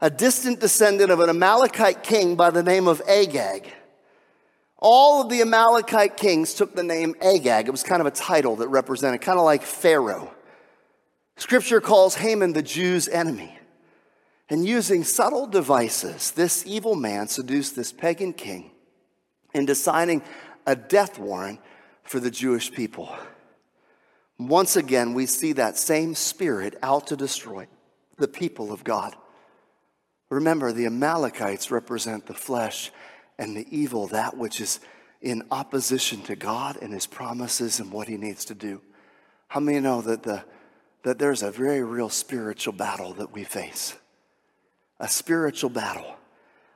a 0.00 0.08
distant 0.08 0.60
descendant 0.60 1.10
of 1.10 1.18
an 1.20 1.28
Amalekite 1.28 2.02
king 2.02 2.36
by 2.36 2.50
the 2.50 2.62
name 2.62 2.86
of 2.86 3.02
Agag. 3.08 3.72
All 4.78 5.22
of 5.22 5.30
the 5.30 5.40
Amalekite 5.40 6.16
kings 6.16 6.54
took 6.54 6.76
the 6.76 6.82
name 6.82 7.16
Agag. 7.20 7.66
It 7.66 7.70
was 7.70 7.82
kind 7.82 8.00
of 8.00 8.06
a 8.06 8.12
title 8.12 8.56
that 8.56 8.68
represented, 8.68 9.20
kind 9.20 9.38
of 9.38 9.44
like 9.44 9.62
Pharaoh. 9.62 10.32
Scripture 11.36 11.80
calls 11.80 12.14
Haman 12.16 12.52
the 12.52 12.62
Jews' 12.62 13.08
enemy. 13.08 13.58
And 14.50 14.64
using 14.64 15.02
subtle 15.02 15.46
devices, 15.46 16.30
this 16.32 16.64
evil 16.66 16.94
man 16.94 17.28
seduced 17.28 17.74
this 17.74 17.92
pagan 17.92 18.34
king 18.34 18.70
into 19.54 19.74
signing 19.74 20.22
a 20.66 20.76
death 20.76 21.18
warrant 21.18 21.60
for 22.04 22.20
the 22.20 22.30
Jewish 22.30 22.70
people. 22.70 23.08
Once 24.38 24.76
again, 24.76 25.14
we 25.14 25.26
see 25.26 25.52
that 25.52 25.78
same 25.78 26.14
spirit 26.14 26.76
out 26.82 27.06
to 27.06 27.16
destroy 27.16 27.66
the 28.16 28.28
people 28.28 28.72
of 28.72 28.84
God. 28.84 29.14
Remember, 30.28 30.72
the 30.72 30.86
Amalekites 30.86 31.70
represent 31.70 32.26
the 32.26 32.34
flesh 32.34 32.90
and 33.38 33.56
the 33.56 33.66
evil, 33.70 34.08
that 34.08 34.36
which 34.36 34.60
is 34.60 34.80
in 35.20 35.42
opposition 35.50 36.22
to 36.22 36.36
God 36.36 36.76
and 36.82 36.92
his 36.92 37.06
promises 37.06 37.80
and 37.80 37.90
what 37.92 38.08
he 38.08 38.16
needs 38.16 38.44
to 38.46 38.54
do. 38.54 38.80
How 39.48 39.60
many 39.60 39.80
know 39.80 40.02
that, 40.02 40.22
the, 40.24 40.44
that 41.04 41.18
there's 41.18 41.42
a 41.42 41.50
very 41.50 41.82
real 41.82 42.08
spiritual 42.08 42.72
battle 42.72 43.14
that 43.14 43.32
we 43.32 43.44
face? 43.44 43.94
A 44.98 45.08
spiritual 45.08 45.70
battle. 45.70 46.16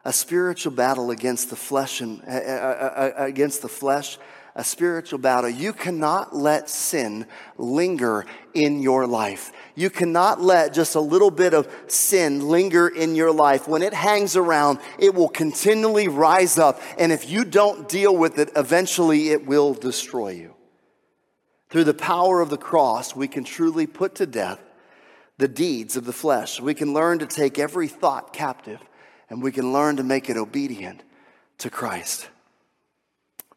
A 0.04 0.12
spiritual 0.12 0.72
battle 0.72 1.10
against 1.10 1.50
the 1.50 1.56
flesh 1.56 2.00
and 2.00 2.22
uh, 2.26 2.30
uh, 2.30 3.12
against 3.16 3.62
the 3.62 3.68
flesh 3.68 4.16
a 4.58 4.64
spiritual 4.64 5.20
battle. 5.20 5.48
You 5.48 5.72
cannot 5.72 6.34
let 6.34 6.68
sin 6.68 7.26
linger 7.56 8.26
in 8.54 8.82
your 8.82 9.06
life. 9.06 9.52
You 9.76 9.88
cannot 9.88 10.40
let 10.40 10.74
just 10.74 10.96
a 10.96 11.00
little 11.00 11.30
bit 11.30 11.54
of 11.54 11.72
sin 11.86 12.48
linger 12.48 12.88
in 12.88 13.14
your 13.14 13.30
life. 13.30 13.68
When 13.68 13.82
it 13.82 13.94
hangs 13.94 14.34
around, 14.34 14.80
it 14.98 15.14
will 15.14 15.28
continually 15.28 16.08
rise 16.08 16.58
up. 16.58 16.82
And 16.98 17.12
if 17.12 17.30
you 17.30 17.44
don't 17.44 17.88
deal 17.88 18.14
with 18.14 18.40
it, 18.40 18.50
eventually 18.56 19.28
it 19.28 19.46
will 19.46 19.74
destroy 19.74 20.30
you. 20.30 20.54
Through 21.70 21.84
the 21.84 21.94
power 21.94 22.40
of 22.40 22.50
the 22.50 22.56
cross, 22.56 23.14
we 23.14 23.28
can 23.28 23.44
truly 23.44 23.86
put 23.86 24.16
to 24.16 24.26
death 24.26 24.60
the 25.36 25.46
deeds 25.46 25.96
of 25.96 26.04
the 26.04 26.12
flesh. 26.12 26.60
We 26.60 26.74
can 26.74 26.92
learn 26.92 27.20
to 27.20 27.26
take 27.26 27.60
every 27.60 27.86
thought 27.86 28.32
captive 28.32 28.80
and 29.30 29.40
we 29.40 29.52
can 29.52 29.72
learn 29.72 29.98
to 29.98 30.02
make 30.02 30.28
it 30.28 30.36
obedient 30.36 31.04
to 31.58 31.70
Christ. 31.70 32.28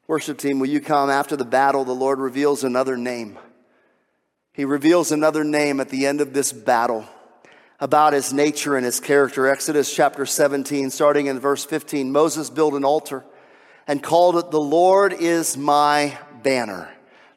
Worship 0.07 0.37
team, 0.37 0.59
will 0.59 0.67
you 0.67 0.81
come 0.81 1.09
after 1.09 1.35
the 1.35 1.45
battle? 1.45 1.85
The 1.85 1.93
Lord 1.93 2.19
reveals 2.19 2.63
another 2.63 2.97
name. 2.97 3.37
He 4.53 4.65
reveals 4.65 5.11
another 5.11 5.43
name 5.43 5.79
at 5.79 5.89
the 5.89 6.05
end 6.05 6.19
of 6.19 6.33
this 6.33 6.51
battle 6.51 7.05
about 7.79 8.13
his 8.13 8.33
nature 8.33 8.75
and 8.75 8.85
his 8.85 8.99
character. 8.99 9.47
Exodus 9.47 9.93
chapter 9.93 10.25
17, 10.25 10.89
starting 10.89 11.27
in 11.27 11.39
verse 11.39 11.63
15. 11.63 12.11
Moses 12.11 12.49
built 12.49 12.73
an 12.73 12.83
altar 12.83 13.23
and 13.87 14.03
called 14.03 14.35
it, 14.35 14.51
The 14.51 14.59
Lord 14.59 15.13
is 15.13 15.57
my 15.57 16.17
banner. 16.43 16.89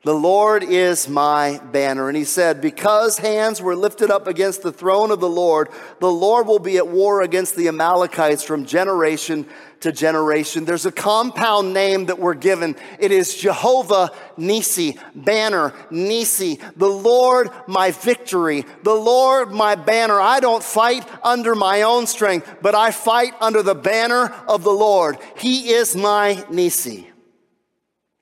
The 0.04 0.14
Lord 0.14 0.62
is 0.62 1.08
my 1.08 1.58
banner. 1.72 2.08
And 2.08 2.16
he 2.16 2.24
said, 2.24 2.60
Because 2.60 3.16
hands 3.16 3.62
were 3.62 3.74
lifted 3.74 4.10
up 4.10 4.26
against 4.26 4.62
the 4.62 4.72
throne 4.72 5.10
of 5.10 5.18
the 5.18 5.28
Lord, 5.28 5.70
the 5.98 6.12
Lord 6.12 6.46
will 6.46 6.58
be 6.58 6.76
at 6.76 6.86
war 6.86 7.22
against 7.22 7.56
the 7.56 7.68
Amalekites 7.68 8.42
from 8.42 8.66
generation 8.66 9.46
to 9.80 9.92
generation. 9.92 10.66
There's 10.66 10.84
a 10.84 10.92
compound 10.92 11.72
name 11.72 12.06
that 12.06 12.18
we're 12.18 12.34
given. 12.34 12.76
It 12.98 13.12
is 13.12 13.34
Jehovah 13.34 14.10
Nisi, 14.36 14.98
banner, 15.14 15.72
Nisi, 15.90 16.60
the 16.76 16.88
Lord 16.88 17.48
my 17.66 17.90
victory, 17.90 18.66
the 18.82 18.94
Lord 18.94 19.52
my 19.52 19.74
banner. 19.74 20.20
I 20.20 20.40
don't 20.40 20.62
fight 20.62 21.08
under 21.22 21.54
my 21.54 21.82
own 21.82 22.06
strength, 22.06 22.56
but 22.60 22.74
I 22.74 22.90
fight 22.90 23.32
under 23.40 23.62
the 23.62 23.74
banner 23.74 24.34
of 24.48 24.64
the 24.64 24.70
Lord. 24.70 25.16
He 25.38 25.70
is 25.70 25.96
my 25.96 26.44
Nisi. 26.50 27.10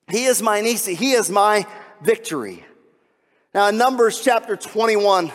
He 0.09 0.25
is 0.25 0.41
my 0.41 0.61
Nisi. 0.61 0.95
He 0.95 1.13
is 1.13 1.29
my 1.29 1.65
victory. 2.01 2.65
Now, 3.53 3.69
in 3.69 3.77
Numbers 3.77 4.21
chapter 4.21 4.55
21, 4.55 5.31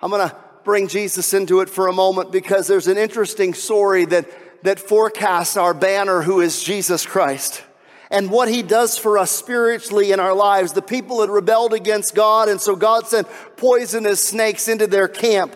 I'm 0.00 0.10
going 0.10 0.28
to 0.28 0.36
bring 0.64 0.88
Jesus 0.88 1.34
into 1.34 1.60
it 1.60 1.68
for 1.68 1.88
a 1.88 1.92
moment 1.92 2.32
because 2.32 2.66
there's 2.66 2.88
an 2.88 2.96
interesting 2.96 3.54
story 3.54 4.04
that, 4.06 4.26
that 4.64 4.80
forecasts 4.80 5.56
our 5.56 5.74
banner, 5.74 6.22
who 6.22 6.40
is 6.40 6.62
Jesus 6.62 7.04
Christ, 7.04 7.62
and 8.10 8.30
what 8.30 8.48
he 8.48 8.62
does 8.62 8.98
for 8.98 9.18
us 9.18 9.30
spiritually 9.30 10.12
in 10.12 10.20
our 10.20 10.34
lives. 10.34 10.72
The 10.72 10.82
people 10.82 11.20
had 11.20 11.30
rebelled 11.30 11.74
against 11.74 12.14
God, 12.14 12.48
and 12.48 12.60
so 12.60 12.74
God 12.74 13.06
sent 13.06 13.28
poisonous 13.56 14.26
snakes 14.26 14.68
into 14.68 14.86
their 14.86 15.08
camp 15.08 15.54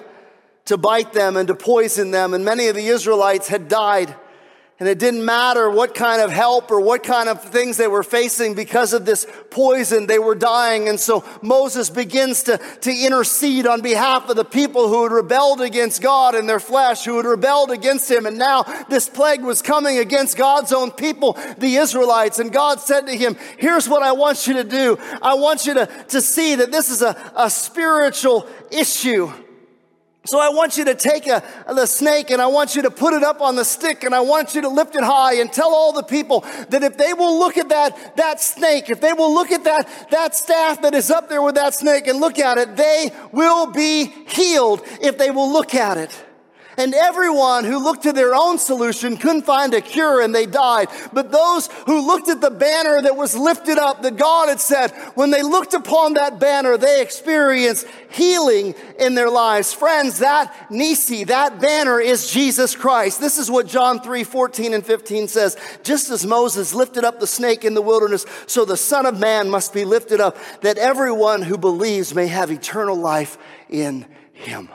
to 0.66 0.76
bite 0.76 1.12
them 1.12 1.36
and 1.36 1.48
to 1.48 1.54
poison 1.54 2.10
them, 2.10 2.34
and 2.34 2.44
many 2.44 2.68
of 2.68 2.76
the 2.76 2.86
Israelites 2.86 3.48
had 3.48 3.68
died. 3.68 4.14
And 4.80 4.88
it 4.88 4.98
didn't 4.98 5.24
matter 5.24 5.70
what 5.70 5.94
kind 5.94 6.20
of 6.20 6.32
help 6.32 6.72
or 6.72 6.80
what 6.80 7.04
kind 7.04 7.28
of 7.28 7.40
things 7.40 7.76
they 7.76 7.86
were 7.86 8.02
facing 8.02 8.54
because 8.54 8.92
of 8.92 9.04
this 9.04 9.24
poison, 9.50 10.08
they 10.08 10.18
were 10.18 10.34
dying. 10.34 10.88
And 10.88 10.98
so 10.98 11.24
Moses 11.42 11.90
begins 11.90 12.42
to, 12.44 12.58
to 12.80 12.90
intercede 12.90 13.68
on 13.68 13.82
behalf 13.82 14.28
of 14.28 14.34
the 14.34 14.44
people 14.44 14.88
who 14.88 15.04
had 15.04 15.12
rebelled 15.12 15.60
against 15.60 16.02
God 16.02 16.34
in 16.34 16.48
their 16.48 16.58
flesh, 16.58 17.04
who 17.04 17.16
had 17.18 17.24
rebelled 17.24 17.70
against 17.70 18.10
him. 18.10 18.26
And 18.26 18.36
now 18.36 18.64
this 18.88 19.08
plague 19.08 19.44
was 19.44 19.62
coming 19.62 19.98
against 19.98 20.36
God's 20.36 20.72
own 20.72 20.90
people, 20.90 21.38
the 21.58 21.76
Israelites. 21.76 22.40
And 22.40 22.50
God 22.52 22.80
said 22.80 23.06
to 23.06 23.16
him, 23.16 23.36
Here's 23.56 23.88
what 23.88 24.02
I 24.02 24.10
want 24.10 24.48
you 24.48 24.54
to 24.54 24.64
do. 24.64 24.98
I 25.22 25.34
want 25.34 25.66
you 25.66 25.74
to, 25.74 25.86
to 26.08 26.20
see 26.20 26.56
that 26.56 26.72
this 26.72 26.90
is 26.90 27.00
a, 27.00 27.16
a 27.36 27.48
spiritual 27.48 28.48
issue. 28.72 29.32
So 30.26 30.40
I 30.40 30.48
want 30.48 30.78
you 30.78 30.86
to 30.86 30.94
take 30.94 31.26
a, 31.26 31.42
the 31.68 31.84
snake 31.84 32.30
and 32.30 32.40
I 32.40 32.46
want 32.46 32.74
you 32.74 32.82
to 32.82 32.90
put 32.90 33.12
it 33.12 33.22
up 33.22 33.42
on 33.42 33.56
the 33.56 33.64
stick 33.64 34.04
and 34.04 34.14
I 34.14 34.20
want 34.20 34.54
you 34.54 34.62
to 34.62 34.70
lift 34.70 34.96
it 34.96 35.04
high 35.04 35.34
and 35.34 35.52
tell 35.52 35.74
all 35.74 35.92
the 35.92 36.02
people 36.02 36.40
that 36.70 36.82
if 36.82 36.96
they 36.96 37.12
will 37.12 37.38
look 37.38 37.58
at 37.58 37.68
that, 37.68 38.16
that 38.16 38.40
snake, 38.40 38.88
if 38.88 39.02
they 39.02 39.12
will 39.12 39.34
look 39.34 39.52
at 39.52 39.64
that, 39.64 40.08
that 40.10 40.34
staff 40.34 40.80
that 40.80 40.94
is 40.94 41.10
up 41.10 41.28
there 41.28 41.42
with 41.42 41.56
that 41.56 41.74
snake 41.74 42.06
and 42.06 42.20
look 42.20 42.38
at 42.38 42.56
it, 42.56 42.74
they 42.74 43.10
will 43.32 43.66
be 43.66 44.06
healed 44.26 44.80
if 45.02 45.18
they 45.18 45.30
will 45.30 45.52
look 45.52 45.74
at 45.74 45.98
it. 45.98 46.24
And 46.76 46.94
everyone 46.94 47.64
who 47.64 47.78
looked 47.78 48.02
to 48.02 48.12
their 48.12 48.34
own 48.34 48.58
solution 48.58 49.16
couldn't 49.16 49.42
find 49.42 49.74
a 49.74 49.80
cure 49.80 50.20
and 50.20 50.34
they 50.34 50.46
died. 50.46 50.88
But 51.12 51.30
those 51.30 51.68
who 51.86 52.06
looked 52.06 52.28
at 52.28 52.40
the 52.40 52.50
banner 52.50 53.00
that 53.00 53.16
was 53.16 53.36
lifted 53.36 53.78
up, 53.78 54.02
that 54.02 54.16
God 54.16 54.48
had 54.48 54.60
said, 54.60 54.90
when 55.14 55.30
they 55.30 55.42
looked 55.42 55.74
upon 55.74 56.14
that 56.14 56.38
banner, 56.38 56.76
they 56.76 57.00
experienced 57.00 57.86
healing 58.10 58.74
in 58.98 59.14
their 59.14 59.30
lives. 59.30 59.72
Friends, 59.72 60.18
that 60.18 60.70
Nisi, 60.70 61.24
that 61.24 61.60
banner 61.60 62.00
is 62.00 62.30
Jesus 62.30 62.74
Christ. 62.74 63.20
This 63.20 63.38
is 63.38 63.50
what 63.50 63.66
John 63.66 64.00
3, 64.00 64.24
14 64.24 64.74
and 64.74 64.84
15 64.84 65.28
says. 65.28 65.56
Just 65.82 66.10
as 66.10 66.26
Moses 66.26 66.74
lifted 66.74 67.04
up 67.04 67.20
the 67.20 67.26
snake 67.26 67.64
in 67.64 67.74
the 67.74 67.82
wilderness, 67.82 68.24
so 68.46 68.64
the 68.64 68.76
Son 68.76 69.06
of 69.06 69.18
Man 69.18 69.48
must 69.50 69.72
be 69.72 69.84
lifted 69.84 70.20
up, 70.20 70.36
that 70.62 70.78
everyone 70.78 71.42
who 71.42 71.58
believes 71.58 72.14
may 72.14 72.26
have 72.26 72.50
eternal 72.50 72.96
life 72.96 73.38
in 73.68 74.06
him. 74.32 74.68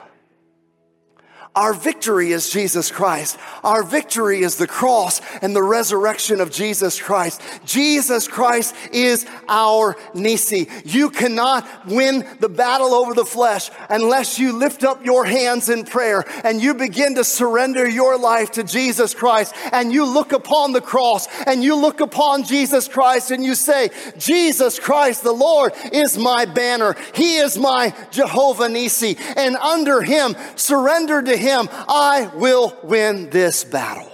Our 1.56 1.74
victory 1.74 2.30
is 2.30 2.48
Jesus 2.48 2.92
Christ. 2.92 3.36
Our 3.64 3.82
victory 3.82 4.42
is 4.42 4.54
the 4.54 4.68
cross 4.68 5.20
and 5.42 5.54
the 5.54 5.64
resurrection 5.64 6.40
of 6.40 6.52
Jesus 6.52 7.02
Christ. 7.02 7.42
Jesus 7.64 8.28
Christ 8.28 8.72
is 8.92 9.26
our 9.48 9.96
Nisi. 10.14 10.68
You 10.84 11.10
cannot 11.10 11.66
win 11.86 12.24
the 12.38 12.48
battle 12.48 12.94
over 12.94 13.14
the 13.14 13.24
flesh 13.24 13.68
unless 13.88 14.38
you 14.38 14.52
lift 14.52 14.84
up 14.84 15.04
your 15.04 15.24
hands 15.24 15.68
in 15.68 15.84
prayer 15.84 16.24
and 16.44 16.62
you 16.62 16.72
begin 16.72 17.16
to 17.16 17.24
surrender 17.24 17.88
your 17.88 18.16
life 18.16 18.52
to 18.52 18.62
Jesus 18.62 19.12
Christ 19.12 19.52
and 19.72 19.92
you 19.92 20.04
look 20.04 20.32
upon 20.32 20.70
the 20.70 20.80
cross 20.80 21.26
and 21.48 21.64
you 21.64 21.74
look 21.74 21.98
upon 21.98 22.44
Jesus 22.44 22.86
Christ 22.86 23.32
and 23.32 23.44
you 23.44 23.56
say, 23.56 23.90
Jesus 24.18 24.78
Christ, 24.78 25.24
the 25.24 25.32
Lord 25.32 25.72
is 25.92 26.16
my 26.16 26.44
banner. 26.44 26.94
He 27.12 27.38
is 27.38 27.58
my 27.58 27.92
Jehovah 28.12 28.68
Nisi. 28.68 29.16
And 29.36 29.56
under 29.56 30.00
him, 30.00 30.36
surrender 30.54 31.20
to 31.22 31.39
him, 31.40 31.68
I 31.88 32.30
will 32.34 32.76
win 32.82 33.30
this 33.30 33.64
battle. 33.64 34.10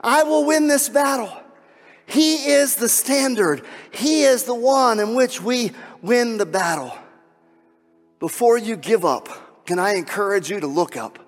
I 0.00 0.22
will 0.22 0.44
win 0.44 0.66
this 0.66 0.88
battle. 0.88 1.32
He 2.06 2.46
is 2.46 2.76
the 2.76 2.88
standard. 2.88 3.62
He 3.90 4.22
is 4.22 4.44
the 4.44 4.54
one 4.54 4.98
in 4.98 5.14
which 5.14 5.42
we 5.42 5.72
win 6.00 6.38
the 6.38 6.46
battle. 6.46 6.96
Before 8.18 8.56
you 8.56 8.76
give 8.76 9.04
up, 9.04 9.66
can 9.66 9.78
I 9.78 9.94
encourage 9.94 10.50
you 10.50 10.60
to 10.60 10.66
look 10.66 10.96
up? 10.96 11.18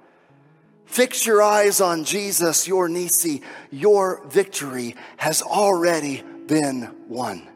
Fix 0.86 1.24
your 1.24 1.40
eyes 1.40 1.80
on 1.80 2.04
Jesus, 2.04 2.66
your 2.66 2.88
Nisi. 2.88 3.42
Your 3.70 4.26
victory 4.26 4.96
has 5.18 5.42
already 5.42 6.24
been 6.46 6.92
won. 7.08 7.48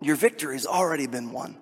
Your 0.00 0.14
victory 0.14 0.54
has 0.54 0.66
already 0.66 1.08
been 1.08 1.32
won. 1.32 1.56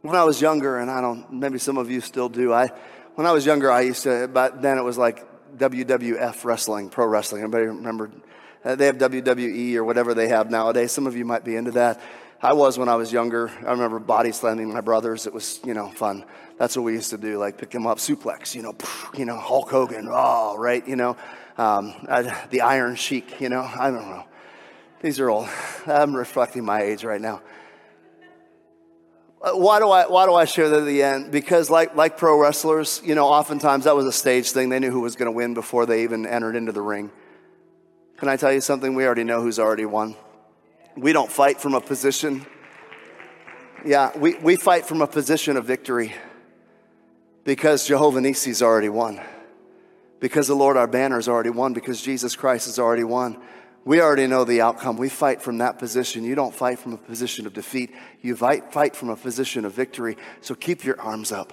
When 0.00 0.16
I 0.16 0.24
was 0.24 0.40
younger, 0.40 0.78
and 0.78 0.90
I 0.90 1.00
don't, 1.00 1.30
maybe 1.30 1.58
some 1.58 1.76
of 1.76 1.90
you 1.90 2.00
still 2.00 2.28
do, 2.28 2.52
I 2.52 2.70
when 3.14 3.26
I 3.26 3.32
was 3.32 3.44
younger, 3.44 3.70
I 3.70 3.82
used 3.82 4.02
to, 4.04 4.28
but 4.28 4.62
then 4.62 4.78
it 4.78 4.82
was 4.82 4.98
like 4.98 5.26
WWF 5.58 6.44
wrestling, 6.44 6.88
pro 6.88 7.06
wrestling. 7.06 7.42
Anybody 7.42 7.66
remember? 7.66 8.10
Uh, 8.64 8.74
they 8.74 8.86
have 8.86 8.96
WWE 8.98 9.74
or 9.74 9.84
whatever 9.84 10.14
they 10.14 10.28
have 10.28 10.50
nowadays. 10.50 10.92
Some 10.92 11.06
of 11.06 11.16
you 11.16 11.24
might 11.24 11.44
be 11.44 11.56
into 11.56 11.72
that. 11.72 12.00
I 12.40 12.54
was 12.54 12.78
when 12.78 12.88
I 12.88 12.96
was 12.96 13.12
younger. 13.12 13.50
I 13.60 13.70
remember 13.70 13.98
body 13.98 14.32
slamming 14.32 14.72
my 14.72 14.80
brothers. 14.80 15.26
It 15.26 15.32
was, 15.32 15.60
you 15.64 15.74
know, 15.74 15.90
fun. 15.90 16.24
That's 16.58 16.76
what 16.76 16.82
we 16.82 16.92
used 16.92 17.10
to 17.10 17.18
do, 17.18 17.38
like 17.38 17.58
pick 17.58 17.70
them 17.70 17.86
up, 17.86 17.98
suplex, 17.98 18.54
you 18.54 18.62
know, 18.62 18.74
you 19.16 19.24
know, 19.24 19.36
Hulk 19.36 19.70
Hogan, 19.70 20.08
oh, 20.10 20.56
right, 20.56 20.86
you 20.86 20.96
know, 20.96 21.16
um, 21.58 21.94
I, 22.08 22.46
the 22.50 22.60
Iron 22.60 22.94
Sheik, 22.94 23.40
you 23.40 23.48
know, 23.48 23.62
I 23.62 23.90
don't 23.90 24.08
know. 24.08 24.24
These 25.00 25.18
are 25.18 25.30
all, 25.30 25.48
I'm 25.86 26.14
reflecting 26.14 26.64
my 26.64 26.82
age 26.82 27.04
right 27.04 27.20
now. 27.20 27.42
Uh, 29.42 29.52
why 29.54 29.80
do 29.80 29.90
I, 29.90 30.06
why 30.06 30.24
do 30.26 30.34
I 30.34 30.44
share 30.44 30.68
that 30.68 30.80
at 30.80 30.86
the 30.86 31.02
end? 31.02 31.32
Because 31.32 31.68
like, 31.68 31.96
like 31.96 32.16
pro 32.16 32.38
wrestlers, 32.40 33.02
you 33.04 33.16
know, 33.16 33.26
oftentimes 33.26 33.84
that 33.84 33.96
was 33.96 34.06
a 34.06 34.12
stage 34.12 34.52
thing. 34.52 34.68
They 34.68 34.78
knew 34.78 34.92
who 34.92 35.00
was 35.00 35.16
going 35.16 35.26
to 35.26 35.32
win 35.32 35.52
before 35.52 35.84
they 35.84 36.04
even 36.04 36.26
entered 36.26 36.54
into 36.54 36.70
the 36.70 36.80
ring. 36.80 37.10
Can 38.18 38.28
I 38.28 38.36
tell 38.36 38.52
you 38.52 38.60
something? 38.60 38.94
We 38.94 39.04
already 39.04 39.24
know 39.24 39.42
who's 39.42 39.58
already 39.58 39.84
won. 39.84 40.14
We 40.96 41.12
don't 41.12 41.30
fight 41.30 41.60
from 41.60 41.74
a 41.74 41.80
position. 41.80 42.46
Yeah, 43.84 44.16
we, 44.16 44.34
we 44.34 44.54
fight 44.54 44.86
from 44.86 45.02
a 45.02 45.08
position 45.08 45.56
of 45.56 45.64
victory 45.64 46.14
because 47.42 47.84
Jehovah 47.84 48.20
Nisi's 48.20 48.62
already 48.62 48.90
won. 48.90 49.20
Because 50.20 50.46
the 50.46 50.54
Lord 50.54 50.76
our 50.76 50.86
banner 50.86 51.16
has 51.16 51.26
already 51.26 51.50
won. 51.50 51.72
Because 51.72 52.00
Jesus 52.00 52.36
Christ 52.36 52.66
has 52.66 52.78
already 52.78 53.02
won. 53.02 53.42
We 53.84 54.00
already 54.00 54.28
know 54.28 54.44
the 54.44 54.60
outcome. 54.60 54.96
We 54.96 55.08
fight 55.08 55.42
from 55.42 55.58
that 55.58 55.78
position. 55.78 56.22
You 56.22 56.36
don't 56.36 56.54
fight 56.54 56.78
from 56.78 56.92
a 56.92 56.96
position 56.96 57.46
of 57.46 57.52
defeat. 57.52 57.92
You 58.20 58.36
fight, 58.36 58.72
fight 58.72 58.94
from 58.94 59.08
a 59.08 59.16
position 59.16 59.64
of 59.64 59.72
victory. 59.72 60.16
So 60.40 60.54
keep 60.54 60.84
your 60.84 61.00
arms 61.00 61.32
up. 61.32 61.52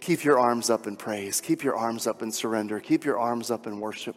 Keep 0.00 0.24
your 0.24 0.38
arms 0.38 0.68
up 0.68 0.86
in 0.86 0.96
praise. 0.96 1.40
Keep 1.40 1.62
your 1.62 1.76
arms 1.76 2.06
up 2.06 2.22
in 2.22 2.30
surrender. 2.30 2.80
Keep 2.80 3.04
your 3.04 3.18
arms 3.18 3.50
up 3.50 3.66
in 3.66 3.80
worship. 3.80 4.16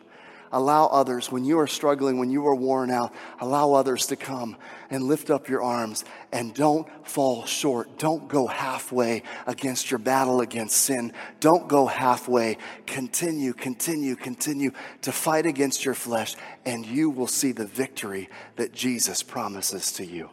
Allow 0.56 0.86
others, 0.86 1.32
when 1.32 1.46
you 1.46 1.58
are 1.58 1.66
struggling, 1.66 2.20
when 2.20 2.30
you 2.30 2.46
are 2.46 2.54
worn 2.54 2.92
out, 2.92 3.12
allow 3.40 3.74
others 3.74 4.06
to 4.06 4.16
come 4.16 4.56
and 4.92 5.06
lift 5.06 5.32
up 5.32 5.50
your 5.50 5.64
arms 5.64 6.06
and 6.32 6.54
don't 6.54 6.88
fall 7.08 7.44
short. 7.46 7.98
Don't 7.98 8.28
go 8.28 8.46
halfway 8.46 9.24
against 9.48 9.90
your 9.90 9.98
battle 9.98 10.42
against 10.42 10.78
sin. 10.78 11.12
Don't 11.40 11.68
go 11.68 11.88
halfway. 11.88 12.60
Continue, 12.86 13.54
continue, 13.54 14.16
continue 14.16 14.70
to 15.02 15.12
fight 15.12 15.48
against 15.48 15.86
your 15.86 15.96
flesh, 15.96 16.36
and 16.66 16.86
you 16.86 17.10
will 17.10 17.26
see 17.26 17.52
the 17.52 17.66
victory 17.66 18.30
that 18.56 18.72
Jesus 18.72 19.24
promises 19.24 19.92
to 19.94 20.06
you. 20.06 20.30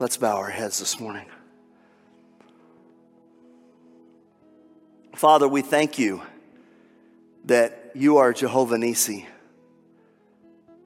Let's 0.00 0.16
bow 0.16 0.38
our 0.38 0.50
heads 0.50 0.80
this 0.80 0.98
morning. 0.98 1.26
Father, 5.14 5.46
we 5.46 5.62
thank 5.62 6.00
you 6.00 6.20
you 7.94 8.18
are 8.18 8.32
Jehovah 8.32 8.78
Nisi. 8.78 9.26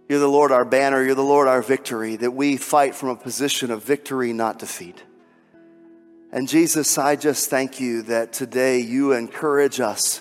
You're 0.09 0.21
the 0.21 0.29
Lord 0.29 0.53
our 0.53 0.65
banner, 0.65 1.03
you're 1.03 1.15
the 1.15 1.23
Lord 1.23 1.49
our 1.49 1.63
victory, 1.63 2.17
that 2.17 2.33
we 2.33 2.57
fight 2.57 2.95
from 2.95 3.09
a 3.09 3.17
position 3.17 3.71
of 3.71 3.83
victory, 3.83 4.33
not 4.33 4.59
defeat. 4.59 5.03
And 6.31 6.49
Jesus, 6.49 6.99
I 6.99 7.17
just 7.17 7.49
thank 7.49 7.81
you 7.81 8.03
that 8.03 8.33
today 8.33 8.81
you 8.81 9.13
encourage 9.13 9.81
us 9.81 10.21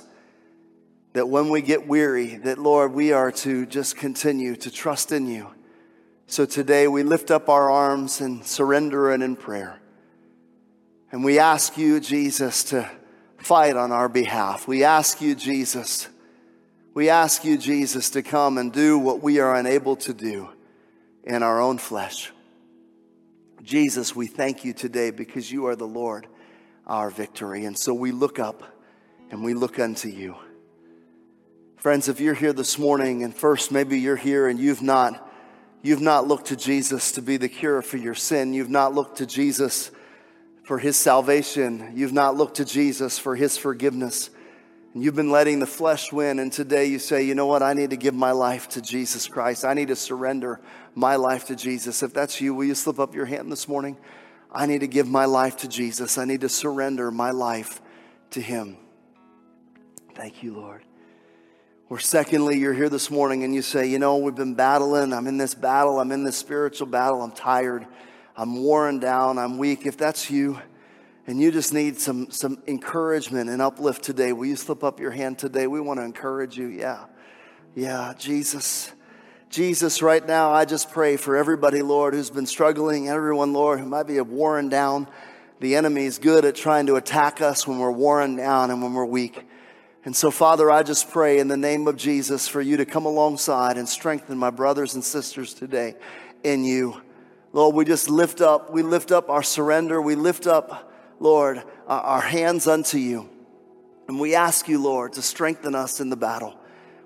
that 1.14 1.28
when 1.28 1.50
we 1.50 1.62
get 1.62 1.88
weary, 1.88 2.38
that 2.38 2.58
Lord, 2.58 2.94
we 2.94 3.12
are 3.12 3.32
to 3.32 3.66
just 3.66 3.98
continue 3.98 4.56
to 4.58 4.72
trust 4.72 5.12
in 5.12 5.28
you. 5.28 5.48
So 6.28 6.46
today 6.46 6.88
we 6.88 7.04
lift 7.04 7.30
up 7.30 7.50
our 7.50 7.70
arms 7.70 8.22
in 8.22 8.42
surrender 8.44 9.12
and 9.12 9.22
in 9.22 9.36
prayer. 9.36 9.80
And 11.12 11.24
we 11.24 11.38
ask 11.38 11.78
you, 11.78 12.00
Jesus, 12.00 12.64
to 12.66 12.90
fight 13.38 13.76
on 13.76 13.92
our 13.92 14.10
behalf. 14.10 14.68
We 14.68 14.84
ask 14.84 15.22
you, 15.22 15.36
Jesus, 15.36 16.08
we 16.94 17.10
ask 17.10 17.44
you, 17.44 17.58
Jesus, 17.58 18.12
to 18.12 18.22
come 18.22 18.58
and 18.58 18.72
do 18.72 19.00
what 19.00 19.22
we 19.22 19.40
are 19.40 19.56
unable 19.56 19.96
to 19.98 20.14
do 20.14 20.50
in 21.24 21.42
our 21.42 21.60
own 21.60 21.78
flesh. 21.78 22.32
Jesus, 23.64 24.16
we 24.16 24.28
thank 24.28 24.66
you 24.66 24.74
today 24.74 25.10
because 25.10 25.52
you 25.52 25.68
are 25.68 25.76
the 25.76 25.88
Lord, 25.88 26.28
our 26.86 27.10
victory. 27.10 27.66
And 27.66 27.78
so 27.78 27.94
we 27.94 28.12
look 28.12 28.38
up 28.38 28.62
and 29.32 29.44
we 29.44 29.54
look 29.54 29.80
unto 29.80 30.10
you. 30.10 30.36
Friends, 31.78 32.08
if 32.10 32.20
you're 32.20 32.34
here 32.34 32.54
this 32.54 32.78
morning 32.78 33.24
and 33.24 33.36
first 33.36 33.72
maybe 33.72 34.00
you're 34.00 34.16
here 34.16 34.48
and 34.48 34.60
you've 34.60 34.82
not 34.82 35.30
you've 35.82 36.02
not 36.02 36.28
looked 36.28 36.48
to 36.48 36.56
Jesus 36.56 37.12
to 37.14 37.22
be 37.22 37.36
the 37.36 37.50
cure 37.50 37.82
for 37.82 37.98
your 37.98 38.16
sin, 38.16 38.54
you've 38.54 38.70
not 38.70 38.94
looked 38.94 39.18
to 39.18 39.26
Jesus 39.26 39.92
for 40.64 40.80
his 40.80 40.96
salvation, 40.96 41.92
you've 41.94 42.14
not 42.14 42.38
looked 42.38 42.56
to 42.56 42.66
Jesus 42.66 43.20
for 43.20 43.36
his 43.36 43.58
forgiveness. 43.58 44.30
And 44.94 45.04
you've 45.04 45.16
been 45.16 45.32
letting 45.32 45.60
the 45.60 45.66
flesh 45.66 46.12
win, 46.12 46.38
and 46.38 46.52
today 46.52 46.86
you 46.86 47.00
say, 47.00 47.24
you 47.24 47.34
know 47.34 47.48
what, 47.48 47.64
I 47.64 47.74
need 47.74 47.90
to 47.90 47.98
give 47.98 48.14
my 48.14 48.32
life 48.32 48.70
to 48.70 48.82
Jesus 48.82 49.28
Christ. 49.28 49.66
I 49.66 49.74
need 49.74 49.88
to 49.88 49.96
surrender 49.96 50.60
my 50.94 51.16
life 51.16 51.46
to 51.46 51.56
Jesus. 51.56 52.04
If 52.04 52.14
that's 52.14 52.40
you, 52.40 52.54
will 52.54 52.66
you 52.66 52.76
slip 52.76 53.00
up 53.00 53.16
your 53.16 53.26
hand 53.26 53.52
this 53.52 53.68
morning? 53.68 53.98
I 54.52 54.68
need 54.68 54.82
to 54.82 54.88
give 54.88 55.08
my 55.08 55.26
life 55.26 55.58
to 55.58 55.68
Jesus. 55.68 56.20
I 56.20 56.26
need 56.26 56.42
to 56.42 56.50
surrender 56.50 57.10
my 57.10 57.32
life 57.32 57.82
to 58.32 58.42
Him. 58.42 58.78
Thank 60.14 60.44
you, 60.44 60.54
Lord. 60.54 60.84
Or, 61.90 61.98
secondly, 61.98 62.60
you're 62.60 62.74
here 62.74 62.90
this 62.90 63.10
morning 63.10 63.44
and 63.44 63.54
you 63.54 63.64
say, 63.64 63.88
You 63.88 63.98
know, 63.98 64.18
we've 64.18 64.36
been 64.36 64.54
battling. 64.54 65.12
I'm 65.12 65.26
in 65.26 65.38
this 65.38 65.56
battle. 65.56 66.00
I'm 66.00 66.12
in 66.12 66.24
this 66.24 66.38
spiritual 66.38 66.86
battle. 66.86 67.24
I'm 67.24 67.32
tired. 67.32 67.88
I'm 68.38 68.64
worn 68.64 69.00
down. 69.00 69.40
I'm 69.40 69.58
weak. 69.58 69.88
If 69.88 69.98
that's 69.98 70.30
you, 70.30 70.60
and 71.26 71.40
you 71.40 71.52
just 71.52 71.74
need 71.74 72.00
some, 72.00 72.30
some 72.32 72.62
encouragement 72.68 73.50
and 73.50 73.62
uplift 73.62 74.04
today, 74.04 74.34
will 74.34 74.46
you 74.46 74.56
slip 74.56 74.84
up 74.84 75.00
your 75.00 75.12
hand 75.12 75.40
today? 75.40 75.68
We 75.68 75.80
want 75.80 76.00
to 76.00 76.04
encourage 76.04 76.58
you. 76.58 76.68
Yeah. 76.68 77.06
Yeah, 77.76 78.14
Jesus. 78.18 78.92
Jesus, 79.50 80.02
right 80.02 80.26
now, 80.26 80.52
I 80.52 80.66
just 80.66 80.92
pray 80.92 81.16
for 81.16 81.38
everybody, 81.38 81.82
Lord, 81.82 82.14
who's 82.14 82.30
been 82.30 82.46
struggling, 82.46 83.08
everyone, 83.08 83.54
Lord, 83.54 83.80
who 83.80 83.86
might 83.86 84.08
be 84.08 84.20
worn 84.20 84.68
down. 84.68 85.08
The 85.60 85.76
enemy 85.76 86.06
is 86.06 86.18
good 86.18 86.44
at 86.44 86.56
trying 86.56 86.88
to 86.88 86.96
attack 86.96 87.40
us 87.40 87.66
when 87.66 87.80
we're 87.80 87.92
worn 87.92 88.36
down 88.36 88.70
and 88.72 88.82
when 88.84 88.94
we're 88.94 89.06
weak. 89.06 89.46
And 90.06 90.16
so, 90.16 90.30
Father, 90.30 90.70
I 90.70 90.84
just 90.84 91.10
pray 91.10 91.40
in 91.40 91.48
the 91.48 91.56
name 91.56 91.88
of 91.88 91.96
Jesus 91.96 92.48
for 92.48 92.62
you 92.62 92.78
to 92.78 92.86
come 92.86 93.06
alongside 93.06 93.78
and 93.78 93.88
strengthen 93.88 94.38
my 94.38 94.50
brothers 94.50 94.96
and 94.96 95.04
sisters 95.04 95.54
today 95.54 95.96
in 96.44 96.66
you. 96.66 97.02
Lord, 97.54 97.76
we 97.76 97.86
just 97.86 98.10
lift 98.10 98.42
up, 98.42 98.74
we 98.74 98.82
lift 98.82 99.12
up 99.12 99.30
our 99.30 99.44
surrender, 99.44 100.02
we 100.02 100.16
lift 100.16 100.48
up 100.48 100.93
Lord, 101.24 101.64
our 101.88 102.20
hands 102.20 102.68
unto 102.68 102.98
you. 102.98 103.30
And 104.10 104.20
we 104.20 104.36
ask 104.36 104.68
you, 104.68 104.84
Lord, 104.84 105.14
to 105.14 105.22
strengthen 105.22 105.74
us 105.74 106.02
in 106.02 106.10
the 106.10 106.18
battle. 106.18 106.54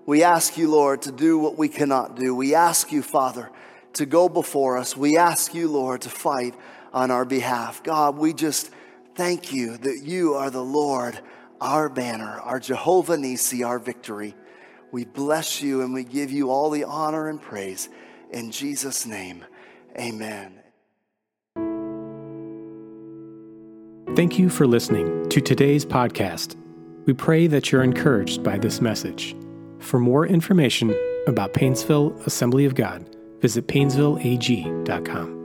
We 0.07 0.23
ask 0.23 0.57
you, 0.57 0.71
Lord, 0.71 1.03
to 1.03 1.11
do 1.11 1.37
what 1.37 1.55
we 1.55 1.69
cannot 1.69 2.15
do. 2.15 2.33
We 2.33 2.55
ask 2.55 2.91
you, 2.91 3.03
Father, 3.03 3.51
to 3.93 4.07
go 4.07 4.27
before 4.27 4.79
us. 4.79 4.97
We 4.97 5.17
ask 5.17 5.53
you, 5.53 5.69
Lord, 5.69 6.01
to 6.01 6.09
fight 6.09 6.55
on 6.91 7.11
our 7.11 7.25
behalf. 7.25 7.83
God, 7.83 8.17
we 8.17 8.33
just 8.33 8.71
thank 9.13 9.53
you 9.53 9.77
that 9.77 10.01
you 10.03 10.33
are 10.33 10.49
the 10.49 10.63
Lord, 10.63 11.19
our 11.61 11.87
banner, 11.87 12.39
our 12.41 12.59
Jehovah 12.59 13.17
Nisi, 13.17 13.63
our 13.63 13.77
victory. 13.77 14.33
We 14.91 15.05
bless 15.05 15.61
you 15.61 15.81
and 15.81 15.93
we 15.93 16.03
give 16.03 16.31
you 16.31 16.49
all 16.49 16.71
the 16.71 16.85
honor 16.85 17.29
and 17.29 17.39
praise. 17.39 17.87
In 18.31 18.49
Jesus' 18.49 19.05
name, 19.05 19.45
amen. 19.95 20.56
Thank 24.17 24.39
you 24.39 24.49
for 24.49 24.65
listening 24.65 25.29
to 25.29 25.39
today's 25.39 25.85
podcast. 25.85 26.55
We 27.05 27.13
pray 27.13 27.45
that 27.45 27.71
you're 27.71 27.83
encouraged 27.83 28.41
by 28.41 28.57
this 28.57 28.81
message. 28.81 29.35
For 29.77 29.99
more 29.99 30.25
information 30.25 30.95
about 31.27 31.53
Painesville 31.53 32.19
Assembly 32.25 32.65
of 32.65 32.73
God, 32.73 33.15
visit 33.41 33.67
painesvilleag.com. 33.67 35.36